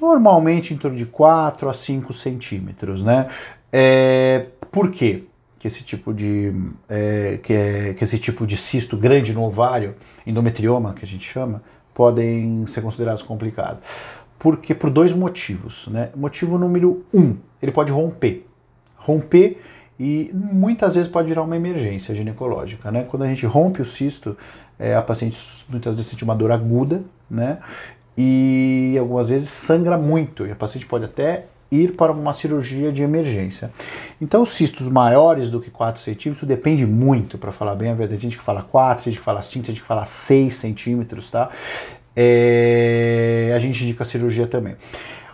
Normalmente 0.00 0.72
em 0.72 0.76
torno 0.76 0.96
de 0.96 1.06
4 1.06 1.68
a 1.68 1.74
5 1.74 2.12
centímetros, 2.12 3.02
né? 3.02 3.26
É, 3.72 4.46
por 4.70 4.92
quê? 4.92 5.24
Que 5.58 5.66
esse 5.66 5.82
tipo 5.82 6.14
de 6.14 6.52
é, 6.88 7.38
que, 7.42 7.52
é- 7.52 7.94
que 7.94 8.04
esse 8.04 8.18
tipo 8.18 8.46
de 8.46 8.56
cisto 8.56 8.96
grande 8.96 9.32
no 9.32 9.42
ovário, 9.42 9.94
endometrioma 10.26 10.94
que 10.94 11.04
a 11.04 11.08
gente 11.08 11.28
chama, 11.28 11.62
podem 11.92 12.64
ser 12.66 12.80
considerados 12.80 13.22
complicados. 13.22 13.80
porque 14.38 14.72
por 14.74 14.88
dois 14.88 15.12
motivos. 15.12 15.88
Né? 15.88 16.10
Motivo 16.14 16.56
número 16.58 17.04
um, 17.12 17.36
ele 17.60 17.72
pode 17.72 17.90
romper. 17.90 18.46
Romper 18.96 19.58
e 19.98 20.30
muitas 20.32 20.94
vezes 20.94 21.10
pode 21.10 21.26
virar 21.26 21.42
uma 21.42 21.56
emergência 21.56 22.14
ginecológica. 22.14 22.88
Né? 22.92 23.04
Quando 23.08 23.24
a 23.24 23.26
gente 23.26 23.44
rompe 23.44 23.82
o 23.82 23.84
cisto, 23.84 24.36
é, 24.78 24.94
a 24.94 25.02
paciente 25.02 25.36
muitas 25.68 25.96
vezes 25.96 26.08
sente 26.08 26.22
uma 26.22 26.36
dor 26.36 26.52
aguda, 26.52 27.02
né? 27.28 27.58
E 28.16 28.96
algumas 28.98 29.28
vezes 29.28 29.48
sangra 29.48 29.96
muito, 29.98 30.46
e 30.46 30.50
a 30.52 30.54
paciente 30.56 30.86
pode 30.86 31.04
até 31.04 31.46
ir 31.70 31.92
para 31.92 32.12
uma 32.12 32.32
cirurgia 32.32 32.90
de 32.90 33.02
emergência. 33.02 33.70
Então, 34.20 34.44
cistos 34.44 34.88
maiores 34.88 35.50
do 35.50 35.60
que 35.60 35.70
4 35.70 36.00
centímetros, 36.00 36.46
depende 36.46 36.86
muito, 36.86 37.36
para 37.36 37.52
falar 37.52 37.74
bem 37.74 37.90
a 37.90 37.94
verdade. 37.94 38.20
Tem 38.20 38.30
gente 38.30 38.38
que 38.38 38.44
fala 38.44 38.62
4, 38.62 39.04
tem 39.04 39.12
gente 39.12 39.20
que 39.20 39.24
fala 39.24 39.42
5, 39.42 39.66
tem 39.66 39.74
gente 39.74 39.82
que 39.82 39.88
fala 39.88 40.06
6 40.06 40.54
centímetros, 40.54 41.30
tá? 41.30 41.50
É, 42.16 43.52
a 43.54 43.58
gente 43.58 43.84
indica 43.84 44.02
a 44.02 44.06
cirurgia 44.06 44.46
também. 44.46 44.76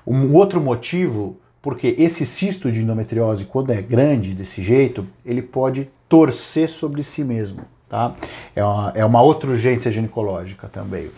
Um 0.06 0.34
outro 0.34 0.60
motivo, 0.60 1.38
porque 1.62 1.94
esse 1.98 2.26
cisto 2.26 2.70
de 2.70 2.80
endometriose, 2.80 3.44
quando 3.44 3.70
é 3.70 3.80
grande 3.80 4.34
desse 4.34 4.62
jeito, 4.62 5.06
ele 5.24 5.40
pode 5.40 5.88
torcer 6.08 6.68
sobre 6.68 7.02
si 7.02 7.24
mesmo, 7.24 7.60
tá? 7.88 8.14
É 8.54 8.62
uma, 8.62 8.92
é 8.94 9.04
uma 9.04 9.22
outra 9.22 9.50
urgência 9.50 9.90
ginecológica 9.90 10.68
também. 10.68 11.10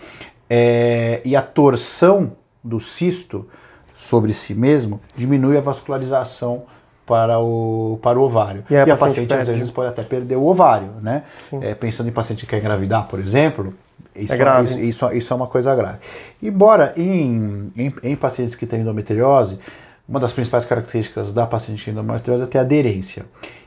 É, 0.49 1.21
e 1.25 1.35
a 1.35 1.43
torção 1.43 2.33
do 2.63 2.79
cisto 2.79 3.49
sobre 3.97 4.33
si 4.35 4.55
mesmo 4.55 5.01
diminui 5.17 5.57
a 5.57 5.61
vascularização 5.61 6.65
para 7.07 7.39
o, 7.39 7.99
para 8.03 8.19
o 8.19 8.23
ovário. 8.23 8.63
E, 8.69 8.77
a, 8.77 8.81
e 8.87 8.91
a 8.91 8.97
paciente, 8.97 9.29
paciente 9.29 9.51
às 9.51 9.57
vezes 9.57 9.71
pode 9.71 9.89
até 9.89 10.03
perder 10.03 10.37
o 10.37 10.45
ovário, 10.45 10.91
né? 11.01 11.23
É, 11.61 11.75
pensando 11.75 12.09
em 12.09 12.13
paciente 12.13 12.45
que 12.45 12.51
quer 12.51 12.59
engravidar, 12.59 13.07
por 13.07 13.19
exemplo, 13.19 13.73
isso 14.15 14.33
é, 14.33 14.37
grave. 14.37 14.69
Isso, 14.69 14.81
isso, 14.81 15.13
isso, 15.13 15.33
é 15.33 15.37
uma 15.37 15.47
coisa 15.47 15.75
grave. 15.75 15.99
Embora 16.43 16.93
em, 16.97 17.73
em, 17.77 17.95
em, 18.03 18.17
pacientes 18.17 18.55
que 18.55 18.67
têm 18.67 18.81
endometriose, 18.81 19.59
uma 20.09 20.21
das 20.21 20.33
principais 20.33 20.65
características 20.65 21.33
da 21.33 21.47
paciente 21.47 21.85
com 21.85 21.91
endometriose 21.93 22.43
é 22.43 22.47
ter 22.47 22.59
aderência. 22.59 23.25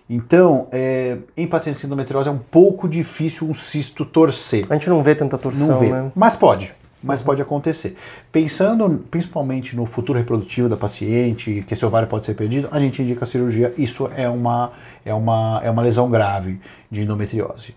Então, 0.09 0.67
é, 0.71 1.17
em 1.37 1.47
pacientes 1.47 1.79
com 1.81 1.87
endometriose 1.87 2.27
é 2.27 2.31
um 2.31 2.39
pouco 2.39 2.89
difícil 2.89 3.47
um 3.47 3.53
cisto 3.53 4.05
torcer. 4.05 4.65
A 4.69 4.73
gente 4.73 4.89
não 4.89 5.01
vê 5.01 5.15
tanta 5.15 5.37
torção, 5.37 5.67
não 5.67 5.79
vê, 5.79 5.89
né? 5.89 6.11
Mas 6.13 6.35
pode 6.35 6.73
mas 7.03 7.21
pode 7.21 7.41
acontecer. 7.41 7.95
Pensando 8.31 9.05
principalmente 9.09 9.75
no 9.75 9.85
futuro 9.85 10.17
reprodutivo 10.17 10.67
da 10.67 10.77
paciente, 10.77 11.63
que 11.67 11.73
esse 11.73 11.85
ovário 11.85 12.07
pode 12.07 12.25
ser 12.25 12.33
perdido, 12.33 12.67
a 12.71 12.79
gente 12.79 13.01
indica 13.01 13.23
a 13.23 13.27
cirurgia. 13.27 13.73
Isso 13.77 14.09
é 14.15 14.27
uma, 14.27 14.71
é 15.05 15.13
uma, 15.13 15.61
é 15.63 15.71
uma 15.71 15.81
lesão 15.81 16.09
grave 16.09 16.59
de 16.91 17.03
endometriose. 17.03 17.75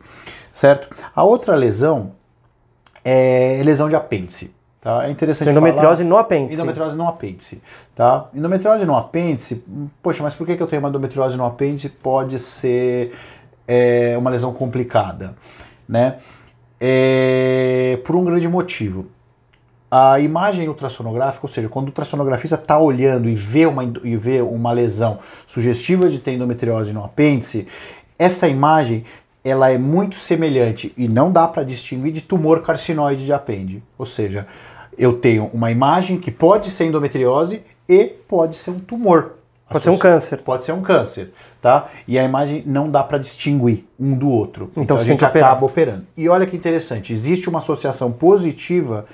Certo? 0.53 0.89
A 1.15 1.23
outra 1.25 1.55
lesão 1.55 2.13
é 3.05 3.61
lesão 3.65 3.89
de 3.89 3.97
apêndice. 3.97 4.53
Tá? 4.83 5.07
É 5.07 5.11
interessante 5.11 5.49
Endometriose 5.49 6.03
falar, 6.03 6.09
no 6.09 6.19
apêndice. 6.19 6.55
Endometriose 6.57 6.97
no 6.97 7.07
apêndice. 7.07 7.63
Tá? 7.95 8.29
Endometriose 8.35 8.85
no 8.85 8.97
apêndice, 8.97 9.65
poxa, 10.03 10.25
mas 10.25 10.35
por 10.35 10.45
que 10.45 10.61
eu 10.61 10.67
tenho 10.67 10.83
uma 10.83 10.89
endometriose 10.89 11.37
no 11.37 11.45
apêndice? 11.45 11.89
Pode 11.89 12.41
ser 12.41 13.15
é, 13.67 14.19
uma 14.19 14.29
lesão 14.29 14.53
complicada. 14.53 15.37
Né? 15.89 16.17
É, 16.85 18.01
por 18.05 18.17
um 18.17 18.25
grande 18.25 18.49
motivo. 18.49 19.07
A 19.89 20.19
imagem 20.19 20.69
ultrassonográfica, 20.69 21.47
ou 21.47 21.49
seja, 21.49 21.69
quando 21.69 21.87
o 21.87 21.89
ultrassonografista 21.91 22.57
está 22.57 22.77
olhando 22.77 23.29
e 23.29 23.37
vê, 23.37 23.67
uma, 23.67 23.85
e 24.03 24.17
vê 24.17 24.41
uma 24.41 24.73
lesão 24.73 25.21
sugestiva 25.47 26.09
de 26.09 26.19
ter 26.19 26.33
endometriose 26.33 26.93
no 26.93 27.05
apêndice, 27.05 27.69
essa 28.19 28.49
imagem 28.49 29.05
ela 29.45 29.71
é 29.71 29.79
muito 29.79 30.17
semelhante 30.17 30.93
e 30.97 31.07
não 31.07 31.31
dá 31.31 31.47
para 31.47 31.63
distinguir 31.63 32.13
de 32.13 32.23
tumor 32.23 32.63
carcinoide 32.63 33.25
de 33.25 33.33
apêndice. 33.33 33.83
Ou 33.97 34.07
seja, 34.07 34.49
eu 34.99 35.13
tenho 35.13 35.51
uma 35.53 35.71
imagem 35.71 36.19
que 36.19 36.31
pode 36.33 36.71
ser 36.71 36.87
endometriose 36.87 37.63
e 37.89 38.07
pode 38.07 38.57
ser 38.57 38.71
um 38.71 38.77
tumor. 38.77 39.35
Pode 39.73 39.85
ser 39.85 39.91
um 39.91 39.99
câncer. 39.99 40.43
Pode 40.43 40.65
ser 40.65 40.73
um 40.73 40.83
câncer, 40.83 41.33
tá? 41.61 41.89
E 42.07 42.19
a 42.19 42.25
imagem 42.25 42.63
não 42.67 42.91
dá 42.91 43.03
para 43.03 43.19
distinguir 43.19 43.85
um 43.99 44.15
do 44.15 44.29
outro. 44.29 44.71
Então, 44.73 44.83
então 44.83 44.97
a 44.97 45.03
gente 45.03 45.25
acaba 45.25 45.65
operando. 45.65 46.05
E 46.17 46.29
olha 46.29 46.47
que 46.47 46.57
interessante, 46.57 47.13
existe 47.13 47.49
uma 47.49 47.59
associação 47.59 48.13
positiva 48.13 49.07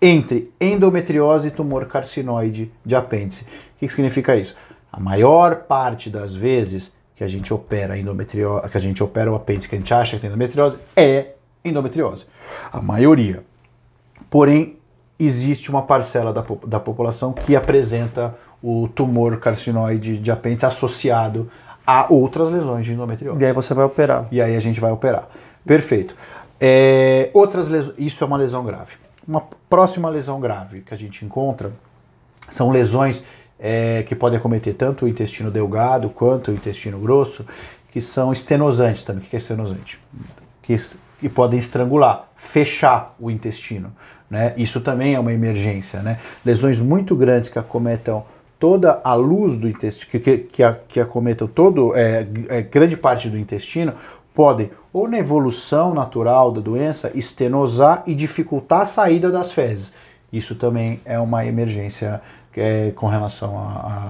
entre 0.00 0.52
endometriose 0.60 1.48
e 1.48 1.50
tumor 1.50 1.86
carcinoide 1.86 2.70
de 2.84 2.94
apêndice. 2.94 3.44
O 3.44 3.78
que, 3.78 3.86
que 3.86 3.92
significa 3.92 4.36
isso? 4.36 4.54
A 4.92 5.00
maior 5.00 5.62
parte 5.62 6.10
das 6.10 6.34
vezes 6.34 6.92
que 7.14 7.24
a 7.24 7.28
gente 7.28 7.54
opera 7.54 7.96
endometriose, 7.96 8.68
que 8.68 8.76
a 8.76 8.80
gente 8.80 9.02
opera 9.02 9.30
o 9.32 9.34
apêndice 9.34 9.68
que 9.68 9.74
a 9.74 9.78
gente 9.78 9.94
acha 9.94 10.16
que 10.16 10.20
tem 10.20 10.28
endometriose 10.28 10.76
é 10.96 11.34
endometriose. 11.64 12.26
A 12.72 12.80
maioria. 12.80 13.44
Porém, 14.28 14.76
existe 15.18 15.70
uma 15.70 15.82
parcela 15.82 16.32
da, 16.32 16.44
da 16.66 16.80
população 16.80 17.32
que 17.32 17.54
apresenta 17.56 18.36
o 18.66 18.88
tumor 18.88 19.36
carcinoide 19.36 20.16
de 20.16 20.32
apêndice 20.32 20.64
associado 20.64 21.50
a 21.86 22.10
outras 22.10 22.50
lesões 22.50 22.86
de 22.86 22.94
endometriose. 22.94 23.38
E 23.38 23.44
aí 23.44 23.52
você 23.52 23.74
vai 23.74 23.84
operar. 23.84 24.26
E 24.32 24.40
aí 24.40 24.56
a 24.56 24.60
gente 24.60 24.80
vai 24.80 24.90
operar. 24.90 25.28
Perfeito. 25.66 26.16
É, 26.58 27.28
outras 27.34 27.68
lesões, 27.68 27.94
isso 27.98 28.24
é 28.24 28.26
uma 28.26 28.38
lesão 28.38 28.64
grave. 28.64 28.94
Uma 29.28 29.42
próxima 29.68 30.08
lesão 30.08 30.40
grave 30.40 30.80
que 30.80 30.94
a 30.94 30.96
gente 30.96 31.26
encontra 31.26 31.72
são 32.50 32.70
lesões 32.70 33.22
é, 33.60 34.02
que 34.04 34.14
podem 34.14 34.38
acometer 34.38 34.72
tanto 34.74 35.04
o 35.04 35.08
intestino 35.08 35.50
delgado 35.50 36.08
quanto 36.08 36.50
o 36.50 36.54
intestino 36.54 36.98
grosso, 36.98 37.44
que 37.90 38.00
são 38.00 38.32
estenosantes 38.32 39.04
também. 39.04 39.24
O 39.24 39.26
que 39.26 39.36
é 39.36 39.38
estenosante? 39.38 40.00
Que, 40.62 40.74
que 41.20 41.28
podem 41.28 41.58
estrangular, 41.58 42.28
fechar 42.34 43.14
o 43.20 43.30
intestino. 43.30 43.92
Né? 44.30 44.54
Isso 44.56 44.80
também 44.80 45.14
é 45.14 45.20
uma 45.20 45.34
emergência. 45.34 46.00
Né? 46.00 46.18
Lesões 46.42 46.80
muito 46.80 47.14
grandes 47.14 47.50
que 47.50 47.58
acometam 47.58 48.24
toda 48.64 48.98
a 49.04 49.12
luz 49.12 49.58
do 49.58 49.68
intestino, 49.68 50.10
que, 50.10 50.18
que, 50.18 50.38
que, 50.38 50.62
que 50.88 50.98
acometam 50.98 51.46
todo, 51.46 51.94
é, 51.94 52.26
é, 52.48 52.62
grande 52.62 52.96
parte 52.96 53.28
do 53.28 53.36
intestino, 53.36 53.92
podem, 54.32 54.70
ou 54.90 55.06
na 55.06 55.18
evolução 55.18 55.92
natural 55.92 56.50
da 56.50 56.62
doença, 56.62 57.12
estenosar 57.14 58.02
e 58.06 58.14
dificultar 58.14 58.80
a 58.80 58.86
saída 58.86 59.30
das 59.30 59.52
fezes. 59.52 59.92
Isso 60.32 60.54
também 60.54 60.98
é 61.04 61.18
uma 61.18 61.44
emergência 61.44 62.22
é, 62.56 62.90
com 62.92 63.06
relação 63.06 63.54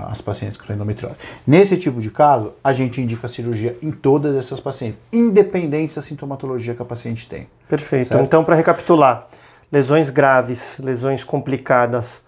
às 0.08 0.20
pacientes 0.20 0.56
com 0.56 0.72
endometriose. 0.72 1.16
Nesse 1.44 1.76
tipo 1.76 2.00
de 2.00 2.12
caso, 2.12 2.52
a 2.62 2.72
gente 2.72 3.00
indica 3.00 3.26
a 3.26 3.28
cirurgia 3.28 3.76
em 3.82 3.90
todas 3.90 4.36
essas 4.36 4.60
pacientes, 4.60 5.00
independente 5.12 5.96
da 5.96 6.02
sintomatologia 6.02 6.76
que 6.76 6.82
a 6.82 6.84
paciente 6.84 7.28
tem. 7.28 7.48
Perfeito. 7.68 8.06
Certo? 8.10 8.24
Então, 8.24 8.44
para 8.44 8.54
recapitular, 8.54 9.26
lesões 9.72 10.10
graves, 10.10 10.78
lesões 10.78 11.24
complicadas, 11.24 12.22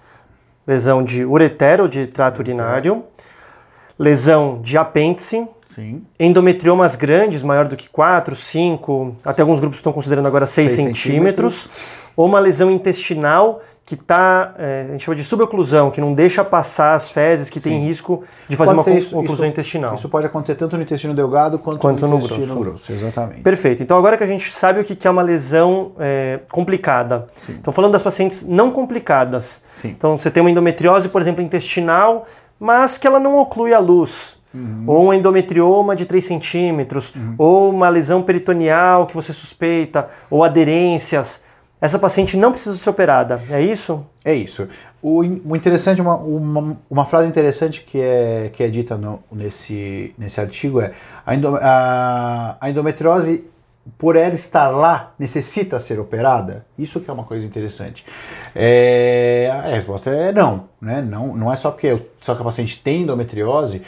lesão 0.66 1.02
de 1.02 1.24
ureter 1.24 1.80
de 1.88 2.06
trato 2.06 2.40
urinário, 2.40 3.04
lesão 3.98 4.60
de 4.60 4.76
apêndice, 4.76 5.48
Sim. 5.76 6.02
endometriomas 6.18 6.96
grandes, 6.96 7.42
maior 7.42 7.68
do 7.68 7.76
que 7.76 7.86
4, 7.86 8.34
5, 8.34 9.16
até 9.22 9.42
alguns 9.42 9.60
grupos 9.60 9.78
estão 9.78 9.92
considerando 9.92 10.26
agora 10.26 10.46
6, 10.46 10.72
centímetros, 10.72 11.02
centímetros, 11.02 11.68
ou 12.16 12.24
uma 12.24 12.38
lesão 12.38 12.70
intestinal 12.70 13.60
que 13.84 13.94
está, 13.94 14.54
é, 14.58 14.86
a 14.88 14.92
gente 14.92 15.04
chama 15.04 15.14
de 15.14 15.22
suboclusão, 15.22 15.92
que 15.92 16.00
não 16.00 16.14
deixa 16.14 16.42
passar 16.42 16.94
as 16.94 17.08
fezes, 17.08 17.50
que 17.50 17.60
Sim. 17.60 17.70
tem 17.70 17.86
risco 17.86 18.24
de 18.48 18.56
fazer 18.56 18.74
pode 18.74 18.90
uma 18.90 18.98
isso, 18.98 19.16
oclusão 19.16 19.34
isso, 19.34 19.46
intestinal. 19.46 19.94
Isso 19.94 20.08
pode 20.08 20.26
acontecer 20.26 20.56
tanto 20.56 20.76
no 20.76 20.82
intestino 20.82 21.14
delgado 21.14 21.56
quanto, 21.58 21.78
quanto 21.78 22.00
no, 22.00 22.08
no 22.08 22.16
intestino 22.16 22.46
grosso. 22.46 22.60
grosso. 22.60 22.92
Exatamente. 22.92 23.42
Perfeito. 23.42 23.84
Então 23.84 23.96
agora 23.96 24.16
que 24.16 24.24
a 24.24 24.26
gente 24.26 24.50
sabe 24.50 24.80
o 24.80 24.84
que 24.84 25.06
é 25.06 25.10
uma 25.10 25.22
lesão 25.22 25.92
é, 26.00 26.40
complicada. 26.50 27.26
Sim. 27.36 27.52
Então 27.60 27.72
falando 27.72 27.92
das 27.92 28.02
pacientes 28.02 28.42
não 28.42 28.72
complicadas. 28.72 29.62
Sim. 29.72 29.90
Então 29.90 30.18
você 30.18 30.32
tem 30.32 30.40
uma 30.40 30.50
endometriose, 30.50 31.08
por 31.08 31.20
exemplo, 31.20 31.40
intestinal, 31.40 32.26
mas 32.58 32.98
que 32.98 33.06
ela 33.06 33.20
não 33.20 33.38
oclui 33.38 33.72
a 33.72 33.78
luz. 33.78 34.35
Uhum. 34.56 34.84
Ou 34.86 35.06
um 35.08 35.12
endometrioma 35.12 35.94
de 35.94 36.06
3 36.06 36.24
centímetros, 36.24 37.14
uhum. 37.14 37.34
ou 37.36 37.70
uma 37.70 37.88
lesão 37.90 38.22
peritoneal 38.22 39.06
que 39.06 39.14
você 39.14 39.32
suspeita, 39.32 40.08
ou 40.30 40.42
aderências 40.42 41.44
essa 41.80 41.98
paciente 41.98 42.36
não 42.36 42.52
precisa 42.52 42.74
ser 42.76 42.88
operada, 42.88 43.40
é 43.50 43.60
isso? 43.60 44.04
É 44.24 44.34
isso. 44.34 44.66
O, 45.02 45.20
o 45.20 45.54
interessante, 45.54 46.00
uma, 46.00 46.16
uma, 46.16 46.76
uma, 46.88 47.04
frase 47.04 47.28
interessante 47.28 47.82
que 47.82 48.00
é, 48.00 48.50
que 48.52 48.62
é 48.62 48.68
dita 48.68 48.96
no, 48.96 49.22
nesse, 49.30 50.14
nesse 50.16 50.40
artigo 50.40 50.80
é 50.80 50.92
a, 51.24 51.34
endo, 51.34 51.54
a, 51.56 52.56
a 52.58 52.70
endometriose, 52.70 53.44
por 53.98 54.16
ela 54.16 54.34
estar 54.34 54.68
lá, 54.68 55.12
necessita 55.18 55.78
ser 55.78 56.00
operada? 56.00 56.64
Isso 56.78 56.98
que 56.98 57.10
é 57.10 57.12
uma 57.12 57.22
coisa 57.24 57.46
interessante. 57.46 58.04
É, 58.54 59.48
a 59.52 59.68
resposta 59.68 60.10
é 60.10 60.32
não, 60.32 60.64
né? 60.80 61.02
Não, 61.02 61.36
não 61.36 61.52
é 61.52 61.56
só 61.56 61.70
porque 61.70 61.96
só 62.20 62.34
que 62.34 62.40
a 62.40 62.44
paciente 62.44 62.82
tem 62.82 63.02
endometriose 63.02 63.82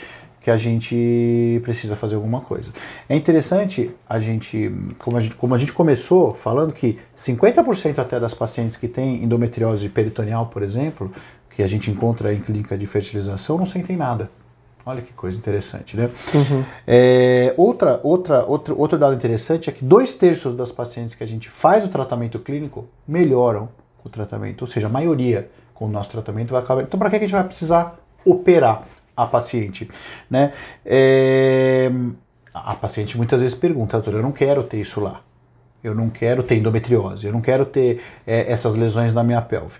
que 0.49 0.53
a 0.53 0.57
gente 0.57 1.61
precisa 1.63 1.95
fazer 1.95 2.15
alguma 2.15 2.41
coisa. 2.41 2.71
É 3.07 3.15
interessante 3.15 3.91
a 4.09 4.19
gente, 4.19 4.73
como 4.99 5.19
a 5.19 5.21
gente, 5.21 5.35
como 5.35 5.55
a 5.55 5.59
gente 5.59 5.75
começou 5.75 6.35
falando 6.35 6.73
que 6.73 6.99
50% 7.15 7.99
até 7.99 8.19
das 8.19 8.33
pacientes 8.33 8.75
que 8.75 8.89
têm 8.89 9.23
endometriose 9.23 9.87
peritoneal, 9.91 10.47
por 10.47 10.63
exemplo, 10.63 11.13
que 11.51 11.63
a 11.63 11.67
gente 11.67 11.91
encontra 11.91 12.33
em 12.33 12.41
clínica 12.41 12.79
de 12.79 12.87
fertilização, 12.87 13.59
não 13.59 13.67
sentem 13.67 13.95
nada. 13.95 14.31
Olha 14.87 15.03
que 15.03 15.13
coisa 15.13 15.37
interessante, 15.37 15.99
né? 15.99 16.09
Uhum. 16.35 16.65
É, 16.87 17.53
outra, 17.59 18.01
outra, 18.03 18.43
outro, 18.47 18.79
outro 18.79 18.99
dado 18.99 19.15
interessante 19.15 19.69
é 19.69 19.73
que 19.73 19.85
dois 19.85 20.15
terços 20.15 20.55
das 20.55 20.73
pacientes 20.73 21.15
que 21.15 21.23
a 21.23 21.27
gente 21.27 21.51
faz 21.51 21.85
o 21.85 21.89
tratamento 21.89 22.39
clínico 22.39 22.87
melhoram 23.07 23.69
o 24.03 24.09
tratamento, 24.09 24.63
ou 24.63 24.67
seja, 24.67 24.87
a 24.87 24.91
maioria 24.91 25.51
com 25.75 25.85
o 25.85 25.89
nosso 25.89 26.09
tratamento 26.09 26.53
vai 26.53 26.63
acabar. 26.63 26.85
Então, 26.85 26.99
para 26.99 27.11
que 27.11 27.17
a 27.17 27.19
gente 27.19 27.33
vai 27.33 27.45
precisar 27.45 27.99
operar 28.25 28.87
a 29.23 29.27
paciente? 29.27 29.89
Né? 30.31 30.53
É... 30.85 31.91
A 32.55 32.75
paciente 32.75 33.17
muitas 33.17 33.41
vezes 33.41 33.57
pergunta, 33.57 33.99
doutor, 33.99 34.19
eu 34.19 34.23
não 34.23 34.33
quero 34.33 34.63
ter 34.63 34.81
isso 34.81 35.01
lá. 35.01 35.21
Eu 35.83 35.95
não 35.95 36.11
quero 36.11 36.43
ter 36.43 36.57
endometriose, 36.57 37.27
eu 37.27 37.33
não 37.33 37.41
quero 37.41 37.65
ter 37.65 38.03
é, 38.27 38.51
essas 38.51 38.75
lesões 38.75 39.15
na 39.15 39.23
minha 39.23 39.41
pelve. 39.41 39.79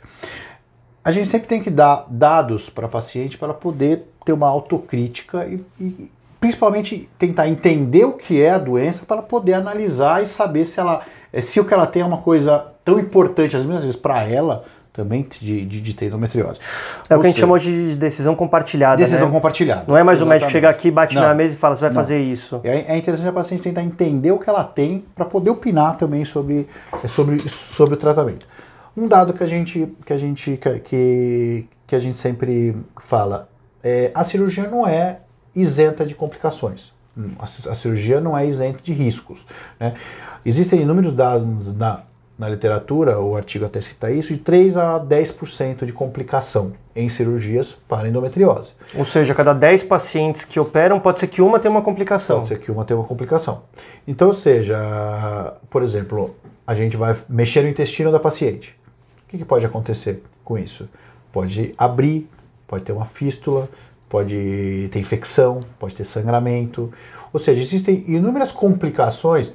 A 1.05 1.11
gente 1.11 1.27
sempre 1.27 1.49
tem 1.49 1.61
que 1.61 1.71
dar 1.71 2.07
dados 2.09 2.71
para 2.71 2.87
a 2.87 2.89
paciente 2.89 3.37
para 3.37 3.53
poder 3.53 4.05
ter 4.25 4.33
uma 4.33 4.47
autocrítica 4.47 5.47
e, 5.47 5.65
e 5.81 6.11
principalmente 6.39 7.09
tentar 7.19 7.49
entender 7.49 8.05
o 8.05 8.13
que 8.13 8.41
é 8.41 8.51
a 8.51 8.59
doença 8.59 9.05
para 9.07 9.23
poder 9.23 9.55
analisar 9.55 10.23
e 10.23 10.27
saber 10.27 10.65
se 10.67 10.79
ela 10.79 11.03
é, 11.33 11.43
se 11.43 11.59
o 11.59 11.65
que 11.65 11.75
ela 11.75 11.87
tem 11.87 12.03
é 12.03 12.05
uma 12.05 12.19
coisa 12.19 12.73
tão 12.85 12.99
importante 12.99 13.57
às 13.57 13.65
vezes 13.65 13.97
para 13.97 14.23
ela 14.23 14.65
também 14.99 15.25
de, 15.41 15.65
de, 15.65 15.81
de 15.81 15.95
ter 15.95 16.07
endometriose. 16.07 16.59
É 17.09 17.17
o 17.17 17.21
que 17.21 17.27
a 17.27 17.31
gente 17.31 17.39
chamou 17.39 17.57
de 17.57 17.95
decisão 17.95 18.35
compartilhada. 18.35 18.97
Decisão 18.97 19.29
né? 19.29 19.33
compartilhada. 19.33 19.85
Não 19.87 19.97
é 19.97 20.03
mais 20.03 20.19
Exatamente. 20.19 20.41
o 20.41 20.43
médico 20.43 20.51
chegar 20.51 20.71
aqui, 20.71 20.91
bate 20.91 21.15
Não. 21.15 21.23
na 21.23 21.35
mesa 21.37 21.55
e 21.55 21.57
fala, 21.57 21.77
você 21.77 21.83
vai 21.83 21.91
Não. 21.91 21.95
fazer 21.95 22.19
isso. 22.19 22.61
É, 22.65 22.95
é 22.95 22.97
interessante 22.97 23.29
a 23.29 23.33
paciente 23.33 23.63
tentar 23.63 23.85
entender 23.85 24.33
o 24.33 24.39
que 24.39 24.51
ela 24.51 24.65
tem 24.65 25.05
para 25.15 25.25
poder 25.25 25.51
opinar 25.51 25.97
também 25.97 26.25
sobre, 26.25 26.67
sobre, 27.07 27.39
sobre 27.49 27.95
o 27.95 27.97
tratamento. 27.97 28.45
Um 28.97 29.07
dado 29.07 29.33
que 29.33 29.45
a 29.45 29.47
gente, 29.47 29.89
que 30.05 30.13
a 30.13 30.19
gente, 30.19 30.59
que, 30.83 31.69
que 31.87 31.95
a 31.95 32.01
gente 32.01 32.19
sempre 32.19 32.75
fala, 33.01 33.49
é, 33.85 34.11
a 34.13 34.25
cirurgia 34.25 34.67
não 34.69 34.85
é 34.85 35.21
isenta 35.55 36.05
de 36.05 36.17
complicações. 36.17 36.93
A, 37.39 37.45
a 37.45 37.75
cirurgia 37.75 38.21
não 38.21 38.37
é 38.37 38.45
isenta 38.45 38.81
de 38.83 38.93
riscos. 38.93 39.47
Né? 39.79 39.95
Existem 40.45 40.83
inúmeros 40.83 41.13
dados 41.13 41.73
na, 41.73 42.03
na 42.39 42.49
literatura, 42.49 43.19
o 43.19 43.37
artigo 43.37 43.65
até 43.65 43.81
cita 43.81 44.11
isso, 44.13 44.33
de 44.33 44.39
3 44.39 44.77
a 44.77 45.01
10% 45.01 45.85
de 45.85 45.93
complicação 45.93 46.73
em 46.95 47.09
cirurgias 47.09 47.77
para 47.89 48.09
endometriose. 48.09 48.75
Ou 48.95 49.05
seja, 49.05 49.35
cada 49.35 49.53
10 49.53 49.83
pacientes 49.83 50.45
que 50.45 50.61
operam, 50.61 51.01
pode 51.01 51.19
ser 51.19 51.27
que 51.27 51.43
uma 51.43 51.59
tenha 51.59 51.73
uma 51.73 51.83
complicação. 51.83 52.37
Pode 52.37 52.49
ser 52.49 52.61
que 52.61 52.71
uma 52.71 52.85
tenha 52.85 52.99
uma 52.99 53.07
complicação. 53.07 53.63
Então, 54.07 54.33
seja, 54.33 54.79
por 55.69 55.83
exemplo, 55.83 56.35
a 56.65 56.75
gente 56.75 56.97
vai 56.97 57.17
mexer 57.29 57.63
no 57.63 57.69
intestino 57.69 58.13
da 58.13 58.21
paciente. 58.21 58.79
O 59.27 59.31
que, 59.31 59.39
que 59.39 59.45
pode 59.45 59.67
acontecer 59.67 60.23
com 60.45 60.57
isso? 60.57 60.89
Pode 61.33 61.75
abrir, 61.77 62.29
pode 62.69 62.85
ter 62.85 62.93
uma 62.93 63.05
fístula, 63.05 63.69
pode 64.09 64.89
ter 64.93 64.99
infecção, 65.01 65.59
pode 65.79 65.97
ter 65.97 66.05
sangramento. 66.05 66.93
Ou 67.33 67.41
seja, 67.41 67.61
existem 67.61 68.05
inúmeras 68.07 68.53
complicações 68.53 69.51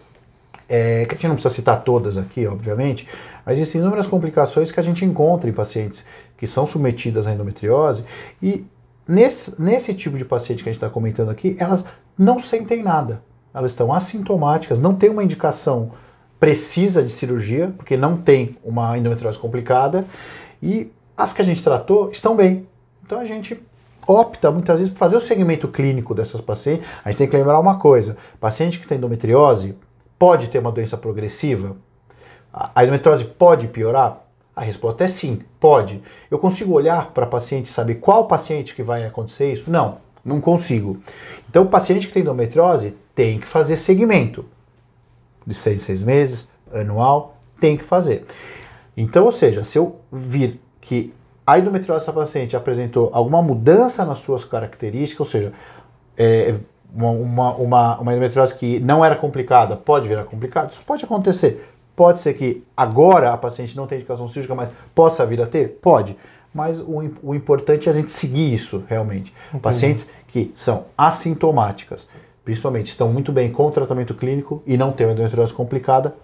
é, 0.76 1.06
que 1.06 1.14
a 1.14 1.16
gente 1.16 1.28
não 1.28 1.36
precisa 1.36 1.54
citar 1.54 1.84
todas 1.84 2.18
aqui, 2.18 2.48
obviamente, 2.48 3.08
mas 3.46 3.60
existem 3.60 3.80
inúmeras 3.80 4.08
complicações 4.08 4.72
que 4.72 4.80
a 4.80 4.84
gente 4.84 5.06
encontra 5.06 5.48
em 5.48 5.54
pacientes 5.54 6.04
que 6.36 6.48
são 6.48 6.66
submetidas 6.66 7.28
à 7.28 7.32
endometriose 7.32 8.04
e 8.42 8.66
nesse, 9.08 9.62
nesse 9.62 9.94
tipo 9.94 10.18
de 10.18 10.26
paciente 10.26 10.64
que 10.64 10.70
a 10.70 10.74
gente 10.74 10.82
está 10.82 10.90
comentando 10.90 11.30
aqui, 11.30 11.56
elas 11.60 11.86
não 12.18 12.40
sentem 12.40 12.82
nada. 12.82 13.22
Elas 13.54 13.70
estão 13.70 13.94
assintomáticas, 13.94 14.80
não 14.80 14.96
tem 14.96 15.12
uma 15.12 15.24
indicação 15.24 15.92
precisa 16.40 17.04
de 17.04 17.12
cirurgia, 17.12 17.72
porque 17.78 17.96
não 17.96 18.18
tem 18.18 18.58
uma 18.64 18.98
endometriose 18.98 19.38
complicada, 19.38 20.04
e 20.62 20.92
as 21.16 21.34
que 21.34 21.42
a 21.42 21.46
gente 21.46 21.64
tratou 21.64 22.10
estão 22.10 22.36
bem. 22.36 22.68
Então 23.06 23.20
a 23.20 23.26
gente 23.26 23.62
opta 24.08 24.50
muitas 24.50 24.80
vezes 24.80 24.92
por 24.92 24.98
fazer 24.98 25.18
o 25.18 25.20
segmento 25.20 25.68
clínico 25.68 26.16
dessas 26.16 26.42
pacientes. 26.42 26.88
A 27.06 27.12
gente 27.12 27.20
tem 27.20 27.28
que 27.28 27.38
lembrar 27.38 27.60
uma 27.60 27.78
coisa: 27.78 28.18
paciente 28.40 28.80
que 28.80 28.88
tem 28.88 28.98
endometriose, 28.98 29.76
pode 30.24 30.48
ter 30.48 30.60
uma 30.60 30.72
doença 30.72 30.96
progressiva? 30.96 31.76
A 32.54 32.82
endometriose 32.82 33.26
pode 33.26 33.68
piorar? 33.68 34.26
A 34.56 34.62
resposta 34.62 35.04
é 35.04 35.08
sim, 35.10 35.42
pode. 35.60 36.02
Eu 36.32 36.40
consigo 36.40 36.72
olhar 36.72 37.12
para 37.12 37.26
paciente 37.26 37.66
e 37.66 37.70
saber 37.70 37.96
qual 37.96 38.26
paciente 38.26 38.74
que 38.74 38.82
vai 38.82 39.06
acontecer 39.06 39.52
isso? 39.52 39.70
Não, 39.70 39.98
não 40.24 40.40
consigo. 40.40 40.98
Então, 41.50 41.64
o 41.64 41.66
paciente 41.66 42.08
que 42.08 42.14
tem 42.14 42.22
endometriose 42.22 42.96
tem 43.14 43.38
que 43.38 43.46
fazer 43.46 43.76
segmento 43.76 44.46
de 45.46 45.54
seis 45.54 45.82
em 45.82 45.86
seis 45.86 46.02
meses, 46.02 46.48
anual, 46.72 47.36
tem 47.60 47.76
que 47.76 47.84
fazer. 47.84 48.26
Então, 48.96 49.26
ou 49.26 49.32
seja, 49.34 49.62
se 49.62 49.78
eu 49.78 50.00
vir 50.10 50.58
que 50.80 51.12
a 51.46 51.60
endometriose 51.60 52.06
dessa 52.06 52.14
paciente 52.14 52.56
apresentou 52.56 53.10
alguma 53.12 53.42
mudança 53.42 54.06
nas 54.06 54.20
suas 54.20 54.46
características, 54.46 55.20
ou 55.20 55.30
seja, 55.30 55.54
é, 56.16 56.56
uma, 56.94 57.10
uma, 57.10 57.52
uma, 57.56 58.00
uma 58.00 58.12
endometriose 58.12 58.56
que 58.56 58.80
não 58.80 59.04
era 59.04 59.16
complicada 59.16 59.76
pode 59.76 60.08
virar 60.08 60.24
complicada? 60.26 60.70
Isso 60.72 60.82
pode 60.86 61.04
acontecer. 61.04 61.70
Pode 61.96 62.22
ser 62.22 62.34
que 62.34 62.64
agora 62.76 63.34
a 63.34 63.38
paciente 63.38 63.76
não 63.76 63.86
tenha 63.86 64.00
indicação 64.00 64.28
cirúrgica, 64.28 64.56
mas 64.56 64.70
possa 64.96 65.26
vir 65.26 65.42
a 65.42 65.46
ter? 65.46 65.80
Pode. 65.82 66.18
Mas 66.54 66.80
o, 66.80 67.12
o 67.22 67.36
importante 67.36 67.88
é 67.88 67.92
a 67.92 67.96
gente 67.96 68.12
seguir 68.12 68.54
isso 68.54 68.84
realmente. 68.88 69.34
Entendi. 69.48 69.62
Pacientes 69.62 70.10
que 70.28 70.52
são 70.54 70.86
assintomáticas, 70.98 72.08
principalmente 72.44 72.88
estão 72.88 73.12
muito 73.12 73.32
bem 73.32 73.52
com 73.52 73.68
o 73.68 73.72
tratamento 73.72 74.14
clínico 74.14 74.62
e 74.66 74.78
não 74.78 74.92
têm 74.92 75.08
uma 75.08 75.14
endometriose 75.14 75.54
complicada, 75.54 76.16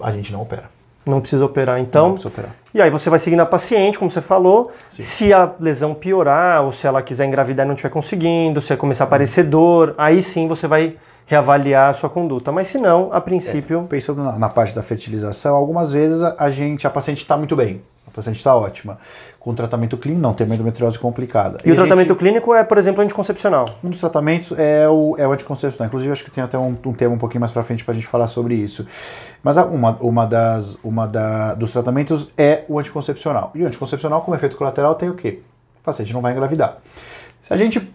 a 0.00 0.10
gente 0.10 0.32
não 0.32 0.42
opera. 0.42 0.77
Não 1.08 1.20
precisa 1.20 1.44
operar, 1.44 1.80
então. 1.80 2.08
Não 2.08 2.12
precisa 2.12 2.28
operar. 2.28 2.50
E 2.72 2.82
aí 2.82 2.90
você 2.90 3.08
vai 3.08 3.18
seguindo 3.18 3.40
a 3.40 3.46
paciente, 3.46 3.98
como 3.98 4.10
você 4.10 4.20
falou. 4.20 4.70
Sim. 4.90 5.02
Se 5.02 5.32
a 5.32 5.50
lesão 5.58 5.94
piorar, 5.94 6.62
ou 6.62 6.70
se 6.70 6.86
ela 6.86 7.02
quiser 7.02 7.26
engravidar 7.26 7.64
e 7.64 7.68
não 7.68 7.74
estiver 7.74 7.90
conseguindo, 7.90 8.60
se 8.60 8.76
começar 8.76 9.04
a 9.04 9.06
aparecer 9.06 9.44
dor, 9.44 9.94
aí 9.96 10.22
sim 10.22 10.46
você 10.46 10.66
vai 10.66 10.96
reavaliar 11.28 11.90
a 11.90 11.92
sua 11.92 12.10
conduta. 12.10 12.50
Mas 12.50 12.66
se 12.66 12.78
não, 12.78 13.12
a 13.12 13.20
princípio. 13.20 13.82
É, 13.84 13.86
pensando 13.86 14.24
na, 14.24 14.36
na, 14.36 14.48
parte 14.48 14.74
da 14.74 14.82
fertilização, 14.82 15.54
algumas 15.54 15.92
vezes 15.92 16.20
a, 16.22 16.34
a 16.38 16.50
gente, 16.50 16.86
a 16.86 16.90
paciente 16.90 17.18
está 17.18 17.36
muito 17.36 17.54
bem 17.54 17.80
paciente 18.18 18.36
está 18.36 18.54
ótima. 18.54 18.98
Com 19.38 19.54
tratamento 19.54 19.96
clínico, 19.96 20.20
não, 20.20 20.34
tem 20.34 20.44
uma 20.44 20.54
endometriose 20.54 20.98
complicada. 20.98 21.58
E, 21.64 21.68
e 21.68 21.72
o 21.72 21.76
tratamento 21.76 22.08
gente, 22.08 22.18
clínico 22.18 22.52
é, 22.52 22.64
por 22.64 22.76
exemplo, 22.76 23.02
anticoncepcional? 23.02 23.70
Um 23.82 23.90
dos 23.90 24.00
tratamentos 24.00 24.52
é 24.58 24.88
o, 24.88 25.14
é 25.16 25.26
o 25.26 25.32
anticoncepcional. 25.32 25.86
Inclusive, 25.86 26.12
acho 26.12 26.24
que 26.24 26.30
tem 26.30 26.42
até 26.42 26.58
um, 26.58 26.76
um 26.84 26.92
tema 26.92 27.14
um 27.14 27.18
pouquinho 27.18 27.40
mais 27.40 27.52
para 27.52 27.62
frente 27.62 27.84
para 27.84 27.92
a 27.92 27.94
gente 27.94 28.06
falar 28.06 28.26
sobre 28.26 28.54
isso. 28.54 28.86
Mas 29.42 29.56
uma, 29.56 29.96
uma, 30.00 30.26
das, 30.26 30.76
uma 30.84 31.06
da, 31.06 31.54
dos 31.54 31.72
tratamentos 31.72 32.28
é 32.36 32.64
o 32.68 32.78
anticoncepcional. 32.78 33.52
E 33.54 33.62
o 33.62 33.66
anticoncepcional, 33.66 34.20
como 34.20 34.36
efeito 34.36 34.56
colateral, 34.56 34.94
tem 34.94 35.08
o 35.08 35.14
quê? 35.14 35.40
O 35.80 35.84
paciente 35.84 36.12
não 36.12 36.20
vai 36.20 36.32
engravidar. 36.32 36.78
Se 37.40 37.54
a 37.54 37.56
gente 37.56 37.88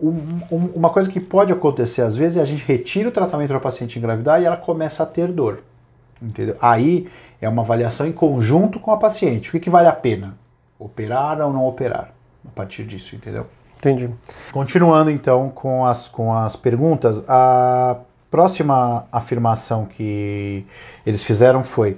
um, 0.00 0.66
uma 0.74 0.90
coisa 0.90 1.10
que 1.10 1.20
pode 1.20 1.52
acontecer 1.52 2.02
às 2.02 2.16
vezes 2.16 2.36
é 2.36 2.40
a 2.40 2.44
gente 2.44 2.64
retira 2.64 3.08
o 3.08 3.12
tratamento 3.12 3.48
para 3.48 3.56
a 3.56 3.60
paciente 3.60 3.98
engravidar 3.98 4.40
e 4.40 4.44
ela 4.44 4.56
começa 4.56 5.02
a 5.02 5.06
ter 5.06 5.28
dor. 5.28 5.62
Entendeu? 6.20 6.56
Aí 6.60 7.08
é 7.40 7.48
uma 7.48 7.62
avaliação 7.62 8.06
em 8.06 8.12
conjunto 8.12 8.80
com 8.80 8.90
a 8.90 8.96
paciente. 8.96 9.48
O 9.48 9.52
que, 9.52 9.60
que 9.60 9.70
vale 9.70 9.88
a 9.88 9.92
pena? 9.92 10.36
Operar 10.78 11.40
ou 11.40 11.52
não 11.52 11.66
operar? 11.66 12.12
A 12.46 12.50
partir 12.54 12.84
disso, 12.84 13.14
entendeu? 13.14 13.46
Entendi. 13.78 14.10
Continuando 14.52 15.10
então 15.10 15.50
com 15.50 15.84
as, 15.84 16.08
com 16.08 16.32
as 16.32 16.56
perguntas, 16.56 17.22
a 17.28 17.98
próxima 18.30 19.06
afirmação 19.12 19.84
que 19.84 20.64
eles 21.04 21.22
fizeram 21.22 21.62
foi 21.62 21.96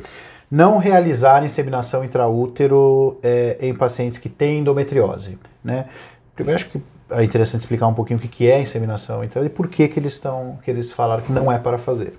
não 0.51 0.79
realizar 0.79 1.45
inseminação 1.45 2.05
intraútero 2.05 3.19
é, 3.23 3.59
em 3.61 3.75
pacientes 3.75 4.19
que 4.19 4.29
têm 4.29 4.61
endometriose. 4.61 5.39
Né? 5.63 5.87
Primeiro, 6.35 6.57
acho 6.57 6.71
que 6.71 6.83
é 7.11 7.25
interessante 7.25 7.61
explicar 7.61 7.87
um 7.87 7.95
pouquinho 7.95 8.19
o 8.19 8.23
que 8.23 8.51
é 8.51 8.61
inseminação 8.61 9.25
intraútero 9.25 9.47
e 9.47 9.57
por 9.57 9.69
que, 9.69 9.89
que 9.89 9.99
eles 9.99 10.13
estão 10.13 10.59
que 10.63 10.71
eles 10.71 10.93
falaram 10.93 11.23
que 11.23 11.33
não 11.33 11.51
é 11.51 11.59
para 11.59 11.79
fazer. 11.79 12.15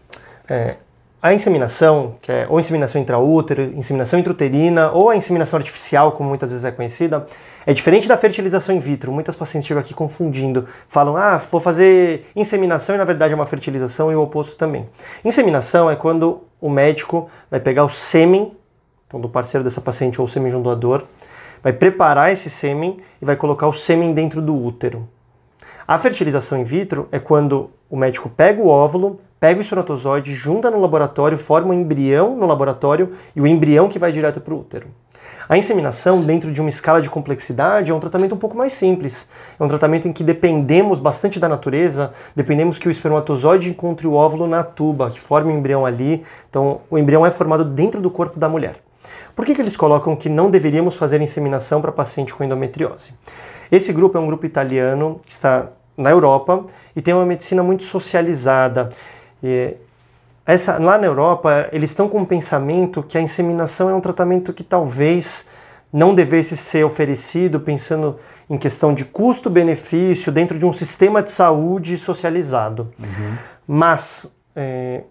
É, 0.47 0.75
a 1.21 1.34
inseminação, 1.34 2.15
que 2.21 2.32
é 2.32 2.47
ou 2.49 2.60
inseminação 2.60 3.02
intraútero, 3.02 3.62
inseminação 3.75 4.17
intrauterina 4.17 4.91
ou 4.91 5.10
a 5.10 5.17
inseminação 5.17 5.58
artificial, 5.58 6.13
como 6.13 6.30
muitas 6.30 6.49
vezes 6.49 6.63
é 6.63 6.71
conhecida, 6.71 7.25
é 7.65 7.73
diferente 7.73 8.08
da 8.08 8.15
fertilização 8.15 8.73
in 8.73 8.80
vitro. 8.80 9.12
Muitas 9.12 9.36
pacientes 9.36 9.67
chegam 9.67 9.82
aqui 9.82 9.93
confundindo, 9.93 10.65
falam: 10.88 11.17
"Ah, 11.17 11.38
vou 11.38 11.60
fazer 11.60 12.25
inseminação" 12.36 12.95
e 12.95 12.97
na 12.97 13.04
verdade 13.04 13.34
é 13.34 13.36
uma 13.36 13.45
fertilização 13.45 14.12
e 14.12 14.15
o 14.15 14.21
oposto 14.21 14.56
também. 14.56 14.88
Inseminação 15.23 15.91
é 15.91 15.95
quando 15.95 16.41
o 16.62 16.69
médico 16.69 17.30
vai 17.52 17.60
pegar 17.60 17.84
o 17.84 17.89
sêmen 17.89 18.54
então, 19.10 19.19
do 19.19 19.28
parceiro 19.28 19.63
dessa 19.63 19.82
paciente 19.82 20.21
ou 20.21 20.28
o 20.28 20.30
sêmen 20.30 20.52
de 20.52 20.56
um 20.56 20.62
doador, 20.62 21.04
vai 21.63 21.73
preparar 21.73 22.31
esse 22.31 22.49
sêmen 22.49 22.97
e 23.21 23.25
vai 23.25 23.35
colocar 23.35 23.67
o 23.67 23.73
sêmen 23.73 24.13
dentro 24.13 24.41
do 24.41 24.55
útero. 24.55 25.07
A 25.87 25.97
fertilização 25.97 26.59
in 26.59 26.63
vitro 26.63 27.07
é 27.11 27.19
quando 27.19 27.71
o 27.89 27.97
médico 27.97 28.29
pega 28.29 28.61
o 28.61 28.67
óvulo, 28.67 29.19
pega 29.39 29.57
o 29.57 29.61
espermatozoide, 29.61 30.35
junta 30.35 30.69
no 30.69 30.79
laboratório, 30.79 31.37
forma 31.37 31.69
um 31.69 31.73
embrião 31.73 32.35
no 32.35 32.45
laboratório 32.45 33.11
e 33.35 33.41
o 33.41 33.47
embrião 33.47 33.89
que 33.89 33.97
vai 33.97 34.11
direto 34.11 34.39
para 34.39 34.53
o 34.53 34.59
útero. 34.59 34.87
A 35.47 35.57
inseminação, 35.57 36.21
dentro 36.21 36.51
de 36.51 36.61
uma 36.61 36.69
escala 36.69 37.01
de 37.01 37.09
complexidade, 37.09 37.91
é 37.91 37.95
um 37.95 37.99
tratamento 37.99 38.35
um 38.35 38.37
pouco 38.37 38.55
mais 38.55 38.73
simples. 38.73 39.27
É 39.59 39.63
um 39.63 39.67
tratamento 39.67 40.07
em 40.07 40.13
que 40.13 40.23
dependemos 40.23 40.99
bastante 40.99 41.39
da 41.39 41.49
natureza, 41.49 42.13
dependemos 42.35 42.77
que 42.77 42.87
o 42.87 42.91
espermatozoide 42.91 43.71
encontre 43.71 44.05
o 44.05 44.13
óvulo 44.13 44.45
na 44.45 44.63
tuba, 44.63 45.09
que 45.09 45.19
forme 45.19 45.51
o 45.51 45.55
embrião 45.55 45.87
ali. 45.87 46.23
Então, 46.47 46.81
o 46.87 46.99
embrião 46.99 47.25
é 47.25 47.31
formado 47.31 47.65
dentro 47.65 47.99
do 47.99 48.11
corpo 48.11 48.37
da 48.37 48.47
mulher. 48.47 48.75
Por 49.39 49.45
que, 49.45 49.56
que 49.56 49.62
eles 49.62 49.78
colocam 49.78 50.17
que 50.17 50.28
não 50.28 50.52
deveríamos 50.52 50.97
fazer 50.97 51.21
inseminação 51.21 51.80
para 51.80 51.93
paciente 51.93 52.34
com 52.34 52.43
endometriose? 52.43 53.13
Esse 53.71 53.93
grupo 53.93 54.17
é 54.17 54.19
um 54.19 54.28
grupo 54.28 54.45
italiano 54.45 55.21
que 55.25 55.32
está 55.32 55.69
na 55.95 56.10
Europa 56.10 56.65
e 56.93 57.02
tem 57.02 57.13
uma 57.13 57.25
medicina 57.25 57.63
muito 57.63 57.84
socializada. 57.84 58.89
E 59.41 59.78
essa, 60.45 60.78
lá 60.78 60.97
na 60.97 61.08
Europa, 61.08 61.69
eles 61.71 61.91
estão 61.91 62.10
com 62.10 62.17
um 62.17 62.25
pensamento 62.25 63.02
que 63.02 63.17
a 63.17 63.21
inseminação 63.21 63.89
é 63.89 63.93
um 63.93 64.02
tratamento 64.02 64.52
que 64.52 64.62
talvez 64.62 65.47
não 65.91 66.13
devesse 66.13 66.58
ser 66.58 66.84
oferecido 66.84 67.62
pensando 67.62 68.17
em 68.49 68.58
questão 68.58 68.93
de 68.93 69.06
custo-benefício 69.06 70.34
dentro 70.34 70.60
de 70.60 70.65
um 70.65 70.73
sistema 70.73 71.23
de 71.23 71.32
saúde 71.32 71.97
socializado. 71.97 72.91
Uhum. 72.99 73.38
Mas 73.65 74.38
é, 74.54 75.04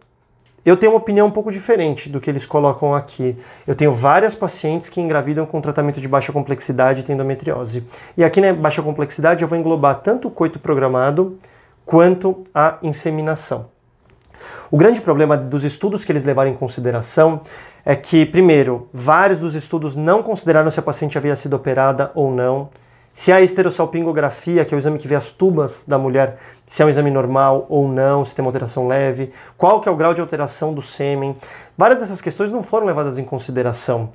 eu 0.68 0.76
tenho 0.76 0.92
uma 0.92 0.98
opinião 0.98 1.26
um 1.26 1.30
pouco 1.30 1.50
diferente 1.50 2.08
do 2.08 2.20
que 2.20 2.30
eles 2.30 2.44
colocam 2.44 2.94
aqui. 2.94 3.36
Eu 3.66 3.74
tenho 3.74 3.92
várias 3.92 4.34
pacientes 4.34 4.88
que 4.88 5.00
engravidam 5.00 5.46
com 5.46 5.60
tratamento 5.60 6.00
de 6.00 6.08
baixa 6.08 6.32
complexidade 6.32 7.04
e 7.08 7.12
endometriose. 7.12 7.84
E 8.16 8.24
aqui 8.24 8.40
na 8.40 8.52
baixa 8.52 8.82
complexidade 8.82 9.42
eu 9.42 9.48
vou 9.48 9.58
englobar 9.58 10.00
tanto 10.00 10.28
o 10.28 10.30
coito 10.30 10.58
programado 10.58 11.38
quanto 11.84 12.44
a 12.54 12.78
inseminação. 12.82 13.66
O 14.70 14.76
grande 14.76 15.00
problema 15.00 15.36
dos 15.36 15.64
estudos 15.64 16.04
que 16.04 16.12
eles 16.12 16.24
levaram 16.24 16.50
em 16.50 16.54
consideração 16.54 17.40
é 17.84 17.96
que, 17.96 18.26
primeiro, 18.26 18.88
vários 18.92 19.38
dos 19.38 19.54
estudos 19.54 19.96
não 19.96 20.22
consideraram 20.22 20.70
se 20.70 20.78
a 20.78 20.82
paciente 20.82 21.16
havia 21.16 21.34
sido 21.34 21.54
operada 21.56 22.12
ou 22.14 22.30
não, 22.30 22.68
se 23.18 23.32
a 23.32 23.40
esterossalpingografia, 23.40 24.64
que 24.64 24.72
é 24.72 24.76
o 24.76 24.78
exame 24.78 24.96
que 24.96 25.08
vê 25.08 25.16
as 25.16 25.32
tubas 25.32 25.82
da 25.84 25.98
mulher, 25.98 26.36
se 26.64 26.84
é 26.84 26.86
um 26.86 26.88
exame 26.88 27.10
normal 27.10 27.66
ou 27.68 27.88
não, 27.88 28.24
se 28.24 28.32
tem 28.32 28.44
uma 28.44 28.48
alteração 28.48 28.86
leve, 28.86 29.32
qual 29.56 29.80
que 29.80 29.88
é 29.88 29.92
o 29.92 29.96
grau 29.96 30.14
de 30.14 30.20
alteração 30.20 30.72
do 30.72 30.80
sêmen. 30.80 31.36
Várias 31.76 31.98
dessas 31.98 32.20
questões 32.20 32.52
não 32.52 32.62
foram 32.62 32.86
levadas 32.86 33.18
em 33.18 33.24
consideração. 33.24 34.10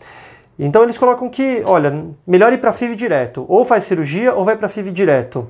Então 0.57 0.83
eles 0.83 0.97
colocam 0.97 1.27
que, 1.27 1.61
olha, 1.65 2.05
melhor 2.25 2.53
ir 2.53 2.59
para 2.59 2.71
FIV 2.71 2.95
direto, 2.95 3.45
ou 3.49 3.65
faz 3.65 3.83
cirurgia 3.83 4.33
ou 4.33 4.45
vai 4.45 4.55
para 4.55 4.69
FIV 4.69 4.89
direto. 4.89 5.49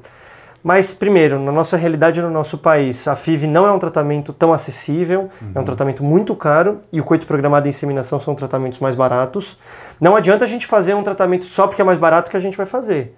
Mas, 0.63 0.91
primeiro, 0.91 1.37
na 1.39 1.51
nossa 1.51 1.77
realidade 1.77 2.19
no 2.23 2.31
nosso 2.31 2.57
país, 2.57 3.07
a 3.07 3.15
FIV 3.15 3.45
não 3.45 3.67
é 3.67 3.71
um 3.71 3.77
tratamento 3.77 4.33
tão 4.33 4.51
acessível, 4.51 5.29
uhum. 5.39 5.51
é 5.53 5.59
um 5.59 5.63
tratamento 5.63 6.03
muito 6.03 6.35
caro 6.35 6.79
e 6.91 6.99
o 6.99 7.03
coito 7.03 7.27
programado 7.27 7.67
e 7.67 7.69
inseminação 7.69 8.19
são 8.19 8.33
tratamentos 8.33 8.79
mais 8.79 8.95
baratos. 8.95 9.59
Não 10.01 10.15
adianta 10.15 10.43
a 10.43 10.47
gente 10.47 10.65
fazer 10.65 10.95
um 10.95 11.03
tratamento 11.03 11.45
só 11.45 11.67
porque 11.67 11.83
é 11.83 11.85
mais 11.85 11.99
barato 11.99 12.31
que 12.31 12.37
a 12.37 12.39
gente 12.39 12.57
vai 12.57 12.65
fazer. 12.65 13.13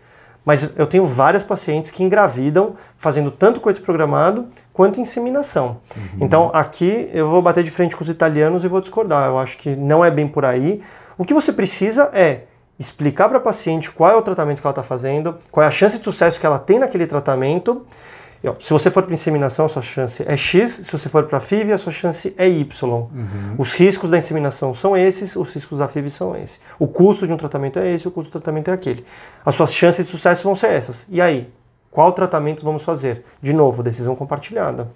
Mas 0.45 0.71
eu 0.77 0.85
tenho 0.85 1.03
várias 1.03 1.41
pacientes 1.41 1.89
que 1.89 2.03
engravidam 2.03 2.75
fazendo 2.97 3.31
tanto 3.31 3.59
coito 3.59 3.81
programado 3.81 4.47
quanto 4.71 5.01
inseminação. 5.01 5.77
Uhum. 5.97 6.03
Então 6.21 6.51
aqui 6.53 7.09
eu 7.11 7.27
vou 7.27 7.41
bater 7.41 7.63
de 7.63 7.71
frente 7.71 7.95
com 7.95 8.03
os 8.03 8.09
italianos 8.09 8.63
e 8.63 8.67
vou 8.67 8.79
discordar. 8.79 9.27
Eu 9.27 9.39
acho 9.39 9.57
que 9.57 9.75
não 9.75 10.05
é 10.05 10.11
bem 10.11 10.27
por 10.27 10.45
aí. 10.45 10.81
O 11.17 11.25
que 11.25 11.33
você 11.33 11.51
precisa 11.51 12.11
é 12.13 12.41
explicar 12.77 13.27
para 13.29 13.37
a 13.37 13.41
paciente 13.41 13.89
qual 13.89 14.11
é 14.11 14.15
o 14.15 14.21
tratamento 14.21 14.61
que 14.61 14.67
ela 14.67 14.71
está 14.71 14.83
fazendo, 14.83 15.35
qual 15.49 15.63
é 15.63 15.67
a 15.67 15.71
chance 15.71 15.97
de 15.97 16.03
sucesso 16.03 16.39
que 16.39 16.45
ela 16.45 16.59
tem 16.59 16.77
naquele 16.77 17.07
tratamento. 17.07 17.85
Se 18.59 18.71
você 18.71 18.89
for 18.89 19.03
para 19.03 19.13
inseminação, 19.13 19.65
a 19.65 19.69
sua 19.69 19.81
chance 19.81 20.23
é 20.27 20.35
X, 20.37 20.71
se 20.71 20.91
você 20.91 21.09
for 21.09 21.23
para 21.23 21.39
FIV, 21.39 21.73
a 21.73 21.77
sua 21.77 21.91
chance 21.91 22.33
é 22.37 22.47
Y. 22.47 22.93
Uhum. 22.93 23.09
Os 23.57 23.73
riscos 23.73 24.09
da 24.09 24.17
inseminação 24.17 24.73
são 24.73 24.95
esses, 24.95 25.35
os 25.35 25.53
riscos 25.53 25.79
da 25.79 25.87
FIV 25.87 26.11
são 26.11 26.35
esses. 26.35 26.59
O 26.77 26.87
custo 26.87 27.25
de 27.25 27.33
um 27.33 27.37
tratamento 27.37 27.79
é 27.79 27.91
esse, 27.91 28.07
o 28.07 28.11
custo 28.11 28.29
do 28.29 28.41
tratamento 28.41 28.69
é 28.69 28.73
aquele. 28.73 29.05
As 29.45 29.55
suas 29.55 29.73
chances 29.73 30.05
de 30.05 30.11
sucesso 30.11 30.43
vão 30.43 30.55
ser 30.55 30.71
essas. 30.71 31.07
E 31.09 31.21
aí? 31.21 31.49
Qual 31.89 32.11
tratamento 32.11 32.63
vamos 32.63 32.83
fazer? 32.83 33.23
De 33.41 33.53
novo, 33.53 33.81
decisão 33.81 34.15
compartilhada. 34.15 34.89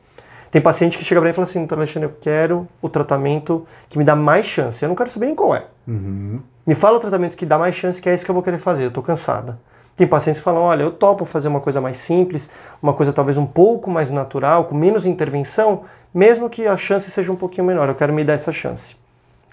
Tem 0.51 0.61
paciente 0.61 0.97
que 0.97 1.03
chega 1.03 1.21
para 1.21 1.27
mim 1.27 1.31
e 1.31 1.35
fala 1.35 1.47
assim, 1.47 1.59
doutor 1.59 1.77
Alexandre, 1.77 2.09
eu 2.09 2.15
quero 2.19 2.67
o 2.81 2.89
tratamento 2.89 3.65
que 3.87 3.97
me 3.97 4.03
dá 4.03 4.15
mais 4.15 4.45
chance. 4.45 4.83
Eu 4.83 4.89
não 4.89 4.95
quero 4.95 5.09
saber 5.09 5.27
nem 5.27 5.35
qual 5.35 5.55
é. 5.55 5.65
Uhum. 5.87 6.41
Me 6.65 6.75
fala 6.75 6.97
o 6.97 6.99
tratamento 6.99 7.37
que 7.37 7.45
dá 7.45 7.57
mais 7.57 7.75
chance, 7.75 8.01
que 8.01 8.09
é 8.09 8.13
esse 8.13 8.25
que 8.25 8.31
eu 8.31 8.33
vou 8.33 8.43
querer 8.43 8.57
fazer. 8.57 8.83
Eu 8.83 8.89
estou 8.89 9.03
cansada. 9.03 9.59
Tem 9.99 10.07
pacientes 10.07 10.39
que 10.39 10.45
falam, 10.45 10.61
olha, 10.61 10.83
eu 10.83 10.91
topo 10.91 11.25
fazer 11.25 11.49
uma 11.49 11.59
coisa 11.59 11.81
mais 11.81 11.97
simples, 11.97 12.49
uma 12.81 12.93
coisa 12.93 13.11
talvez 13.11 13.35
um 13.35 13.45
pouco 13.45 13.91
mais 13.91 14.09
natural, 14.09 14.63
com 14.63 14.73
menos 14.73 15.05
intervenção, 15.05 15.81
mesmo 16.13 16.49
que 16.49 16.65
a 16.65 16.77
chance 16.77 17.11
seja 17.11 17.29
um 17.29 17.35
pouquinho 17.35 17.67
menor. 17.67 17.89
Eu 17.89 17.95
quero 17.95 18.13
me 18.13 18.23
dar 18.23 18.31
essa 18.31 18.53
chance. 18.53 18.95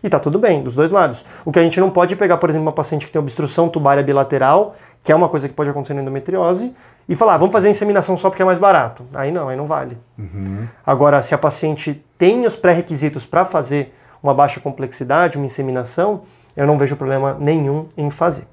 E 0.04 0.08
tá 0.08 0.20
tudo 0.20 0.38
bem, 0.38 0.62
dos 0.62 0.76
dois 0.76 0.92
lados. 0.92 1.26
O 1.44 1.50
que 1.50 1.58
a 1.58 1.62
gente 1.64 1.80
não 1.80 1.90
pode 1.90 2.14
é 2.14 2.16
pegar, 2.16 2.36
por 2.36 2.48
exemplo, 2.48 2.64
uma 2.64 2.72
paciente 2.72 3.06
que 3.06 3.10
tem 3.10 3.18
obstrução 3.18 3.68
tubária 3.68 4.04
bilateral, 4.04 4.72
que 5.02 5.10
é 5.10 5.16
uma 5.16 5.28
coisa 5.28 5.48
que 5.48 5.54
pode 5.54 5.68
acontecer 5.68 5.94
na 5.94 6.02
endometriose, 6.02 6.72
e 7.08 7.16
falar, 7.16 7.34
ah, 7.34 7.38
vamos 7.38 7.52
fazer 7.52 7.66
a 7.66 7.70
inseminação 7.72 8.16
só 8.16 8.30
porque 8.30 8.42
é 8.42 8.44
mais 8.44 8.58
barato. 8.58 9.04
Aí 9.14 9.32
não, 9.32 9.48
aí 9.48 9.56
não 9.56 9.66
vale. 9.66 9.98
Uhum. 10.16 10.64
Agora, 10.86 11.24
se 11.24 11.34
a 11.34 11.38
paciente 11.38 12.04
tem 12.16 12.46
os 12.46 12.54
pré-requisitos 12.54 13.26
para 13.26 13.44
fazer 13.44 13.92
uma 14.22 14.32
baixa 14.32 14.60
complexidade, 14.60 15.38
uma 15.38 15.46
inseminação, 15.46 16.20
eu 16.56 16.68
não 16.68 16.78
vejo 16.78 16.94
problema 16.94 17.36
nenhum 17.40 17.88
em 17.96 18.10
fazer. 18.10 18.46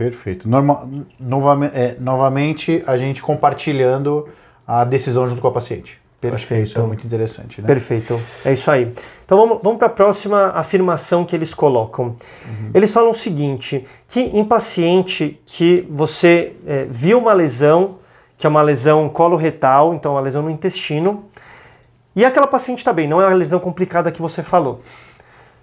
Perfeito. 0.00 0.48
Norma, 0.48 0.88
novamente, 1.18 1.76
é, 1.76 1.94
novamente, 2.00 2.82
a 2.86 2.96
gente 2.96 3.20
compartilhando 3.20 4.26
a 4.66 4.82
decisão 4.82 5.28
junto 5.28 5.42
com 5.42 5.48
a 5.48 5.50
paciente. 5.50 6.00
Perfeito. 6.18 6.68
isso 6.68 6.78
é 6.78 6.82
muito 6.82 7.06
interessante, 7.06 7.60
né? 7.60 7.66
Perfeito. 7.66 8.18
É 8.42 8.54
isso 8.54 8.70
aí. 8.70 8.90
Então 9.26 9.36
vamos, 9.36 9.62
vamos 9.62 9.78
para 9.78 9.88
a 9.88 9.90
próxima 9.90 10.52
afirmação 10.54 11.22
que 11.22 11.36
eles 11.36 11.52
colocam. 11.52 12.16
Uhum. 12.46 12.70
Eles 12.72 12.90
falam 12.94 13.10
o 13.10 13.14
seguinte: 13.14 13.86
que 14.08 14.20
em 14.20 14.42
paciente 14.42 15.38
que 15.44 15.86
você 15.90 16.54
é, 16.66 16.86
viu 16.88 17.18
uma 17.18 17.34
lesão, 17.34 17.98
que 18.38 18.46
é 18.46 18.48
uma 18.48 18.62
lesão 18.62 19.06
coloretal, 19.10 19.92
então 19.92 20.12
uma 20.12 20.20
lesão 20.22 20.42
no 20.42 20.50
intestino, 20.50 21.26
e 22.16 22.24
aquela 22.24 22.46
paciente 22.46 22.78
está 22.78 22.92
bem, 22.92 23.06
não 23.06 23.20
é 23.20 23.26
uma 23.26 23.36
lesão 23.36 23.60
complicada 23.60 24.10
que 24.10 24.22
você 24.22 24.42
falou. 24.42 24.80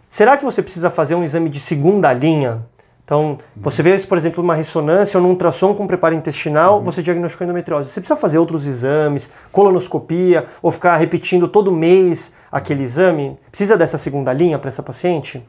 Será 0.08 0.38
que 0.38 0.46
você 0.46 0.62
precisa 0.62 0.92
fazer 0.92 1.16
um 1.16 1.24
exame 1.24 1.50
de 1.50 1.60
segunda 1.60 2.14
linha? 2.14 2.62
Então, 3.08 3.38
você 3.56 3.82
vê, 3.82 3.98
por 4.00 4.18
exemplo, 4.18 4.44
uma 4.44 4.54
ressonância 4.54 5.18
ou 5.18 5.24
num 5.24 5.30
ultrassom 5.30 5.74
com 5.74 5.88
preparo 5.88 6.14
intestinal, 6.14 6.80
uhum. 6.80 6.84
você 6.84 7.02
diagnosticou 7.02 7.46
endometriose. 7.46 7.90
Você 7.90 8.02
precisa 8.02 8.20
fazer 8.20 8.38
outros 8.38 8.68
exames, 8.68 9.32
colonoscopia, 9.50 10.44
ou 10.62 10.74
ficar 10.74 10.98
repetindo 10.98 11.48
todo 11.48 11.72
mês 11.72 12.34
aquele 12.52 12.84
exame? 12.84 13.38
Precisa 13.50 13.78
dessa 13.78 13.98
segunda 13.98 14.34
linha 14.34 14.60
para 14.60 14.68
essa 14.68 14.84
paciente? 14.84 15.42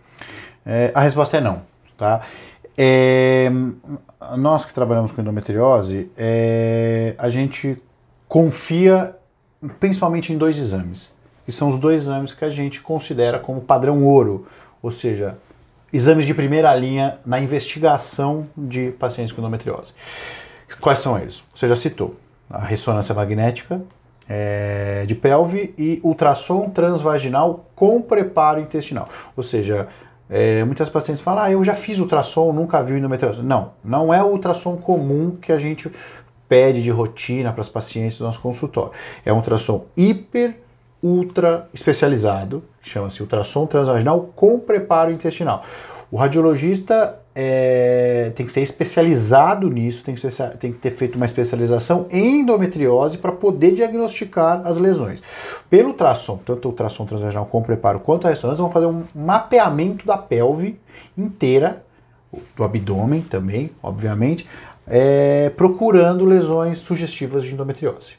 É, 0.64 0.92
a 0.94 1.00
resposta 1.00 1.38
é 1.38 1.40
não. 1.40 1.62
Tá? 1.96 2.20
É, 2.76 3.50
nós 4.36 4.64
que 4.64 4.72
trabalhamos 4.72 5.10
com 5.10 5.20
endometriose, 5.20 6.12
é, 6.16 7.16
a 7.18 7.28
gente 7.28 7.76
confia 8.28 9.16
principalmente 9.80 10.32
em 10.32 10.38
dois 10.38 10.58
exames, 10.58 11.10
que 11.44 11.50
são 11.50 11.66
os 11.66 11.76
dois 11.76 12.02
exames 12.04 12.32
que 12.32 12.44
a 12.44 12.50
gente 12.50 12.80
considera 12.80 13.40
como 13.40 13.60
padrão 13.60 14.04
ouro, 14.04 14.46
ou 14.80 14.92
seja, 14.92 15.36
exames 15.92 16.26
de 16.26 16.34
primeira 16.34 16.74
linha 16.74 17.18
na 17.24 17.40
investigação 17.40 18.44
de 18.56 18.90
pacientes 18.92 19.32
com 19.32 19.40
endometriose. 19.40 19.92
Quais 20.80 20.98
são 20.98 21.18
eles? 21.18 21.42
Você 21.54 21.68
já 21.68 21.76
citou 21.76 22.16
a 22.50 22.60
ressonância 22.60 23.14
magnética 23.14 23.80
é, 24.28 25.04
de 25.06 25.14
pelve 25.14 25.74
e 25.78 26.00
ultrassom 26.02 26.68
transvaginal 26.70 27.66
com 27.74 28.00
preparo 28.02 28.60
intestinal. 28.60 29.08
Ou 29.36 29.42
seja, 29.42 29.88
é, 30.28 30.62
muitas 30.64 30.90
pacientes 30.90 31.22
falam, 31.22 31.44
ah, 31.44 31.50
eu 31.50 31.64
já 31.64 31.74
fiz 31.74 31.98
ultrassom, 31.98 32.52
nunca 32.52 32.82
vi 32.82 32.94
endometriose. 32.94 33.42
Não, 33.42 33.72
não 33.82 34.12
é 34.12 34.22
o 34.22 34.26
ultrassom 34.26 34.76
comum 34.76 35.36
que 35.40 35.50
a 35.50 35.58
gente 35.58 35.90
pede 36.48 36.82
de 36.82 36.90
rotina 36.90 37.52
para 37.52 37.60
as 37.60 37.68
pacientes 37.68 38.18
do 38.18 38.24
nosso 38.24 38.40
consultório. 38.40 38.92
É 39.24 39.32
um 39.32 39.36
ultrassom 39.36 39.86
hiper 39.96 40.56
ultra 41.02 41.68
especializado, 41.72 42.64
chama-se 42.88 43.22
ultrassom 43.22 43.66
transvaginal 43.66 44.30
com 44.34 44.58
preparo 44.58 45.12
intestinal. 45.12 45.62
O 46.10 46.16
radiologista 46.16 47.20
é, 47.34 48.32
tem 48.34 48.44
que 48.44 48.50
ser 48.50 48.62
especializado 48.62 49.70
nisso, 49.70 50.02
tem 50.02 50.14
que, 50.14 50.20
ser, 50.20 50.56
tem 50.56 50.72
que 50.72 50.78
ter 50.78 50.90
feito 50.90 51.16
uma 51.16 51.26
especialização 51.26 52.06
em 52.10 52.40
endometriose 52.40 53.18
para 53.18 53.30
poder 53.30 53.74
diagnosticar 53.74 54.62
as 54.64 54.78
lesões. 54.78 55.22
Pelo 55.68 55.90
ultrassom, 55.90 56.38
tanto 56.38 56.66
o 56.66 56.70
ultrassom 56.70 57.04
transvaginal 57.04 57.46
com 57.46 57.62
preparo 57.62 58.00
quanto 58.00 58.26
a 58.26 58.30
ressonância, 58.30 58.62
vão 58.62 58.72
fazer 58.72 58.86
um 58.86 59.02
mapeamento 59.14 60.06
da 60.06 60.16
pelve 60.16 60.80
inteira, 61.16 61.84
do 62.56 62.64
abdômen 62.64 63.20
também, 63.20 63.70
obviamente, 63.82 64.46
é, 64.88 65.50
procurando 65.50 66.24
lesões 66.24 66.78
sugestivas 66.78 67.44
de 67.44 67.52
endometriose. 67.52 68.14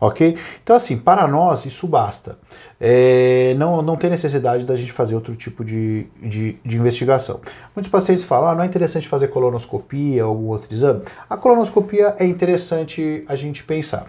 Ok? 0.00 0.36
Então, 0.62 0.76
assim, 0.76 0.96
para 0.96 1.26
nós 1.26 1.66
isso 1.66 1.86
basta. 1.86 2.38
É, 2.80 3.54
não, 3.58 3.82
não 3.82 3.96
tem 3.96 4.10
necessidade 4.10 4.64
da 4.64 4.74
gente 4.74 4.92
fazer 4.92 5.14
outro 5.14 5.34
tipo 5.36 5.64
de, 5.64 6.06
de, 6.20 6.56
de 6.64 6.76
investigação. 6.76 7.40
Muitos 7.74 7.90
pacientes 7.90 8.24
falam, 8.24 8.50
ah, 8.50 8.54
não 8.54 8.64
é 8.64 8.66
interessante 8.66 9.08
fazer 9.08 9.28
colonoscopia 9.28 10.24
ou 10.24 10.30
algum 10.30 10.48
outro 10.48 10.72
exame? 10.72 11.02
A 11.28 11.36
colonoscopia 11.36 12.14
é 12.18 12.24
interessante 12.24 13.24
a 13.28 13.34
gente 13.34 13.64
pensar. 13.64 14.06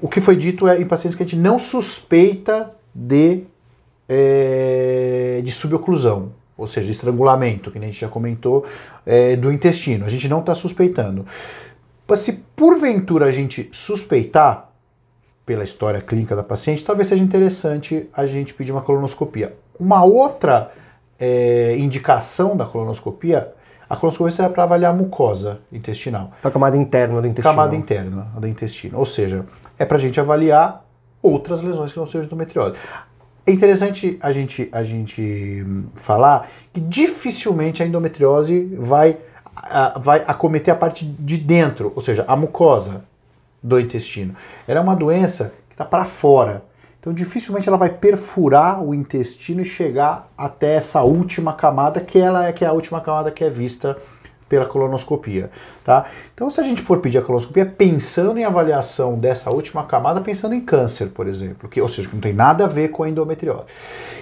O 0.00 0.08
que 0.08 0.20
foi 0.20 0.36
dito 0.36 0.66
é 0.66 0.80
em 0.80 0.86
pacientes 0.86 1.16
que 1.16 1.22
a 1.22 1.26
gente 1.26 1.38
não 1.38 1.58
suspeita 1.58 2.72
de, 2.94 3.44
é, 4.08 5.40
de 5.42 5.52
suboclusão, 5.52 6.32
ou 6.62 6.68
seja, 6.68 6.90
estrangulamento, 6.90 7.70
que 7.70 7.78
a 7.78 7.80
gente 7.80 8.00
já 8.00 8.08
comentou, 8.08 8.64
é, 9.04 9.36
do 9.36 9.52
intestino. 9.52 10.06
A 10.06 10.08
gente 10.08 10.28
não 10.28 10.40
está 10.40 10.54
suspeitando. 10.54 11.26
Mas 12.08 12.20
se 12.20 12.32
porventura 12.54 13.26
a 13.26 13.32
gente 13.32 13.68
suspeitar, 13.72 14.72
pela 15.44 15.64
história 15.64 16.00
clínica 16.00 16.36
da 16.36 16.42
paciente, 16.42 16.84
talvez 16.84 17.08
seja 17.08 17.22
interessante 17.22 18.08
a 18.12 18.26
gente 18.26 18.54
pedir 18.54 18.72
uma 18.72 18.82
colonoscopia. 18.82 19.56
Uma 19.78 20.04
outra 20.04 20.70
é, 21.18 21.76
indicação 21.76 22.56
da 22.56 22.64
colonoscopia, 22.64 23.52
a 23.88 23.96
colonoscopia 23.96 24.32
serve 24.32 24.54
para 24.54 24.62
avaliar 24.62 24.92
a 24.92 24.96
mucosa 24.96 25.58
intestinal. 25.72 26.30
A 26.42 26.50
camada 26.50 26.76
interna 26.76 27.20
do 27.20 27.26
intestino. 27.26 27.54
Camada 27.54 27.74
interna 27.74 28.28
do 28.38 28.46
intestino. 28.46 28.98
Ou 28.98 29.04
seja, 29.04 29.44
é 29.78 29.84
para 29.84 29.96
a 29.96 30.00
gente 30.00 30.20
avaliar 30.20 30.84
outras 31.20 31.60
lesões 31.60 31.92
que 31.92 31.98
não 31.98 32.06
sejam 32.06 32.24
endometriose. 32.24 32.76
É 33.46 33.50
interessante 33.50 34.18
a 34.20 34.30
gente, 34.30 34.68
a 34.70 34.84
gente 34.84 35.64
falar 35.94 36.48
que 36.72 36.80
dificilmente 36.80 37.82
a 37.82 37.86
endometriose 37.86 38.76
vai 38.78 39.18
a, 39.54 39.98
vai 39.98 40.22
acometer 40.26 40.72
a 40.72 40.76
parte 40.76 41.04
de 41.04 41.36
dentro, 41.36 41.92
ou 41.94 42.00
seja, 42.00 42.24
a 42.26 42.36
mucosa 42.36 43.04
do 43.62 43.78
intestino. 43.78 44.34
Ela 44.66 44.80
é 44.80 44.82
uma 44.82 44.96
doença 44.96 45.54
que 45.68 45.74
está 45.74 45.84
para 45.84 46.04
fora. 46.04 46.64
Então, 46.98 47.12
dificilmente 47.12 47.68
ela 47.68 47.76
vai 47.76 47.90
perfurar 47.90 48.82
o 48.82 48.94
intestino 48.94 49.60
e 49.60 49.64
chegar 49.64 50.30
até 50.38 50.76
essa 50.76 51.02
última 51.02 51.52
camada, 51.52 52.00
que 52.00 52.18
ela 52.18 52.46
é 52.46 52.52
que 52.52 52.64
é 52.64 52.68
a 52.68 52.72
última 52.72 53.00
camada 53.00 53.30
que 53.30 53.42
é 53.42 53.50
vista 53.50 53.96
pela 54.52 54.66
colonoscopia, 54.66 55.50
tá? 55.82 56.04
Então, 56.34 56.50
se 56.50 56.60
a 56.60 56.62
gente 56.62 56.82
for 56.82 56.98
pedir 56.98 57.16
a 57.16 57.22
colonoscopia 57.22 57.64
pensando 57.64 58.38
em 58.38 58.44
avaliação 58.44 59.18
dessa 59.18 59.48
última 59.48 59.82
camada, 59.84 60.20
pensando 60.20 60.54
em 60.54 60.60
câncer, 60.60 61.06
por 61.06 61.26
exemplo, 61.26 61.70
que, 61.70 61.80
ou 61.80 61.88
seja, 61.88 62.06
que 62.06 62.14
não 62.14 62.20
tem 62.20 62.34
nada 62.34 62.66
a 62.66 62.68
ver 62.68 62.88
com 62.88 63.02
a 63.02 63.08
endometriose. 63.08 63.64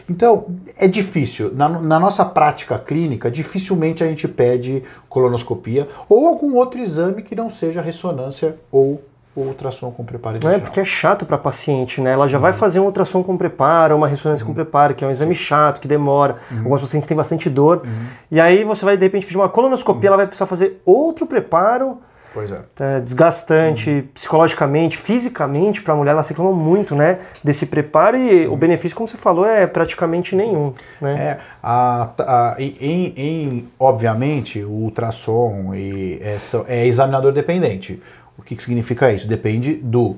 Então, 0.08 0.46
é 0.78 0.86
difícil. 0.86 1.52
Na, 1.52 1.68
na 1.68 1.98
nossa 1.98 2.24
prática 2.24 2.78
clínica, 2.78 3.28
dificilmente 3.28 4.04
a 4.04 4.06
gente 4.06 4.28
pede 4.28 4.84
colonoscopia 5.08 5.88
ou 6.08 6.28
algum 6.28 6.54
outro 6.54 6.78
exame 6.78 7.22
que 7.22 7.34
não 7.34 7.48
seja 7.48 7.82
ressonância 7.82 8.54
ou 8.70 9.02
o 9.34 9.42
ultrassom 9.42 9.92
com 9.92 10.04
preparo 10.04 10.38
Não 10.42 10.50
é 10.50 10.58
porque 10.58 10.80
é 10.80 10.84
chato 10.84 11.24
para 11.24 11.36
a 11.36 11.38
paciente, 11.38 12.00
né? 12.00 12.12
Ela 12.12 12.26
já 12.26 12.38
uhum. 12.38 12.42
vai 12.42 12.52
fazer 12.52 12.80
um 12.80 12.84
ultrassom 12.84 13.22
com 13.22 13.36
preparo, 13.36 13.96
uma 13.96 14.08
ressonância 14.08 14.44
uhum. 14.44 14.50
com 14.50 14.54
preparo, 14.54 14.94
que 14.94 15.04
é 15.04 15.06
um 15.06 15.10
exame 15.10 15.34
chato, 15.34 15.80
que 15.80 15.86
demora. 15.86 16.36
Uhum. 16.50 16.58
Algumas 16.58 16.80
pacientes 16.80 17.06
têm 17.06 17.16
bastante 17.16 17.48
dor. 17.48 17.82
Uhum. 17.84 18.06
E 18.30 18.40
aí 18.40 18.64
você 18.64 18.84
vai, 18.84 18.96
de 18.96 19.04
repente, 19.04 19.26
pedir 19.26 19.38
uma 19.38 19.48
colonoscopia, 19.48 20.08
ela 20.08 20.16
vai 20.16 20.26
precisar 20.26 20.46
fazer 20.46 20.80
outro 20.84 21.26
preparo. 21.26 21.98
Pois 22.32 22.50
é. 22.50 22.60
é 22.78 23.00
desgastante 23.00 23.90
uhum. 23.90 24.08
psicologicamente, 24.14 24.96
fisicamente, 24.96 25.82
para 25.82 25.94
a 25.94 25.96
mulher, 25.96 26.12
ela 26.12 26.22
se 26.22 26.30
reclama 26.30 26.52
muito, 26.52 26.94
né? 26.94 27.18
Desse 27.42 27.66
preparo 27.66 28.16
e 28.16 28.46
o 28.46 28.56
benefício, 28.56 28.96
como 28.96 29.08
você 29.08 29.16
falou, 29.16 29.44
é 29.44 29.66
praticamente 29.66 30.36
nenhum. 30.36 30.72
Né? 31.00 31.12
É, 31.14 31.38
a, 31.60 32.10
a, 32.18 32.56
em, 32.58 33.12
em, 33.16 33.68
obviamente, 33.78 34.62
o 34.62 34.70
ultrassom 34.70 35.74
e 35.74 36.20
essa, 36.22 36.64
é 36.68 36.86
examinador 36.86 37.32
dependente. 37.32 38.00
Que, 38.50 38.56
que 38.56 38.64
significa 38.64 39.12
isso? 39.12 39.28
Depende 39.28 39.74
do 39.74 40.16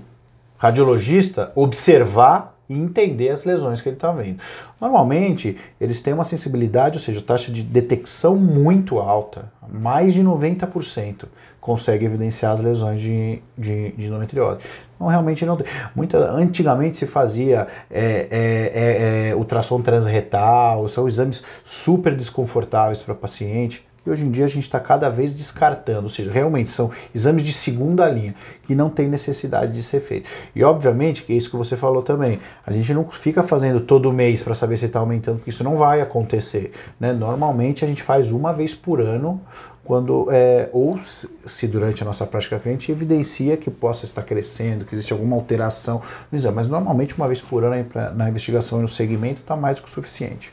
radiologista 0.56 1.52
observar 1.54 2.56
e 2.66 2.72
entender 2.72 3.28
as 3.28 3.44
lesões 3.44 3.82
que 3.82 3.90
ele 3.90 3.96
está 3.96 4.10
vendo. 4.10 4.38
Normalmente, 4.80 5.58
eles 5.78 6.00
têm 6.00 6.14
uma 6.14 6.24
sensibilidade, 6.24 6.96
ou 6.96 7.04
seja, 7.04 7.20
taxa 7.20 7.52
de 7.52 7.62
detecção 7.62 8.34
muito 8.34 8.98
alta, 8.98 9.52
mais 9.68 10.14
de 10.14 10.24
90% 10.24 11.26
consegue 11.60 12.06
evidenciar 12.06 12.52
as 12.52 12.60
lesões 12.60 13.02
de, 13.02 13.42
de, 13.56 13.92
de 13.92 14.06
endometriose. 14.06 14.60
Então, 14.96 15.08
realmente 15.08 15.44
não 15.44 15.54
tem. 15.54 15.66
Muita, 15.94 16.18
antigamente 16.30 16.96
se 16.96 17.06
fazia 17.06 17.66
é, 17.90 18.28
é, 18.30 19.28
é, 19.28 19.28
é 19.28 19.36
ultrassom 19.36 19.82
transretal, 19.82 20.88
são 20.88 21.06
exames 21.06 21.42
super 21.62 22.16
desconfortáveis 22.16 23.02
para 23.02 23.14
paciente 23.14 23.84
e 24.05 24.11
hoje 24.11 24.24
em 24.24 24.30
dia 24.30 24.44
a 24.44 24.48
gente 24.48 24.64
está 24.64 24.80
cada 24.80 25.09
vez 25.09 25.32
descartando, 25.32 26.05
ou 26.05 26.11
seja, 26.11 26.30
realmente 26.30 26.70
são 26.70 26.90
exames 27.14 27.44
de 27.44 27.53
segunda 27.53 28.09
linha 28.09 28.34
que 28.64 28.74
não 28.74 28.90
tem 28.90 29.09
necessidade 29.09 29.72
de 29.72 29.82
ser 29.82 30.00
feito. 30.00 30.28
E 30.55 30.64
obviamente 30.64 31.22
que 31.22 31.32
é 31.32 31.36
isso 31.36 31.50
que 31.50 31.57
você 31.57 31.76
falou 31.76 32.03
também, 32.03 32.40
a 32.66 32.72
gente 32.72 32.92
não 32.92 33.05
fica 33.07 33.42
fazendo 33.42 33.80
todo 33.80 34.12
mês 34.12 34.42
para 34.42 34.55
saber 34.55 34.76
se 34.76 34.86
está 34.86 34.98
aumentando, 34.98 35.36
porque 35.36 35.50
isso 35.50 35.64
não 35.64 35.76
vai 35.76 36.00
acontecer. 36.00 36.72
Né? 36.98 37.12
Normalmente 37.12 37.84
a 37.84 37.88
gente 37.88 38.03
faz 38.03 38.32
uma 38.32 38.53
vez 38.53 38.74
por 38.74 39.00
ano 39.00 39.40
quando 39.84 40.28
é, 40.30 40.68
ou 40.72 40.92
se 40.98 41.66
durante 41.66 42.03
a 42.03 42.07
nossa 42.07 42.24
prática 42.24 42.59
cliente 42.59 42.92
evidencia 42.92 43.57
que 43.57 43.70
possa 43.70 44.05
estar 44.05 44.22
crescendo, 44.22 44.84
que 44.84 44.94
existe 44.94 45.12
alguma 45.12 45.34
alteração 45.34 46.00
no 46.30 46.38
exame, 46.38 46.55
mas 46.55 46.68
normalmente 46.68 47.16
uma 47.16 47.26
vez 47.26 47.42
por 47.42 47.64
ano 47.64 47.84
na 48.14 48.28
investigação 48.28 48.78
e 48.78 48.82
no 48.82 48.88
segmento 48.88 49.40
está 49.40 49.57
mais 49.57 49.76
do 49.76 49.82
que 49.82 49.88
o 49.88 49.92
suficiente. 49.92 50.53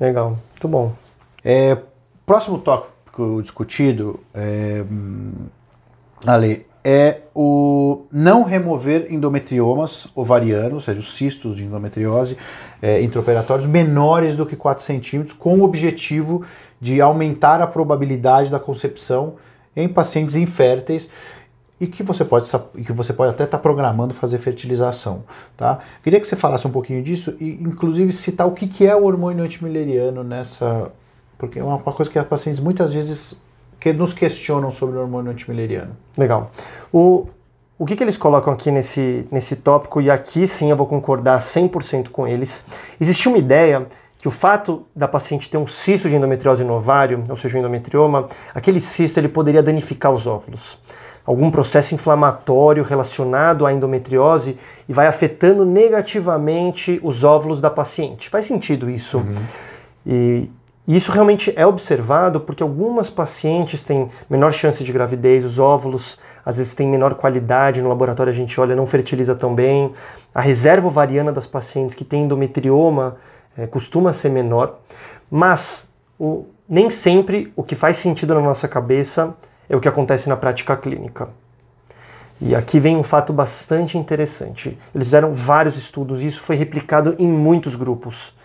Legal, 0.00 0.38
muito 0.52 0.68
bom. 0.68 0.92
É, 1.44 1.76
Próximo 2.28 2.58
tópico 2.58 3.40
discutido, 3.40 4.20
é, 4.34 4.84
Ale, 6.26 6.66
é 6.84 7.22
o 7.34 8.02
não 8.12 8.42
remover 8.42 9.10
endometriomas 9.10 10.08
ovarianos, 10.14 10.74
ou 10.74 10.80
seja, 10.80 11.00
os 11.00 11.16
cistos 11.16 11.56
de 11.56 11.64
endometriose 11.64 12.36
é, 12.82 13.00
intraoperatórios 13.00 13.66
menores 13.66 14.36
do 14.36 14.44
que 14.44 14.56
4 14.56 14.84
centímetros, 14.84 15.34
com 15.34 15.60
o 15.60 15.62
objetivo 15.62 16.44
de 16.78 17.00
aumentar 17.00 17.62
a 17.62 17.66
probabilidade 17.66 18.50
da 18.50 18.60
concepção 18.60 19.36
em 19.74 19.88
pacientes 19.88 20.36
inférteis 20.36 21.08
e 21.80 21.86
que 21.86 22.02
você 22.02 22.26
pode 22.26 22.46
que 22.84 22.92
você 22.92 23.14
pode 23.14 23.30
até 23.30 23.44
estar 23.44 23.56
tá 23.56 23.62
programando 23.62 24.12
fazer 24.12 24.36
fertilização, 24.36 25.24
tá? 25.56 25.78
Queria 26.02 26.20
que 26.20 26.28
você 26.28 26.36
falasse 26.36 26.66
um 26.66 26.72
pouquinho 26.72 27.02
disso 27.02 27.34
e 27.40 27.52
inclusive 27.52 28.12
citar 28.12 28.46
o 28.46 28.52
que, 28.52 28.66
que 28.66 28.86
é 28.86 28.94
o 28.94 29.04
hormônio 29.04 29.42
antimileriano 29.42 30.22
nessa 30.22 30.92
porque 31.38 31.60
é 31.60 31.64
uma 31.64 31.78
coisa 31.78 32.10
que 32.10 32.18
as 32.18 32.26
pacientes 32.26 32.60
muitas 32.60 32.92
vezes 32.92 33.40
que 33.78 33.92
nos 33.92 34.12
questionam 34.12 34.70
sobre 34.70 34.98
o 34.98 35.00
hormônio 35.00 35.30
antimileriano. 35.30 35.96
Legal. 36.16 36.50
O, 36.92 37.28
o 37.78 37.86
que, 37.86 37.94
que 37.94 38.02
eles 38.02 38.16
colocam 38.16 38.52
aqui 38.52 38.72
nesse, 38.72 39.26
nesse 39.30 39.56
tópico, 39.56 40.00
e 40.00 40.10
aqui 40.10 40.46
sim 40.48 40.70
eu 40.70 40.76
vou 40.76 40.86
concordar 40.86 41.38
100% 41.38 42.08
com 42.08 42.26
eles, 42.26 42.66
existe 43.00 43.28
uma 43.28 43.38
ideia 43.38 43.86
que 44.18 44.26
o 44.26 44.32
fato 44.32 44.84
da 44.94 45.06
paciente 45.06 45.48
ter 45.48 45.58
um 45.58 45.66
cisto 45.66 46.08
de 46.08 46.16
endometriose 46.16 46.64
no 46.64 46.74
ovário, 46.74 47.22
ou 47.28 47.36
seja, 47.36 47.56
um 47.56 47.60
endometrioma, 47.60 48.26
aquele 48.52 48.80
cisto 48.80 49.20
ele 49.20 49.28
poderia 49.28 49.62
danificar 49.62 50.12
os 50.12 50.26
óvulos. 50.26 50.76
Algum 51.24 51.50
processo 51.52 51.94
inflamatório 51.94 52.82
relacionado 52.82 53.64
à 53.64 53.72
endometriose 53.72 54.58
e 54.88 54.92
vai 54.92 55.06
afetando 55.06 55.64
negativamente 55.64 56.98
os 57.00 57.22
óvulos 57.22 57.60
da 57.60 57.70
paciente. 57.70 58.28
Faz 58.28 58.46
sentido 58.46 58.90
isso. 58.90 59.18
Uhum. 59.18 59.34
E 60.04 60.50
e 60.88 60.96
isso 60.96 61.12
realmente 61.12 61.52
é 61.54 61.66
observado 61.66 62.40
porque 62.40 62.62
algumas 62.62 63.10
pacientes 63.10 63.84
têm 63.84 64.08
menor 64.30 64.50
chance 64.50 64.82
de 64.82 64.90
gravidez, 64.90 65.44
os 65.44 65.58
óvulos 65.58 66.18
às 66.46 66.56
vezes 66.56 66.74
têm 66.74 66.88
menor 66.88 67.14
qualidade, 67.14 67.82
no 67.82 67.90
laboratório 67.90 68.30
a 68.30 68.34
gente 68.34 68.58
olha, 68.58 68.74
não 68.74 68.86
fertiliza 68.86 69.34
tão 69.34 69.54
bem. 69.54 69.92
A 70.34 70.40
reserva 70.40 70.86
ovariana 70.86 71.30
das 71.30 71.46
pacientes 71.46 71.94
que 71.94 72.06
têm 72.06 72.24
endometrioma 72.24 73.16
é, 73.54 73.66
costuma 73.66 74.14
ser 74.14 74.30
menor, 74.30 74.78
mas 75.30 75.94
o, 76.18 76.46
nem 76.66 76.88
sempre 76.88 77.52
o 77.54 77.62
que 77.62 77.74
faz 77.74 77.98
sentido 77.98 78.34
na 78.34 78.40
nossa 78.40 78.66
cabeça 78.66 79.36
é 79.68 79.76
o 79.76 79.80
que 79.80 79.88
acontece 79.88 80.26
na 80.26 80.38
prática 80.38 80.74
clínica. 80.74 81.28
E 82.40 82.54
aqui 82.54 82.80
vem 82.80 82.96
um 82.96 83.02
fato 83.02 83.30
bastante 83.30 83.98
interessante. 83.98 84.78
Eles 84.94 85.08
fizeram 85.08 85.34
vários 85.34 85.76
estudos 85.76 86.22
e 86.22 86.28
isso 86.28 86.40
foi 86.40 86.56
replicado 86.56 87.14
em 87.18 87.26
muitos 87.28 87.76
grupos. 87.76 88.37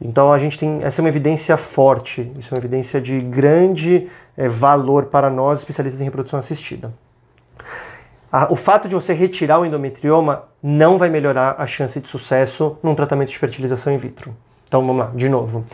Então 0.00 0.32
a 0.32 0.38
gente 0.38 0.58
tem 0.58 0.82
essa 0.82 1.00
é 1.00 1.02
uma 1.02 1.08
evidência 1.08 1.56
forte, 1.56 2.30
isso 2.38 2.52
é 2.52 2.56
uma 2.56 2.60
evidência 2.60 3.00
de 3.00 3.20
grande 3.20 4.08
é, 4.36 4.48
valor 4.48 5.06
para 5.06 5.30
nós 5.30 5.60
especialistas 5.60 6.00
em 6.00 6.04
reprodução 6.04 6.38
assistida. 6.38 6.92
A, 8.30 8.52
o 8.52 8.56
fato 8.56 8.88
de 8.88 8.94
você 8.94 9.12
retirar 9.12 9.60
o 9.60 9.64
endometrioma 9.64 10.44
não 10.62 10.98
vai 10.98 11.08
melhorar 11.08 11.54
a 11.58 11.66
chance 11.66 12.00
de 12.00 12.08
sucesso 12.08 12.76
num 12.82 12.94
tratamento 12.94 13.30
de 13.30 13.38
fertilização 13.38 13.92
in 13.92 13.96
vitro. 13.96 14.34
Então 14.66 14.84
vamos 14.84 15.04
lá, 15.04 15.12
de 15.14 15.28
novo. 15.28 15.64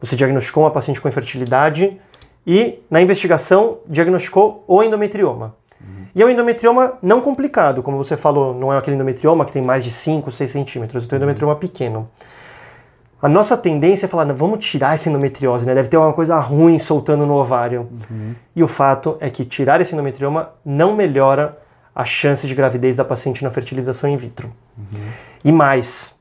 Você 0.00 0.16
diagnosticou 0.16 0.64
uma 0.64 0.70
paciente 0.70 1.00
com 1.00 1.08
infertilidade 1.08 1.98
e 2.46 2.82
na 2.90 3.00
investigação 3.00 3.78
diagnosticou 3.86 4.64
o 4.66 4.82
endometrioma. 4.82 5.54
Uhum. 5.80 6.06
E 6.14 6.22
é 6.22 6.26
um 6.26 6.28
endometrioma 6.28 6.98
não 7.02 7.20
complicado, 7.22 7.82
como 7.82 7.96
você 7.96 8.16
falou, 8.16 8.54
não 8.54 8.72
é 8.72 8.76
aquele 8.76 8.96
endometrioma 8.96 9.44
que 9.44 9.52
tem 9.52 9.62
mais 9.62 9.82
de 9.82 9.90
5, 9.90 10.30
6 10.30 10.50
centímetros, 10.50 11.10
é 11.10 11.14
um 11.14 11.16
endometrioma 11.16 11.56
pequeno 11.56 12.08
a 13.22 13.28
nossa 13.28 13.56
tendência 13.56 14.06
é 14.06 14.08
falar, 14.08 14.24
vamos 14.32 14.64
tirar 14.64 14.94
essa 14.94 15.08
endometriose, 15.08 15.66
né? 15.66 15.74
Deve 15.74 15.88
ter 15.88 15.96
alguma 15.96 16.14
coisa 16.14 16.38
ruim 16.38 16.78
soltando 16.78 17.26
no 17.26 17.34
ovário. 17.34 17.88
Uhum. 18.10 18.34
E 18.56 18.62
o 18.62 18.68
fato 18.68 19.16
é 19.20 19.28
que 19.28 19.44
tirar 19.44 19.80
esse 19.80 19.92
endometrioma 19.92 20.50
não 20.64 20.96
melhora 20.96 21.58
a 21.94 22.04
chance 22.04 22.46
de 22.46 22.54
gravidez 22.54 22.96
da 22.96 23.04
paciente 23.04 23.44
na 23.44 23.50
fertilização 23.50 24.08
in 24.08 24.16
vitro. 24.16 24.50
Uhum. 24.78 25.00
E 25.44 25.52
mais, 25.52 26.18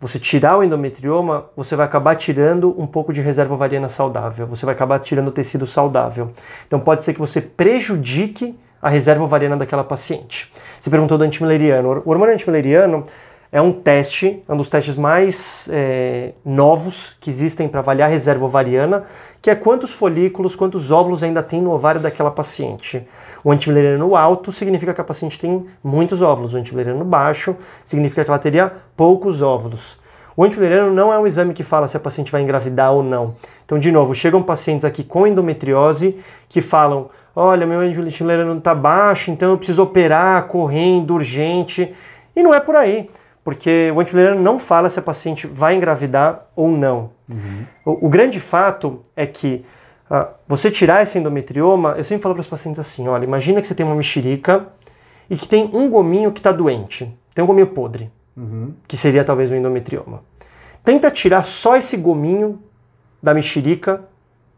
você 0.00 0.18
tirar 0.18 0.56
o 0.56 0.62
endometrioma, 0.62 1.46
você 1.56 1.74
vai 1.76 1.84
acabar 1.84 2.14
tirando 2.14 2.74
um 2.80 2.86
pouco 2.86 3.12
de 3.12 3.20
reserva 3.20 3.52
ovariana 3.52 3.88
saudável, 3.88 4.46
você 4.46 4.64
vai 4.64 4.74
acabar 4.74 4.98
tirando 5.00 5.30
tecido 5.30 5.66
saudável. 5.66 6.30
Então 6.66 6.78
pode 6.78 7.04
ser 7.04 7.12
que 7.12 7.20
você 7.20 7.40
prejudique 7.40 8.58
a 8.80 8.88
reserva 8.88 9.24
ovariana 9.24 9.56
daquela 9.56 9.82
paciente. 9.82 10.52
Você 10.78 10.88
perguntou 10.88 11.18
do 11.18 11.24
antimileriano. 11.24 12.02
O 12.04 12.10
hormônio 12.10 12.32
antimileriano 12.32 13.02
é 13.50 13.60
um 13.62 13.72
teste, 13.72 14.42
um 14.48 14.56
dos 14.56 14.68
testes 14.68 14.94
mais 14.94 15.68
é, 15.72 16.32
novos 16.44 17.16
que 17.18 17.30
existem 17.30 17.66
para 17.66 17.80
avaliar 17.80 18.08
a 18.08 18.12
reserva 18.12 18.44
ovariana, 18.44 19.04
que 19.40 19.50
é 19.50 19.54
quantos 19.54 19.90
folículos, 19.90 20.54
quantos 20.54 20.90
óvulos 20.90 21.22
ainda 21.22 21.42
tem 21.42 21.62
no 21.62 21.72
ovário 21.72 22.00
daquela 22.00 22.30
paciente. 22.30 23.06
O 23.42 23.50
antimileriano 23.50 24.14
alto 24.14 24.52
significa 24.52 24.92
que 24.92 25.00
a 25.00 25.04
paciente 25.04 25.38
tem 25.38 25.66
muitos 25.82 26.20
óvulos, 26.20 26.52
o 26.52 26.58
antimileriano 26.58 27.04
baixo 27.04 27.56
significa 27.84 28.22
que 28.22 28.30
ela 28.30 28.38
teria 28.38 28.70
poucos 28.94 29.40
óvulos. 29.40 29.98
O 30.36 30.44
antimileriano 30.44 30.92
não 30.92 31.12
é 31.12 31.18
um 31.18 31.26
exame 31.26 31.54
que 31.54 31.64
fala 31.64 31.88
se 31.88 31.96
a 31.96 32.00
paciente 32.00 32.30
vai 32.30 32.42
engravidar 32.42 32.92
ou 32.92 33.02
não. 33.02 33.34
Então, 33.64 33.78
de 33.78 33.90
novo, 33.90 34.14
chegam 34.14 34.40
pacientes 34.42 34.84
aqui 34.84 35.02
com 35.02 35.26
endometriose 35.26 36.16
que 36.48 36.62
falam: 36.62 37.10
olha, 37.34 37.66
meu 37.66 37.80
antimileriano 37.80 38.56
está 38.56 38.72
baixo, 38.72 39.32
então 39.32 39.50
eu 39.50 39.56
preciso 39.56 39.82
operar 39.82 40.46
correndo, 40.46 41.14
urgente. 41.14 41.92
E 42.36 42.42
não 42.42 42.54
é 42.54 42.60
por 42.60 42.76
aí 42.76 43.08
porque 43.48 43.90
o 43.92 43.98
antivileriano 43.98 44.42
não 44.42 44.58
fala 44.58 44.90
se 44.90 44.98
a 44.98 45.02
paciente 45.02 45.46
vai 45.46 45.74
engravidar 45.74 46.48
ou 46.54 46.68
não. 46.68 47.12
Uhum. 47.26 47.64
O, 47.82 48.06
o, 48.06 48.10
grande 48.10 48.38
fato 48.38 49.00
é 49.16 49.26
que 49.26 49.64
ah, 50.10 50.28
você 50.46 50.70
tirar 50.70 51.02
esse 51.02 51.18
endometrioma, 51.18 51.94
eu 51.96 52.04
sempre 52.04 52.22
falo 52.22 52.34
para 52.34 52.42
os 52.42 52.46
pacientes 52.46 52.78
assim: 52.78 53.08
olha, 53.08 53.24
imagina 53.24 53.62
que 53.62 53.66
você 53.66 53.74
tem 53.74 53.86
uma 53.86 53.94
mexerica 53.94 54.66
e 55.30 55.34
que 55.34 55.48
tem 55.48 55.70
um 55.72 55.88
gominho 55.88 56.30
que 56.30 56.40
está 56.40 56.52
doente, 56.52 57.10
tem 57.34 57.42
um 57.42 57.46
gominho 57.46 57.68
podre, 57.68 58.10
uhum. 58.36 58.74
que 58.86 58.98
seria 58.98 59.24
talvez 59.24 59.50
um 59.50 59.56
endometrioma. 59.56 60.22
Tenta 60.84 61.10
tirar 61.10 61.42
só 61.42 61.74
esse 61.74 61.96
gominho 61.96 62.62
da 63.22 63.32
mexerica 63.32 64.04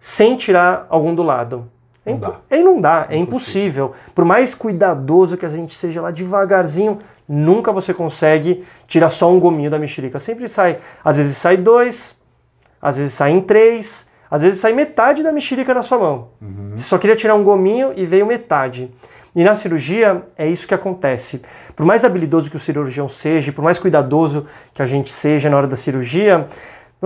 sem 0.00 0.36
tirar 0.36 0.88
algum 0.90 1.14
do 1.14 1.22
lado. 1.22 1.70
É 2.04 2.12
não 2.12 2.18
dá. 2.18 2.40
É, 2.48 2.62
não 2.62 2.80
dá, 2.80 3.06
é 3.10 3.16
impossível. 3.16 3.86
impossível. 3.86 4.12
Por 4.14 4.24
mais 4.24 4.54
cuidadoso 4.54 5.36
que 5.36 5.44
a 5.44 5.48
gente 5.48 5.76
seja 5.76 6.00
lá 6.00 6.10
devagarzinho, 6.10 6.98
nunca 7.28 7.70
você 7.72 7.92
consegue 7.92 8.64
tirar 8.86 9.10
só 9.10 9.30
um 9.30 9.38
gominho 9.38 9.70
da 9.70 9.78
mexerica. 9.78 10.18
Sempre 10.18 10.48
sai, 10.48 10.78
às 11.04 11.18
vezes 11.18 11.36
sai 11.36 11.56
dois, 11.56 12.20
às 12.80 12.96
vezes 12.96 13.14
sai 13.14 13.32
em 13.32 13.40
três, 13.40 14.08
às 14.30 14.42
vezes 14.42 14.60
sai 14.60 14.72
metade 14.72 15.22
da 15.22 15.32
mexerica 15.32 15.74
na 15.74 15.82
sua 15.82 15.98
mão. 15.98 16.28
Uhum. 16.40 16.72
Você 16.76 16.84
só 16.84 16.98
queria 16.98 17.16
tirar 17.16 17.34
um 17.34 17.42
gominho 17.42 17.92
e 17.94 18.06
veio 18.06 18.26
metade. 18.26 18.90
E 19.34 19.44
na 19.44 19.54
cirurgia 19.54 20.22
é 20.36 20.48
isso 20.48 20.66
que 20.66 20.74
acontece. 20.74 21.40
Por 21.76 21.86
mais 21.86 22.04
habilidoso 22.04 22.50
que 22.50 22.56
o 22.56 22.60
cirurgião 22.60 23.08
seja, 23.08 23.52
por 23.52 23.62
mais 23.62 23.78
cuidadoso 23.78 24.46
que 24.74 24.82
a 24.82 24.86
gente 24.86 25.10
seja 25.10 25.48
na 25.48 25.56
hora 25.56 25.68
da 25.68 25.76
cirurgia, 25.76 26.48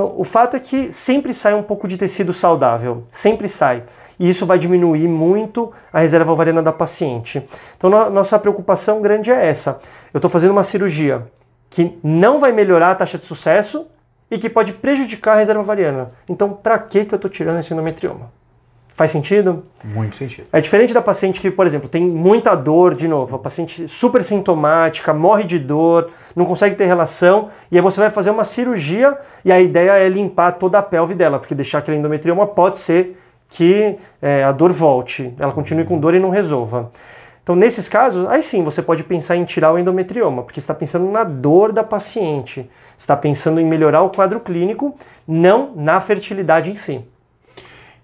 o 0.03 0.24
fato 0.24 0.57
é 0.57 0.61
que 0.61 0.90
sempre 0.92 1.32
sai 1.32 1.55
um 1.55 1.62
pouco 1.62 1.86
de 1.86 1.97
tecido 1.97 2.32
saudável, 2.32 3.05
sempre 3.11 3.49
sai. 3.49 3.84
E 4.18 4.28
isso 4.28 4.45
vai 4.47 4.59
diminuir 4.59 5.09
muito 5.09 5.72
a 5.92 6.01
reserva 6.01 6.32
ovariana 6.32 6.62
da 6.62 6.72
paciente. 6.72 7.42
Então, 7.76 7.88
no, 7.88 8.11
nossa 8.11 8.38
preocupação 8.38 9.01
grande 9.01 9.30
é 9.30 9.47
essa. 9.47 9.78
Eu 10.12 10.18
estou 10.18 10.30
fazendo 10.30 10.51
uma 10.51 10.62
cirurgia 10.62 11.26
que 11.70 11.99
não 12.03 12.38
vai 12.38 12.53
melhorar 12.53 12.90
a 12.90 12.95
taxa 12.95 13.18
de 13.18 13.26
sucesso 13.26 13.86
e 14.30 14.38
que 14.38 14.49
pode 14.49 14.72
prejudicar 14.72 15.34
a 15.34 15.38
reserva 15.38 15.61
ovariana. 15.61 16.11
Então, 16.28 16.53
para 16.53 16.78
que, 16.78 17.05
que 17.05 17.14
eu 17.14 17.16
estou 17.16 17.30
tirando 17.30 17.59
esse 17.59 17.72
endometrioma? 17.72 18.32
Faz 18.95 19.11
sentido? 19.11 19.64
Muito 19.82 20.14
sentido. 20.14 20.47
É 20.53 20.61
diferente 20.61 20.95
da 20.95 21.03
paciente 21.03 21.40
que, 21.40 21.51
por 21.51 21.66
exemplo, 21.66 21.88
tem 21.88 22.07
muita 22.07 22.55
dor, 22.55 22.95
de 22.95 23.09
novo, 23.09 23.34
a 23.34 23.38
paciente 23.40 23.88
super 23.88 24.22
sintomática, 24.22 25.12
morre 25.12 25.42
de 25.42 25.59
dor, 25.59 26.11
não 26.34 26.45
consegue 26.45 26.76
ter 26.76 26.84
relação, 26.84 27.49
e 27.72 27.76
aí 27.76 27.82
você 27.82 27.99
vai 28.01 28.09
fazer 28.09 28.30
uma 28.30 28.45
cirurgia 28.45 29.18
e 29.45 29.51
a 29.51 29.61
ideia 29.61 29.99
é 29.99 30.09
limpar 30.09 30.53
toda 30.53 30.78
a 30.78 30.82
pelve 30.82 31.12
dela, 31.12 31.40
porque 31.40 31.57
deixar 31.57 31.78
aquele 31.78 31.97
endometrioma 31.97 32.47
pode 32.47 32.78
ser 32.78 33.20
que 33.49 33.99
é, 34.22 34.45
a 34.45 34.53
dor 34.53 34.70
volte, 34.70 35.34
ela 35.40 35.53
continue 35.53 35.84
com 35.84 35.99
dor 35.99 36.14
e 36.14 36.20
não 36.20 36.30
resolva. 36.30 36.90
Então, 37.42 37.57
nesses 37.57 37.88
casos, 37.88 38.28
aí 38.28 38.42
sim 38.42 38.62
você 38.62 38.80
pode 38.80 39.03
pensar 39.03 39.34
em 39.34 39.45
tirar 39.45 39.72
o 39.72 39.78
endometrioma, 39.78 40.45
porque 40.45 40.61
está 40.61 40.72
pensando 40.72 41.11
na 41.11 41.24
dor 41.24 41.72
da 41.72 41.82
paciente, 41.82 42.70
está 42.97 43.16
pensando 43.16 43.61
em 43.61 43.66
melhorar 43.66 44.03
o 44.03 44.11
quadro 44.11 44.38
clínico, 44.38 44.95
não 45.26 45.72
na 45.74 46.01
fertilidade 46.01 46.70
em 46.70 46.76
si. 46.76 47.05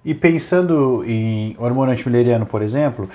E 0.04 0.14
pensando 0.14 1.04
em 1.06 1.54
hormônio 1.58 1.92
antimileriano, 1.92 2.46
por 2.46 2.62
exemplo, 2.62 3.08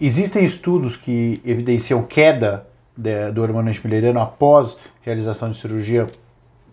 existem 0.00 0.44
estudos 0.44 0.96
que 0.96 1.40
evidenciam 1.44 2.02
queda 2.02 2.66
de, 2.96 3.30
do 3.32 3.42
hormônio 3.42 3.70
antimileriano 3.70 4.20
após 4.20 4.76
realização 5.02 5.50
de 5.50 5.56
cirurgia 5.56 6.08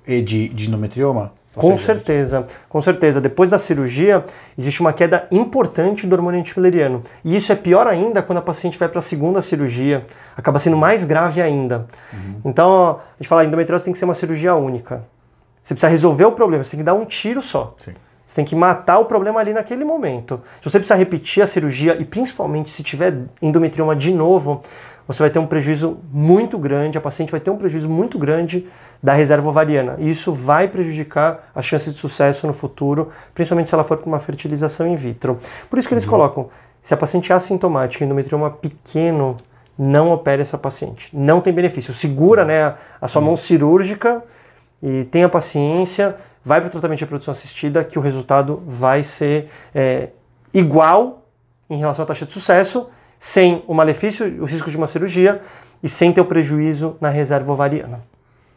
de, 0.05 0.49
de 0.49 0.67
endometrioma? 0.67 1.31
Com 1.55 1.77
seja, 1.77 1.83
certeza, 1.83 2.47
com 2.67 2.81
certeza. 2.81 3.21
Depois 3.21 3.49
da 3.49 3.59
cirurgia, 3.59 4.25
existe 4.57 4.81
uma 4.81 4.91
queda 4.91 5.27
importante 5.31 6.07
do 6.07 6.15
hormônio 6.15 6.39
antimileriano. 6.39 7.03
E 7.23 7.35
isso 7.35 7.51
é 7.51 7.55
pior 7.55 7.85
ainda 7.85 8.23
quando 8.23 8.39
a 8.39 8.41
paciente 8.41 8.77
vai 8.77 8.89
para 8.89 8.99
a 8.99 9.01
segunda 9.01 9.41
cirurgia. 9.41 10.05
Acaba 10.35 10.57
sendo 10.57 10.75
mais 10.75 11.05
grave 11.05 11.41
ainda. 11.41 11.85
Uhum. 12.11 12.41
Então, 12.45 12.99
a 12.99 13.17
gente 13.19 13.27
fala, 13.27 13.45
endometriose 13.45 13.83
tem 13.83 13.93
que 13.93 13.99
ser 13.99 14.05
uma 14.05 14.15
cirurgia 14.15 14.55
única. 14.55 15.03
Você 15.61 15.75
precisa 15.75 15.89
resolver 15.89 16.25
o 16.25 16.31
problema, 16.31 16.63
você 16.63 16.71
tem 16.71 16.79
que 16.79 16.83
dar 16.83 16.95
um 16.95 17.05
tiro 17.05 17.41
só. 17.41 17.75
Sim. 17.77 17.93
Você 18.25 18.35
tem 18.35 18.45
que 18.45 18.55
matar 18.55 18.99
o 18.99 19.05
problema 19.05 19.39
ali 19.39 19.53
naquele 19.53 19.83
momento. 19.83 20.41
Se 20.61 20.69
você 20.69 20.79
precisar 20.79 20.95
repetir 20.95 21.43
a 21.43 21.47
cirurgia 21.47 21.95
e 21.99 22.05
principalmente 22.05 22.69
se 22.69 22.81
tiver 22.81 23.13
endometrioma 23.41 23.95
de 23.95 24.13
novo, 24.13 24.61
você 25.07 25.21
vai 25.21 25.29
ter 25.29 25.39
um 25.39 25.45
prejuízo 25.45 25.99
muito 26.11 26.57
grande, 26.57 26.97
a 26.97 27.01
paciente 27.01 27.31
vai 27.31 27.39
ter 27.39 27.49
um 27.49 27.57
prejuízo 27.57 27.89
muito 27.89 28.17
grande 28.17 28.67
da 29.01 29.13
reserva 29.13 29.49
ovariana. 29.49 29.95
E 29.99 30.09
isso 30.09 30.31
vai 30.31 30.67
prejudicar 30.67 31.49
a 31.53 31.61
chance 31.61 31.89
de 31.91 31.97
sucesso 31.97 32.47
no 32.47 32.53
futuro, 32.53 33.09
principalmente 33.33 33.67
se 33.67 33.75
ela 33.75 33.83
for 33.83 33.97
para 33.97 34.07
uma 34.07 34.19
fertilização 34.19 34.87
in 34.87 34.95
vitro. 34.95 35.37
Por 35.69 35.77
isso 35.77 35.87
que 35.87 35.93
eles 35.93 36.05
uhum. 36.05 36.09
colocam, 36.09 36.49
se 36.81 36.93
a 36.93 36.97
paciente 36.97 37.31
é 37.31 37.35
assintomática, 37.35 38.05
endometrioma 38.05 38.49
pequeno, 38.49 39.35
não 39.77 40.11
opere 40.11 40.41
essa 40.41 40.57
paciente. 40.57 41.09
Não 41.13 41.41
tem 41.41 41.51
benefício. 41.51 41.93
Segura 41.93 42.45
né, 42.45 42.75
a 43.01 43.07
sua 43.07 43.21
mão 43.21 43.35
cirúrgica 43.35 44.23
e 44.81 45.03
tenha 45.05 45.27
paciência, 45.27 46.15
vai 46.43 46.59
para 46.59 46.67
o 46.67 46.71
tratamento 46.71 46.97
de 46.97 47.05
reprodução 47.05 47.31
assistida, 47.31 47.83
que 47.83 47.97
o 47.97 48.01
resultado 48.01 48.61
vai 48.67 49.03
ser 49.03 49.49
é, 49.73 50.09
igual 50.53 51.25
em 51.69 51.77
relação 51.77 52.03
à 52.03 52.05
taxa 52.05 52.25
de 52.25 52.33
sucesso, 52.33 52.89
sem 53.17 53.63
o 53.67 53.73
malefício, 53.73 54.25
o 54.41 54.45
risco 54.45 54.69
de 54.69 54.75
uma 54.75 54.87
cirurgia 54.87 55.41
e 55.81 55.87
sem 55.87 56.11
ter 56.11 56.21
o 56.21 56.25
prejuízo 56.25 56.97
na 56.99 57.09
reserva 57.09 57.51
ovariana. 57.51 58.01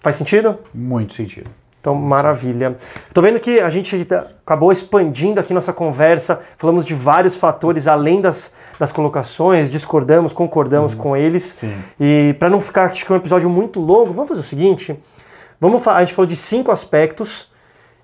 Faz 0.01 0.17
sentido? 0.17 0.59
Muito 0.75 1.15
sentido. 1.15 1.51
Então, 1.81 1.95
maravilha. 1.95 2.75
Estou 3.07 3.23
vendo 3.23 3.39
que 3.39 3.61
a 3.61 3.71
gente 3.71 4.05
tá, 4.05 4.27
acabou 4.45 4.73
expandindo 4.73 5.39
aqui 5.39 5.55
nossa 5.55 5.73
conversa, 5.73 6.41
falamos 6.59 6.85
de 6.85 6.95
vários 6.95 7.37
fatores 7.37 7.87
além 7.87 8.21
das, 8.21 8.53
das 8.77 8.91
colocações, 8.91 9.71
discordamos, 9.71 10.33
concordamos 10.33 10.95
uhum. 10.95 10.99
com 10.99 11.17
eles. 11.17 11.57
Sim. 11.61 11.73
E 12.01 12.35
para 12.41 12.51
não 12.51 12.61
ficar 12.61 12.87
acho 12.87 13.07
que 13.07 13.13
um 13.13 13.17
episódio 13.17 13.49
muito 13.49 13.79
longo, 13.79 14.13
vamos 14.13 14.29
fazer 14.29 14.41
o 14.41 14.45
seguinte: 14.45 14.99
vamos 15.61 15.87
a 15.87 16.01
gente 16.01 16.13
falou 16.13 16.27
de 16.27 16.35
cinco 16.35 16.73
aspectos 16.73 17.49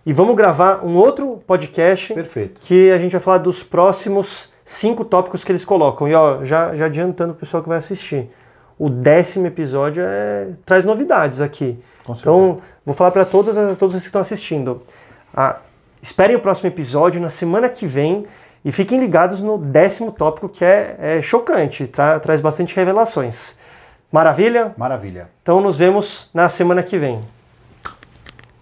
e 0.04 0.12
vamos 0.12 0.34
gravar 0.34 0.84
um 0.84 0.96
outro 0.96 1.40
podcast 1.46 2.12
Perfeito. 2.12 2.60
que 2.60 2.90
a 2.90 2.98
gente 2.98 3.12
vai 3.12 3.20
falar 3.20 3.38
dos 3.38 3.62
próximos 3.62 4.50
cinco 4.64 5.04
tópicos 5.04 5.44
que 5.44 5.52
eles 5.52 5.64
colocam. 5.64 6.08
E 6.08 6.14
ó, 6.14 6.44
já, 6.44 6.74
já 6.74 6.86
adiantando 6.86 7.32
o 7.32 7.36
pessoal 7.36 7.62
que 7.62 7.68
vai 7.68 7.78
assistir. 7.78 8.30
O 8.78 8.90
décimo 8.90 9.46
episódio 9.46 10.02
é, 10.04 10.48
traz 10.66 10.84
novidades 10.84 11.40
aqui. 11.40 11.78
então, 12.08 12.58
vou 12.84 12.94
falar 12.94 13.12
para 13.12 13.24
todos, 13.24 13.54
todos 13.78 13.94
que 13.94 14.02
estão 14.02 14.20
assistindo. 14.20 14.82
Ah, 15.34 15.58
esperem 16.00 16.34
o 16.34 16.40
próximo 16.40 16.68
episódio 16.68 17.20
na 17.20 17.30
semana 17.30 17.68
que 17.68 17.86
vem 17.86 18.26
e 18.64 18.72
fiquem 18.72 18.98
ligados 18.98 19.40
no 19.40 19.56
décimo 19.56 20.10
tópico 20.10 20.48
que 20.48 20.64
é, 20.64 20.96
é 20.98 21.22
chocante, 21.22 21.86
tra 21.86 22.18
traz 22.18 22.40
bastante 22.40 22.74
revelações. 22.74 23.56
Maravilha? 24.10 24.74
Maravilha. 24.76 25.28
Então 25.42 25.60
nos 25.60 25.78
vemos 25.78 26.28
na 26.34 26.48
semana 26.48 26.82
que 26.82 26.98
vem. 26.98 27.20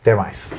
Até 0.03 0.14
mais. 0.14 0.51